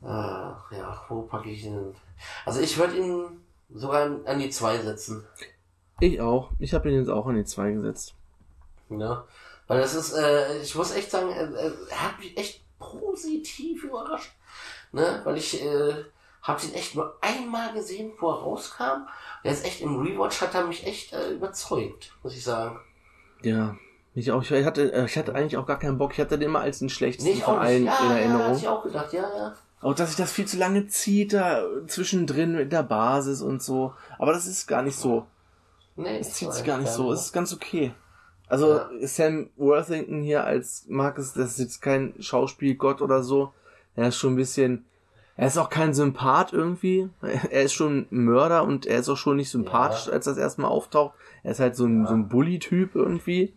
Ah, 0.03 0.57
ja, 0.70 1.05
wo 1.09 1.22
packe 1.22 1.49
ich 1.49 1.64
ihn? 1.64 1.95
Also 2.45 2.61
ich 2.61 2.76
würde 2.76 2.99
ihn 2.99 3.41
sogar 3.70 4.03
an, 4.03 4.26
an 4.26 4.38
die 4.38 4.51
zwei 4.51 4.78
setzen. 4.78 5.26
Ich 6.01 6.20
auch. 6.20 6.51
Ich 6.59 6.74
habe 6.74 6.90
ihn 6.90 6.98
jetzt 6.98 7.11
auch 7.11 7.26
an 7.26 7.36
die 7.36 7.44
zwei 7.44 7.72
gesetzt. 7.72 8.14
Ja. 8.88 9.24
Weil 9.66 9.80
das 9.80 9.94
ist, 9.94 10.12
äh, 10.14 10.59
ich 10.59 10.74
muss 10.74 10.94
echt 10.94 11.11
sagen, 11.11 11.30
er, 11.30 11.53
er 11.55 12.03
hat 12.03 12.18
mich 12.18 12.36
echt 12.36 12.62
positiv 12.78 13.84
überrascht. 13.84 14.32
Ne? 14.92 15.20
Weil 15.24 15.36
ich 15.36 15.62
äh, 15.62 15.94
habe 16.42 16.64
ihn 16.64 16.74
echt 16.74 16.96
nur 16.96 17.16
einmal 17.20 17.72
gesehen, 17.72 18.12
wo 18.18 18.30
er 18.30 18.40
rauskam. 18.40 19.07
Jetzt 19.44 19.64
echt 19.64 19.80
im 19.80 20.01
Rewatch 20.01 20.40
hat 20.40 20.55
er 20.55 20.66
mich 20.66 20.86
echt 20.86 21.12
äh, 21.12 21.30
überzeugt, 21.30 22.12
muss 22.22 22.34
ich 22.34 22.42
sagen. 22.42 22.80
Ja. 23.42 23.76
Ich 24.14 24.32
auch. 24.32 24.42
Ich 24.42 24.51
hatte, 24.64 24.92
äh, 24.92 25.05
ich 25.05 25.16
hatte 25.16 25.34
eigentlich 25.34 25.57
auch 25.57 25.66
gar 25.66 25.78
keinen 25.78 25.98
Bock. 25.98 26.12
Ich 26.12 26.20
hatte 26.20 26.36
den 26.36 26.48
immer 26.48 26.61
als 26.61 26.80
den 26.80 26.88
schlechtesten 26.88 27.30
Nicht 27.30 27.44
von 27.44 27.59
allen. 27.59 27.84
Ja, 27.84 27.98
in 28.01 28.11
ja, 28.11 28.16
Erinnerung. 28.16 28.46
hatte 28.46 28.59
ich 28.59 28.68
auch 28.68 28.82
gedacht, 28.82 29.12
ja, 29.12 29.22
ja. 29.22 29.55
Auch 29.82 29.94
dass 29.94 30.09
sich 30.09 30.16
das 30.16 30.32
viel 30.32 30.46
zu 30.46 30.59
lange 30.59 30.88
zieht, 30.88 31.32
da 31.32 31.62
zwischendrin 31.86 32.57
mit 32.57 32.72
der 32.72 32.82
Basis 32.82 33.40
und 33.40 33.62
so. 33.62 33.94
Aber 34.18 34.32
das 34.32 34.46
ist 34.46 34.66
gar 34.66 34.82
nicht 34.82 34.96
so. 34.96 35.26
Nee, 35.97 36.18
Es 36.18 36.34
zieht 36.34 36.53
sich 36.53 36.64
gar 36.64 36.78
nicht 36.78 36.91
so. 36.91 37.12
Es 37.12 37.26
ist 37.26 37.32
ganz 37.32 37.53
okay. 37.53 37.93
Also 38.49 38.78
Ja. 38.78 38.88
Sam 39.03 39.51
Worthington 39.57 40.22
hier 40.22 40.45
als 40.45 40.86
Marcus, 40.88 41.32
das 41.34 41.53
ist 41.53 41.59
jetzt 41.59 41.82
kein 41.82 42.14
Schauspielgott 42.18 43.01
oder 43.03 43.22
so. 43.22 43.53
Er 43.97 44.09
ist 44.09 44.16
schon 44.16 44.32
ein 44.34 44.36
bisschen. 44.36 44.84
Er 45.36 45.47
ist 45.47 45.57
auch 45.59 45.70
kein 45.70 45.95
Sympath 45.95 46.53
irgendwie. 46.53 47.09
Er 47.22 47.62
ist 47.62 47.72
schon 47.72 48.07
ein 48.11 48.24
Mörder 48.24 48.62
und 48.64 48.86
er 48.86 48.99
ist 48.99 49.09
auch 49.09 49.16
schon 49.16 49.36
nicht 49.36 49.51
sympathisch, 49.51 50.07
Ja. 50.07 50.12
als 50.12 50.24
das 50.26 50.36
erstmal 50.36 50.70
auftaucht. 50.70 51.14
Er 51.43 51.53
ist 51.53 51.61
halt 51.61 51.76
so 51.76 51.86
ein, 51.86 52.07
so 52.07 52.12
ein 52.12 52.28
Bully-Typ 52.28 52.95
irgendwie. 52.95 53.55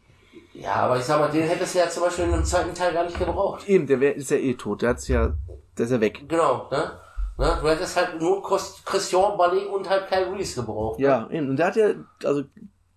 Ja, 0.53 0.75
aber 0.75 0.97
ich 0.97 1.03
sag 1.03 1.19
mal, 1.19 1.29
den 1.29 1.43
hättest 1.47 1.73
du 1.75 1.79
ja 1.79 1.89
zum 1.89 2.03
Beispiel 2.03 2.25
in 2.25 2.31
dem 2.31 2.45
zweiten 2.45 2.73
Teil 2.75 2.93
gar 2.93 3.03
nicht 3.05 3.17
gebraucht. 3.19 3.67
Eben, 3.67 3.87
der 3.87 3.99
wär, 3.99 4.15
ist 4.15 4.29
ja 4.29 4.37
eh 4.37 4.53
tot. 4.53 4.81
Der 4.83 4.89
hat's 4.91 5.07
ja. 5.07 5.33
Der 5.77 5.85
ist 5.85 5.91
ja 5.91 5.99
weg. 5.99 6.23
Genau, 6.29 6.69
ne? 6.71 6.91
Ne? 7.37 7.57
Du 7.61 7.67
hättest 7.69 7.95
halt 7.97 8.19
nur 8.21 8.41
Chris- 8.43 8.81
Christian 8.85 9.37
Ballet 9.37 9.67
und 9.67 9.89
halt 9.89 10.07
Kyle 10.07 10.31
Reese 10.33 10.61
gebraucht. 10.61 10.99
Ja, 10.99 11.29
eben. 11.29 11.49
Und 11.49 11.57
der 11.57 11.67
hat 11.67 11.75
ja, 11.75 11.89
also 12.23 12.43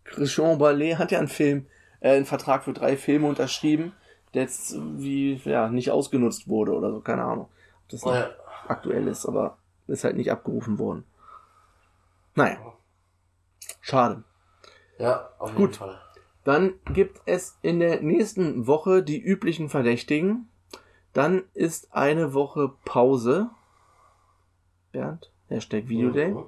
Christian 0.05 0.59
Ballet 0.59 0.95
hat 0.99 1.11
ja 1.13 1.19
einen 1.19 1.29
Film, 1.29 1.67
äh, 2.01 2.17
einen 2.17 2.27
Vertrag 2.27 2.65
für 2.65 2.73
drei 2.73 2.97
Filme 2.97 3.27
unterschrieben, 3.29 3.93
der 4.35 4.43
jetzt 4.43 4.75
wie, 4.79 5.35
ja, 5.45 5.69
nicht 5.69 5.91
ausgenutzt 5.91 6.49
wurde 6.49 6.73
oder 6.73 6.91
so, 6.93 7.01
keine 7.01 7.23
Ahnung. 7.25 7.49
Ob 7.85 7.89
das 7.91 8.05
noch 8.05 8.15
Ja. 8.15 8.31
aktuell 8.69 9.09
ist, 9.09 9.27
aber 9.27 9.59
ist 9.87 10.05
halt 10.05 10.17
nicht 10.17 10.31
abgerufen 10.31 10.79
worden. 10.79 11.05
Naja. 12.35 12.59
Schade. 13.81 14.25
Ja, 14.99 15.31
auf 15.39 15.51
jeden 15.51 15.61
Gut. 15.63 15.77
Fall. 15.77 16.01
Dann 16.45 16.75
gibt 16.93 17.21
es 17.27 17.59
in 17.63 17.81
der 17.81 18.01
nächsten 18.03 18.67
Woche 18.67 19.03
die 19.03 19.21
üblichen 19.21 19.69
Verdächtigen. 19.69 20.49
Dann 21.13 21.45
ist 21.55 21.93
eine 21.95 22.35
Woche 22.35 22.73
Pause. 22.85 23.49
Bernd, 24.97 25.31
Hashtag 25.49 25.89
Videoday. 25.89 26.31
Mhm. 26.31 26.45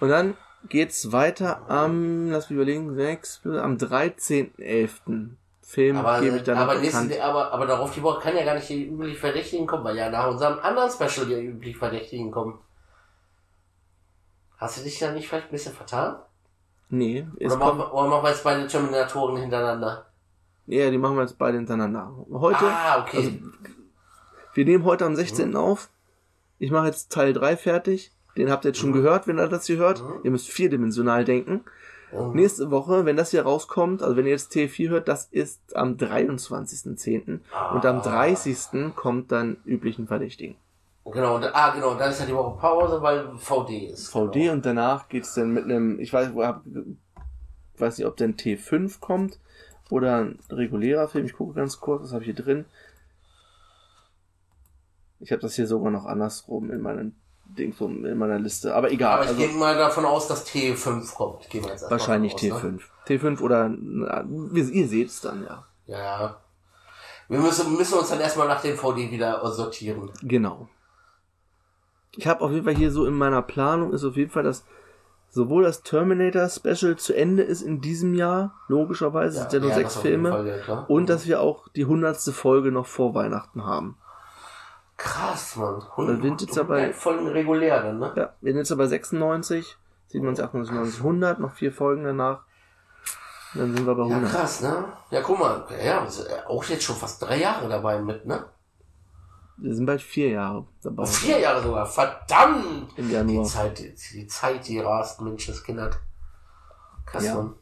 Und 0.00 0.08
dann 0.08 0.36
geht's 0.68 1.12
weiter 1.12 1.68
am, 1.68 2.30
lass 2.30 2.48
mich 2.48 2.56
überlegen, 2.56 2.94
6, 2.94 3.42
am 3.44 3.76
13.11. 3.76 5.30
Film 5.62 5.98
Aber, 5.98 6.20
gebe 6.20 6.38
ich 6.38 6.42
dann 6.42 6.58
aber, 6.58 6.80
nächste, 6.80 7.22
aber, 7.22 7.52
aber 7.52 7.64
darauf 7.64 7.94
die 7.94 8.02
Woche 8.02 8.20
kann 8.20 8.36
ja 8.36 8.44
gar 8.44 8.54
nicht 8.56 8.68
die 8.68 8.88
üblich 8.88 9.16
Verdächtigen 9.16 9.68
kommen, 9.68 9.84
weil 9.84 9.96
ja 9.96 10.10
nach 10.10 10.26
unserem 10.26 10.58
anderen 10.58 10.90
Special 10.90 11.26
die 11.26 11.46
üblich 11.46 11.76
Verdächtigen 11.76 12.32
kommen. 12.32 12.58
Hast 14.56 14.78
du 14.78 14.82
dich 14.82 14.98
da 14.98 15.12
nicht 15.12 15.28
vielleicht 15.28 15.46
ein 15.46 15.52
bisschen 15.52 15.72
vertan? 15.72 16.16
Nee, 16.88 17.24
Oder 17.36 17.56
machen, 17.56 17.60
kommt, 17.60 17.78
wir, 17.78 17.94
oder 17.94 18.08
machen 18.08 18.24
wir 18.24 18.30
jetzt 18.30 18.42
beide 18.42 18.66
Terminatoren 18.66 19.36
hintereinander? 19.36 20.06
ja, 20.66 20.90
die 20.90 20.98
machen 20.98 21.16
wir 21.16 21.22
jetzt 21.22 21.38
beide 21.38 21.58
hintereinander. 21.58 22.12
Heute, 22.32 22.64
ah, 22.64 23.02
okay. 23.02 23.16
also, 23.18 23.30
wir 24.54 24.64
nehmen 24.64 24.84
heute 24.84 25.04
am 25.04 25.14
16. 25.14 25.54
auf. 25.54 25.88
Ich 26.60 26.70
mache 26.70 26.86
jetzt 26.86 27.10
Teil 27.10 27.32
3 27.32 27.56
fertig. 27.56 28.12
Den 28.36 28.50
habt 28.50 28.64
ihr 28.64 28.68
jetzt 28.68 28.78
schon 28.78 28.92
gehört, 28.92 29.26
wenn 29.26 29.38
ihr 29.38 29.48
das 29.48 29.66
hier 29.66 29.78
hört. 29.78 30.04
Ihr 30.22 30.30
müsst 30.30 30.48
vierdimensional 30.48 31.24
denken. 31.24 31.62
Mhm. 32.12 32.32
Nächste 32.34 32.70
Woche, 32.70 33.06
wenn 33.06 33.16
das 33.16 33.30
hier 33.30 33.42
rauskommt, 33.42 34.02
also 34.02 34.16
wenn 34.16 34.26
ihr 34.26 34.32
jetzt 34.32 34.52
T4 34.52 34.90
hört, 34.90 35.08
das 35.08 35.24
ist 35.24 35.74
am 35.74 35.96
23.10. 35.96 37.40
Und 37.74 37.86
am 37.86 38.02
30. 38.02 38.94
kommt 38.94 39.32
dann 39.32 39.56
üblichen 39.64 40.06
Verdächtigen. 40.06 40.56
Genau, 41.06 41.36
und, 41.36 41.44
ah, 41.44 41.70
genau, 41.70 41.92
und 41.92 41.98
dann 41.98 42.10
ist 42.10 42.20
ja 42.20 42.26
die 42.26 42.34
Woche 42.34 42.58
Pause, 42.58 43.00
weil 43.00 43.30
VD 43.38 43.86
ist. 43.90 44.10
VD 44.10 44.34
Genau. 44.34 44.52
und 44.52 44.66
danach 44.66 45.08
geht's 45.08 45.34
dann 45.34 45.52
mit 45.52 45.64
einem, 45.64 45.98
ich 45.98 46.12
weiß, 46.12 46.32
hab, 46.36 46.62
weiß 47.78 47.98
nicht, 47.98 48.06
ob 48.06 48.16
denn 48.16 48.36
T5 48.36 49.00
kommt 49.00 49.38
oder 49.88 50.18
ein 50.18 50.38
regulärer 50.50 51.08
Film. 51.08 51.24
Ich 51.24 51.32
gucke 51.32 51.54
ganz 51.54 51.80
kurz, 51.80 52.02
was 52.02 52.12
habe 52.12 52.22
ich 52.22 52.26
hier 52.26 52.34
drin. 52.44 52.66
Ich 55.20 55.32
habe 55.32 55.42
das 55.42 55.54
hier 55.54 55.66
sogar 55.66 55.90
noch 55.90 56.06
andersrum 56.06 56.70
in 56.70 56.80
meinem 56.80 57.14
Ding, 57.44 57.74
in 57.78 58.18
meiner 58.18 58.38
Liste. 58.38 58.74
Aber 58.74 58.90
egal. 58.90 59.14
Aber 59.14 59.22
ich 59.24 59.28
also 59.30 59.40
gehe 59.40 59.52
mal 59.52 59.76
davon 59.76 60.04
aus, 60.04 60.28
dass 60.28 60.46
T5 60.46 61.14
kommt. 61.14 61.48
Gehen 61.50 61.64
wir 61.64 61.70
jetzt 61.70 61.90
wahrscheinlich 61.90 62.34
davon 62.34 62.52
aus, 62.52 62.62
T5. 62.62 62.72
Ne? 62.72 62.78
T5 63.06 63.40
oder 63.40 63.68
na, 63.68 64.24
ihr, 64.24 64.88
seht 64.88 65.08
es 65.08 65.20
dann, 65.20 65.44
ja. 65.44 65.66
Ja, 65.86 65.98
ja. 65.98 66.36
Wir 67.28 67.38
müssen, 67.38 67.76
müssen 67.76 67.98
uns 67.98 68.08
dann 68.08 68.20
erstmal 68.20 68.48
nach 68.48 68.60
dem 68.60 68.76
VD 68.76 69.10
wieder 69.10 69.46
sortieren. 69.52 70.10
Genau. 70.22 70.68
Ich 72.16 72.26
habe 72.26 72.42
auf 72.42 72.50
jeden 72.50 72.64
Fall 72.64 72.74
hier 72.74 72.90
so 72.90 73.06
in 73.06 73.14
meiner 73.14 73.42
Planung 73.42 73.92
ist 73.92 74.04
auf 74.04 74.16
jeden 74.16 74.30
Fall, 74.30 74.42
dass 74.42 74.64
sowohl 75.28 75.62
das 75.62 75.82
Terminator 75.82 76.48
Special 76.48 76.96
zu 76.96 77.14
Ende 77.14 77.44
ist 77.44 77.62
in 77.62 77.80
diesem 77.80 78.14
Jahr, 78.14 78.54
logischerweise, 78.66 79.36
es 79.36 79.42
sind 79.42 79.52
ja 79.52 79.60
nur 79.60 79.74
sechs 79.74 79.96
auf 79.96 80.04
jeden 80.04 80.24
Filme, 80.24 80.30
Fall, 80.30 80.64
ja, 80.66 80.80
und 80.88 81.08
dass 81.08 81.26
wir 81.26 81.40
auch 81.40 81.68
die 81.68 81.84
hundertste 81.84 82.32
Folge 82.32 82.72
noch 82.72 82.86
vor 82.86 83.14
Weihnachten 83.14 83.64
haben. 83.64 83.96
Krass, 85.02 85.56
Mann. 85.56 85.82
Wir 85.96 86.20
sind 86.20 86.42
jetzt 86.42 86.56
dabei- 86.56 86.92
Folgen 86.92 87.26
regulär 87.28 87.82
dann, 87.82 87.98
ne? 88.00 88.12
Ja, 88.16 88.34
wir 88.42 88.52
sind 88.52 88.58
jetzt 88.58 88.70
aber 88.72 88.86
96, 88.86 89.76
97, 90.08 90.44
98, 90.44 90.74
99, 90.74 91.02
100, 91.02 91.40
noch 91.40 91.52
vier 91.54 91.72
Folgen 91.72 92.04
danach. 92.04 92.40
Dann 93.54 93.74
sind 93.74 93.86
wir 93.86 93.94
bei 93.94 94.02
Ja, 94.06 94.16
100. 94.16 94.30
krass, 94.30 94.60
ne? 94.60 94.84
Ja, 95.10 95.22
guck 95.22 95.38
mal, 95.38 95.64
ja, 95.82 96.02
wir 96.04 96.10
sind 96.10 96.28
auch 96.46 96.62
jetzt 96.64 96.84
schon 96.84 96.96
fast 96.96 97.22
drei 97.22 97.38
Jahre 97.38 97.66
dabei 97.68 97.98
mit, 97.98 98.26
ne? 98.26 98.44
Wir 99.56 99.74
sind 99.74 99.86
bald 99.86 100.02
vier 100.02 100.28
Jahre 100.30 100.66
dabei. 100.82 101.06
Vier 101.06 101.38
Jahre 101.38 101.62
sogar, 101.62 101.86
verdammt! 101.86 102.92
Im 102.96 103.08
Die 103.08 103.14
Januar. 103.14 103.44
Zeit, 103.46 103.78
die, 103.78 103.94
die 104.12 104.26
Zeit, 104.26 104.68
die 104.68 104.78
rast, 104.80 105.20
Mensch, 105.22 105.46
das 105.46 105.62
Kind 105.62 105.80
Krass, 107.06 107.24
Ja. 107.24 107.36
Mann. 107.36 107.54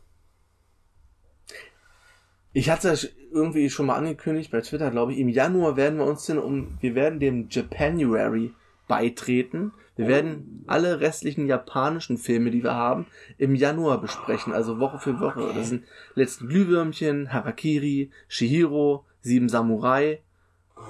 Ich 2.52 2.70
hatte 2.70 2.88
es 2.88 3.12
irgendwie 3.30 3.70
schon 3.70 3.86
mal 3.86 3.96
angekündigt 3.96 4.50
bei 4.50 4.60
Twitter, 4.60 4.90
glaube 4.90 5.12
ich. 5.12 5.18
Im 5.18 5.28
Januar 5.28 5.76
werden 5.76 5.98
wir 5.98 6.06
uns 6.06 6.26
denn 6.26 6.38
um, 6.38 6.78
wir 6.80 6.94
werden 6.94 7.20
dem 7.20 7.48
Japanuary 7.50 8.52
beitreten. 8.86 9.72
Wir 9.96 10.06
werden 10.06 10.64
alle 10.66 11.00
restlichen 11.00 11.46
japanischen 11.46 12.18
Filme, 12.18 12.50
die 12.50 12.62
wir 12.62 12.74
haben, 12.74 13.06
im 13.36 13.54
Januar 13.54 14.00
besprechen, 14.00 14.52
also 14.52 14.78
Woche 14.78 14.98
für 14.98 15.20
Woche. 15.20 15.52
Das 15.54 15.68
sind 15.68 15.84
letzten 16.14 16.48
Glühwürmchen, 16.48 17.32
Harakiri, 17.32 18.10
Shihiro, 18.28 19.04
Sieben 19.20 19.48
Samurai. 19.48 20.22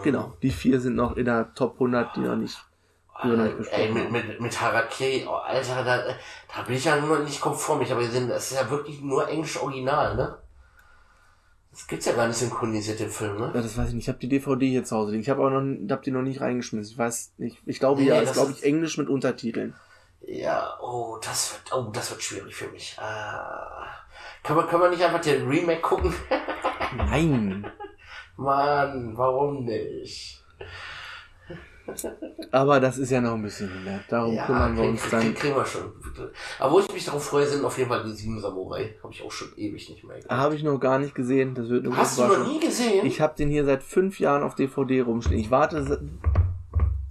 Genau, 0.05 0.35
die 0.43 0.51
vier 0.51 0.81
sind 0.81 0.95
noch 0.95 1.17
in 1.17 1.25
der 1.25 1.55
Top 1.55 1.75
100, 1.75 2.17
die 2.17 2.21
noch 2.21 2.37
nicht, 2.37 2.59
Ey, 3.73 3.91
mit, 3.91 4.13
mit, 4.13 4.41
mit 4.41 4.61
Harakiri, 4.61 5.25
oh, 5.27 5.33
Alter, 5.33 5.83
da, 5.83 6.05
da 6.55 6.63
bin 6.63 6.77
ich 6.77 6.85
ja 6.85 7.01
nur 7.01 7.19
nicht 7.21 7.41
konform. 7.41 7.81
Aber 7.91 8.05
sind, 8.05 8.29
das 8.29 8.53
ist 8.53 8.61
ja 8.61 8.71
wirklich 8.71 9.01
nur 9.01 9.27
Englisch 9.29 9.61
Original, 9.61 10.15
ne? 10.15 10.39
Das 11.79 11.87
gibt's 11.87 12.07
ja 12.07 12.13
gar 12.13 12.27
nicht 12.27 12.37
synchronisiert 12.37 13.01
im 13.01 13.09
Film, 13.09 13.39
ne? 13.39 13.53
Ja, 13.55 13.63
das 13.63 13.79
weiß 13.79 13.91
ich 13.91 13.95
nicht. 13.95 14.05
Ich 14.05 14.09
habe 14.09 14.19
die 14.19 14.29
DVD 14.29 14.69
hier 14.69 14.83
zu 14.83 14.97
Hause 14.97 15.13
liegen. 15.13 15.23
Ich 15.23 15.31
habe 15.31 15.47
aber 15.47 15.61
noch, 15.61 15.91
hab 15.93 16.03
die 16.03 16.11
noch 16.11 16.23
nicht 16.23 16.41
reingeschmissen. 16.41 16.93
Ich 16.93 16.99
weiß 16.99 17.35
nicht. 17.39 17.63
Ich 17.67 17.79
glaube 17.79 18.03
Nee, 18.03 18.09
ja, 18.09 18.17
nee, 18.17 18.23
ist 18.23 18.31
das 18.31 18.37
glaube 18.37 18.51
ich 18.51 18.65
Englisch 18.65 18.99
mit 18.99 19.09
Untertiteln. 19.09 19.77
Ja, 20.27 20.77
oh, 20.83 21.19
das 21.23 21.53
wird, 21.53 21.73
oh, 21.73 21.89
das 21.93 22.11
wird 22.11 22.21
schwierig 22.21 22.53
für 22.53 22.67
mich. 22.73 22.97
Ah. 22.99 23.87
Können 24.43 24.59
wir, 24.59 24.67
können 24.67 24.83
wir 24.83 24.91
nicht 24.91 25.05
einfach 25.05 25.21
den 25.21 25.47
Remake 25.47 25.81
gucken? 25.81 26.13
Nein. 26.97 27.71
Mann, 28.37 29.17
warum 29.17 29.65
nicht? 29.65 30.43
Aber 32.51 32.81
das 32.81 32.99
ist 32.99 33.11
ja 33.11 33.21
noch 33.21 33.35
ein 33.35 33.43
bisschen 33.43 33.85
ne? 33.85 34.01
Darum 34.09 34.37
kümmern 34.37 34.77
wir 34.77 34.85
uns 34.85 35.09
dann. 35.11 35.35
kriegen 35.35 35.55
wir 35.57 35.65
schon. 35.67 35.93
Aber 36.59 36.73
wo 36.73 36.81
ich 36.81 36.93
mich 36.93 37.05
darauf 37.05 37.25
freue, 37.25 37.47
sind 37.47 37.65
auf 37.65 37.77
jeden 37.79 37.89
Fall 37.91 38.03
die 38.05 38.13
sieben 38.13 38.41
Samurai. 38.41 38.95
Habe 39.03 39.13
ich 39.13 39.23
auch 39.23 39.31
schon 39.33 39.49
ewig 39.57 39.89
nicht 39.89 40.05
mehr 40.05 40.17
geguckt. 40.17 40.33
Habe 40.33 40.55
ich 40.55 40.63
noch 40.63 40.79
gar 40.79 40.99
nicht 40.99 41.15
gesehen. 41.15 41.55
Das 41.55 41.69
wird 41.69 41.87
Hast 41.95 42.19
du 42.19 42.23
noch 42.25 42.47
nie 42.47 42.61
gesehen? 42.61 43.05
Ich 43.07 43.21
habe 43.21 43.35
den 43.37 43.51
hier 43.51 43.65
seit 43.65 43.83
fünf 43.83 44.21
Jahren 44.21 44.43
auf 44.43 44.55
DVD 44.55 45.01
rumstehen. 45.03 45.39
Ich 45.41 45.51
warte, 45.51 46.01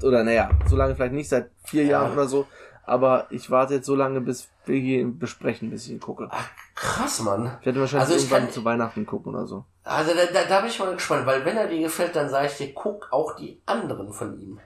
oder 0.03 0.23
naja, 0.23 0.49
so 0.67 0.75
lange 0.75 0.95
vielleicht 0.95 1.13
nicht, 1.13 1.30
seit 1.30 1.49
vier 1.63 1.84
Ja. 1.84 1.89
Jahren 1.91 2.13
oder 2.13 2.28
so. 2.28 2.45
Aber 2.84 3.28
ich 3.30 3.51
warte 3.51 3.75
jetzt 3.75 3.86
so 3.86 3.95
lange, 3.95 4.21
bis 4.21 4.49
will 4.68 4.76
ihn 4.76 5.20
besprechen, 5.20 5.70
bis 5.70 5.86
ich 5.86 5.91
ihn 5.91 5.99
gucke. 5.99 6.28
Ach, 6.32 6.47
krass, 6.76 7.20
Mann. 7.22 7.57
Ich 7.59 7.65
werde 7.65 7.80
wahrscheinlich 7.80 8.07
Also 8.09 8.15
ich 8.15 8.22
irgendwann 8.24 8.43
kann- 8.45 8.51
zu 8.53 8.65
Weihnachten 8.65 9.05
gucken 9.05 9.34
oder 9.36 9.45
so. 9.47 9.65
Also 9.84 10.11
da, 10.13 10.26
da, 10.26 10.43
da 10.45 10.59
bin 10.61 10.70
ich 10.70 10.80
mal 10.80 10.93
gespannt, 10.93 11.26
weil 11.26 11.45
wenn 11.45 11.57
er 11.57 11.68
dir 11.68 11.80
gefällt, 11.82 12.15
dann 12.15 12.30
sage 12.30 12.47
ich 12.47 12.57
dir, 12.57 12.74
guck 12.74 13.07
auch 13.11 13.36
die 13.36 13.61
anderen 13.65 14.11
von 14.13 14.39
ihm. 14.39 14.59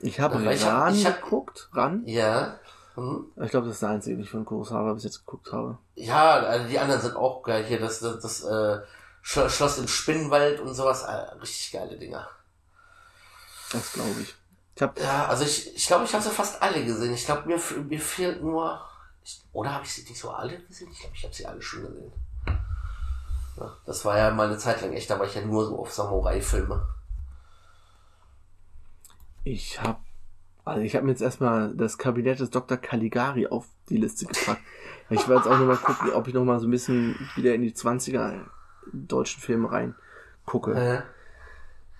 Ich 0.00 0.20
habe 0.20 0.44
Weil 0.44 0.54
ich 0.54 0.64
hab- 0.64 0.72
Ran 0.86 0.94
ich 0.94 1.06
hab- 1.06 1.22
geguckt, 1.22 1.68
Ran. 1.72 2.02
Ja. 2.06 2.58
Hm? 2.94 3.26
Ich 3.42 3.50
glaube, 3.50 3.66
das 3.66 3.76
ist 3.76 3.82
der 3.82 3.90
einzige, 3.90 4.16
den 4.16 4.22
ich 4.24 4.30
von 4.30 4.44
Kurosawa 4.44 4.92
bis 4.94 5.04
jetzt 5.04 5.24
geguckt 5.24 5.52
habe. 5.52 5.78
Ja, 5.94 6.36
also 6.36 6.66
die 6.68 6.78
anderen 6.78 7.00
sind 7.00 7.16
auch 7.16 7.42
geil. 7.42 7.64
Hier 7.64 7.80
das, 7.80 8.00
das, 8.00 8.20
das 8.20 8.44
äh, 8.44 8.80
Sch- 9.24 9.48
Schloss 9.50 9.78
im 9.78 9.88
Spinnenwald 9.88 10.60
und 10.60 10.74
sowas. 10.74 11.02
Äh, 11.02 11.12
richtig 11.40 11.72
geile 11.72 11.98
Dinger. 11.98 12.26
Das 13.72 13.92
glaube 13.92 14.20
ich. 14.22 14.34
Ich 14.76 14.82
habe 14.82 15.00
Ja, 15.00 15.26
also 15.26 15.44
ich 15.44 15.74
ich, 15.74 15.86
glaube, 15.86 16.04
ich 16.04 16.12
habe 16.12 16.22
sie 16.22 16.30
fast 16.30 16.62
alle 16.62 16.84
gesehen. 16.84 17.12
Ich 17.14 17.24
glaube, 17.24 17.46
mir, 17.48 17.58
mir 17.88 18.00
fehlt 18.00 18.42
nur... 18.42 18.80
Ich, 19.26 19.42
oder 19.52 19.74
habe 19.74 19.84
ich 19.84 19.92
sie 19.92 20.02
nicht 20.02 20.20
so 20.20 20.30
alle 20.30 20.56
gesehen? 20.62 20.88
Ich 20.92 21.00
glaube, 21.00 21.16
ich 21.16 21.24
habe 21.24 21.34
sie 21.34 21.46
alle 21.46 21.60
schon 21.60 21.82
gesehen. 21.82 22.12
Ja, 23.56 23.76
das 23.84 24.04
war 24.04 24.16
ja 24.16 24.30
mal 24.30 24.46
eine 24.46 24.58
Zeit 24.58 24.80
lang 24.82 24.92
echt, 24.92 25.10
da 25.10 25.18
war 25.18 25.26
ich 25.26 25.34
ja 25.34 25.44
nur 25.44 25.66
so 25.66 25.80
auf 25.80 25.92
Samurai-Filme. 25.92 26.86
Ich 29.42 29.82
habe 29.82 29.98
also 30.64 30.80
ich 30.82 30.96
habe 30.96 31.06
mir 31.06 31.12
jetzt 31.12 31.22
erstmal 31.22 31.72
das 31.76 31.96
Kabinett 31.96 32.40
des 32.40 32.50
Dr. 32.50 32.76
Caligari 32.76 33.46
auf 33.46 33.66
die 33.88 33.98
Liste 33.98 34.26
gepackt. 34.26 34.60
Ich 35.10 35.28
werde 35.28 35.36
jetzt 35.36 35.46
auch 35.46 35.58
nochmal 35.60 35.76
gucken, 35.76 36.10
ob 36.10 36.26
ich 36.26 36.34
nochmal 36.34 36.58
so 36.58 36.66
ein 36.66 36.72
bisschen 36.72 37.14
wieder 37.36 37.54
in 37.54 37.62
die 37.62 37.72
20er 37.72 38.40
deutschen 38.92 39.40
Filme 39.40 39.70
rein 39.70 39.94
gucke. 40.44 41.04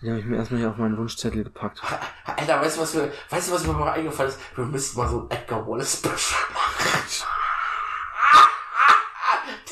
Die 0.07 0.11
habe 0.13 0.21
ich 0.21 0.27
mir 0.27 0.37
erstmal 0.37 0.61
hier 0.61 0.71
auf 0.71 0.77
meinen 0.77 0.97
Wunschzettel 0.97 1.43
gepackt. 1.43 1.83
Alter, 2.25 2.61
weißt 2.61 2.77
du, 2.77 2.81
was 2.83 2.95
mir, 2.95 3.11
weißt 3.29 3.49
du, 3.49 3.55
was 3.55 3.67
mir 3.67 3.73
mal 3.73 3.91
eingefallen 3.91 4.31
ist? 4.31 4.39
Wir 4.55 4.65
müssten 4.65 4.97
mal 5.01 5.09
so 5.09 5.23
ein 5.23 5.31
Edgar 5.37 5.67
Wallace 5.67 5.97
Special 5.99 6.41
machen. 6.55 7.27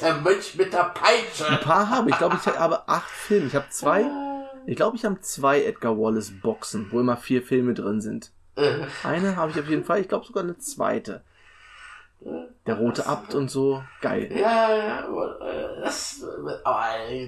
Der 0.01 0.15
Mönch 0.17 0.57
mit 0.57 0.73
der 0.73 0.87
Ein 0.89 0.95
Peitsche. 0.95 1.61
paar 1.63 1.89
habe 1.89 2.11
ich, 2.11 2.19
glaube 2.19 2.37
ich, 2.37 2.47
habe 2.59 2.89
acht 2.89 3.09
Filme. 3.09 3.47
Ich 3.47 3.55
habe 3.55 3.67
zwei, 3.71 4.07
ich 4.67 4.75
glaube, 4.75 4.97
ich 4.97 5.05
habe 5.05 5.21
zwei 5.21 5.63
Edgar 5.63 5.97
Wallace 5.97 6.33
Boxen, 6.43 6.89
wo 6.91 6.99
immer 6.99 7.17
vier 7.17 7.41
Filme 7.41 7.73
drin 7.73 8.01
sind. 8.01 8.33
Äh, 8.57 8.87
Eine 9.05 9.37
habe 9.37 9.53
ich 9.53 9.61
auf 9.61 9.69
jeden 9.69 9.85
Fall, 9.85 10.01
ich 10.01 10.09
glaube 10.09 10.27
sogar 10.27 10.43
eine 10.43 10.59
zweite. 10.59 11.23
Der 12.67 12.77
rote 12.77 13.07
Abt 13.07 13.35
und 13.35 13.51
so, 13.51 13.83
geil. 14.01 14.31
Ja, 14.35 14.75
ja, 14.75 15.07
aber, 15.07 15.39
äh, 15.43 15.83
das, 15.83 16.25
aber 16.65 16.87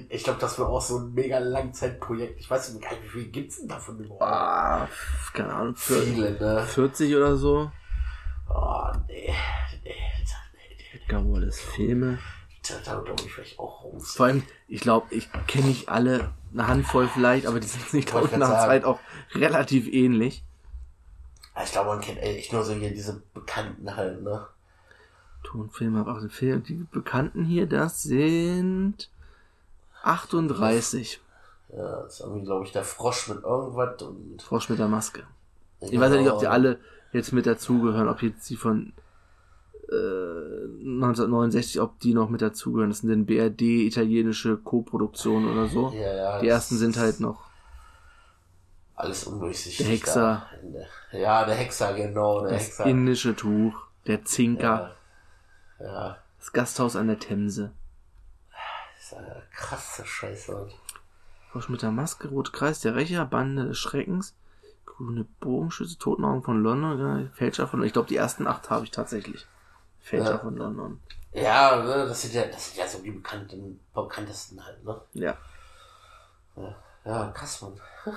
ich 0.09 0.25
glaube, 0.25 0.41
das 0.41 0.59
wäre 0.59 0.69
auch 0.69 0.81
so 0.81 0.99
ein 0.99 1.13
mega 1.13 1.39
Langzeitprojekt. 1.39 2.41
Ich 2.41 2.51
weiß 2.51 2.73
nicht, 2.73 2.87
wie 3.03 3.09
viel 3.09 3.27
gibt's 3.27 3.59
denn 3.59 3.69
davon 3.69 3.99
überhaupt? 3.99 4.23
Ah, 4.23 4.89
keine 5.35 5.53
Ahnung, 5.53 5.77
für 5.77 6.01
Viele, 6.01 6.31
ne? 6.41 6.63
40 6.63 7.15
oder 7.15 7.37
so. 7.37 7.71
Oh, 8.49 8.87
nee. 9.09 9.35
Nee, 9.85 9.93
nee, 10.65 10.95
Edgar 10.95 11.23
Wallace 11.31 11.61
Filme. 11.61 12.19
Da, 12.85 13.01
glaube 13.01 13.23
ich 13.25 13.33
vielleicht 13.33 13.59
auch 13.59 13.85
raus. 13.85 14.15
Vor 14.17 14.27
allem, 14.27 14.43
ich 14.69 14.81
glaube, 14.81 15.15
ich 15.15 15.29
kenne 15.47 15.67
nicht 15.67 15.89
alle, 15.89 16.33
eine 16.53 16.67
Handvoll 16.67 17.09
vielleicht, 17.09 17.47
aber 17.47 17.61
die 17.61 17.67
sind 17.69 17.87
sich, 17.89 18.07
glaube 18.07 18.29
ich, 18.31 18.37
nach. 18.37 18.67
Zeit 18.67 18.85
auch 18.85 18.99
relativ 19.35 19.87
ähnlich. 19.87 20.45
Ich 21.63 21.73
glaube, 21.73 21.91
man 21.91 22.01
kennt 22.01 22.21
echt 22.21 22.53
nur 22.53 22.65
so 22.65 22.73
hier 22.75 22.91
diese 22.91 23.23
Bekannten 23.35 23.95
halt, 23.95 24.23
ne? 24.23 24.47
Tonfilme, 25.47 26.01
aber 26.01 26.15
auch 26.17 26.21
den 26.21 26.31
Film. 26.31 26.63
Die 26.65 26.85
Bekannten 26.91 27.45
hier, 27.45 27.67
das 27.67 28.03
sind 28.03 29.09
38. 30.03 31.21
Ja, 31.77 32.03
das 32.03 32.15
ist 32.15 32.21
irgendwie, 32.21 32.45
glaube 32.45 32.65
ich, 32.65 32.73
der 32.73 32.85
Frosch 32.85 33.29
mit 33.29 33.43
irgendwas 33.43 34.03
und. 34.03 34.43
Frosch 34.43 34.69
mit 34.69 34.79
der 34.79 34.89
Maske. 34.89 35.23
Ich 35.81 35.99
weiß 35.99 36.13
ja 36.15 36.21
nicht, 36.21 36.31
ob 36.31 36.41
die 36.41 36.47
alle 36.47 36.79
jetzt 37.13 37.33
mit 37.33 37.47
dazugehören, 37.47 38.09
ob 38.09 38.23
jetzt 38.23 38.49
die 38.49 38.57
von 38.57 38.93
äh, 39.89 39.95
1969, 40.85 41.81
ob 41.81 41.99
die 42.01 42.15
noch 42.15 42.29
mit 42.29 42.43
dazugehören. 42.43 42.91
Das 42.91 43.01
sind 43.01 43.11
denn 43.11 43.27
BRD, 43.27 43.63
italienische 43.87 44.57
Co-Produktionen 44.57 45.51
oder 45.51 45.69
so. 45.69 45.91
Ja, 45.93 46.15
ja, 46.15 46.41
Die 46.41 46.49
ersten 46.49 46.77
sind 46.77 46.97
halt 46.97 47.21
noch. 47.21 47.47
Alles 48.95 49.25
undurchsichtig. 49.25 49.87
Der 49.87 49.95
Hexer. 49.95 50.47
da 51.13 51.19
Ja, 51.19 51.45
der 51.45 51.55
Hexer, 51.55 51.93
genau, 51.95 52.41
der 52.43 52.53
Das 52.53 52.67
Hexer. 52.69 52.87
indische 52.87 53.37
Tuch, 53.37 53.75
der 54.07 54.25
Zinker, 54.25 54.96
Ja. 55.79 55.87
ja, 55.87 56.19
das 56.39 56.53
Gasthaus 56.53 56.97
an 56.97 57.09
der 57.09 57.19
Themse. 57.19 57.73
das 58.97 59.07
ist 59.07 59.15
eine 59.15 59.43
krasse 59.53 60.05
Scheiße. 60.07 60.69
Frosch 61.51 61.69
mit 61.69 61.83
der 61.83 61.91
Maske, 61.91 62.29
Rote 62.29 62.53
Kreis, 62.53 62.81
der 62.81 62.95
Rächer, 62.97 63.25
Bande 63.25 63.67
des 63.67 63.79
Schreckens, 63.79 64.35
Grüne 64.85 65.25
Bogenschütze, 65.41 65.99
Totenaugen 65.99 66.43
von 66.43 66.63
London, 66.63 66.99
ja, 66.99 67.31
Fälscher 67.35 67.67
von, 67.69 67.83
ich 67.83 67.93
glaube, 67.93 68.09
die 68.09 68.17
ersten 68.17 68.47
acht 68.47 68.71
habe 68.71 68.85
ich 68.85 68.91
tatsächlich. 68.91 69.47
Fälscher 70.01 70.33
Ja. 70.33 70.39
von 70.39 70.57
London. 70.57 71.01
Ja, 71.33 71.77
ne, 71.83 72.07
das 72.07 72.23
sind 72.23 72.35
ja, 72.35 72.47
das 72.47 72.67
sind 72.69 72.79
ja 72.79 72.87
so 72.89 72.99
die 73.03 73.11
bekannten, 73.11 73.81
bekanntesten 73.95 74.65
halt, 74.65 74.83
ne? 74.85 75.01
Ja, 75.15 75.37
Ja, 77.05 77.31
krass, 77.33 77.61
Mann. 77.63 77.79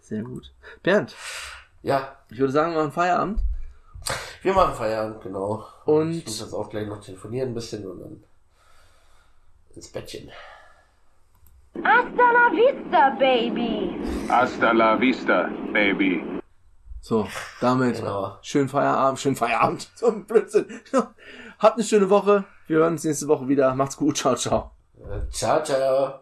sehr 0.00 0.22
gut. 0.22 0.52
Bernd, 0.82 1.14
Ja, 1.82 2.16
ich 2.30 2.38
würde 2.38 2.52
sagen, 2.52 2.72
wir 2.72 2.78
machen 2.80 2.92
Feierabend. 2.92 3.40
Wir 4.42 4.52
machen 4.54 4.74
Feierabend, 4.74 5.20
genau. 5.22 5.66
Und- 5.84 6.12
ich 6.12 6.24
muss 6.26 6.40
jetzt 6.40 6.52
auch 6.54 6.68
gleich 6.70 6.86
noch 6.86 7.00
telefonieren 7.00 7.50
ein 7.50 7.54
bisschen 7.54 7.86
und 7.86 8.00
dann 8.00 8.24
ins 9.74 9.88
Bettchen. 9.88 10.30
Hasta 11.84 12.32
la 12.32 12.50
vista, 12.50 13.10
baby. 13.10 13.96
Hasta 14.28 14.72
la 14.72 14.98
vista, 15.00 15.48
baby. 15.72 16.22
So, 17.00 17.28
damit 17.60 17.96
Genau. 17.96 18.36
schönen 18.42 18.68
Feierabend, 18.68 19.20
schönen 19.20 19.36
Feierabend. 19.36 19.88
So 19.94 20.08
ein 20.08 20.24
Blödsinn. 20.26 20.66
Habt 21.58 21.74
eine 21.76 21.84
schöne 21.84 22.10
Woche. 22.10 22.44
Wir 22.66 22.78
hören 22.78 22.94
uns 22.94 23.04
nächste 23.04 23.28
Woche 23.28 23.46
wieder. 23.48 23.74
Macht's 23.74 23.96
gut. 23.96 24.16
Ciao, 24.16 24.34
ciao. 24.34 24.72
Ciao, 25.30 25.62
ciao. 25.62 26.20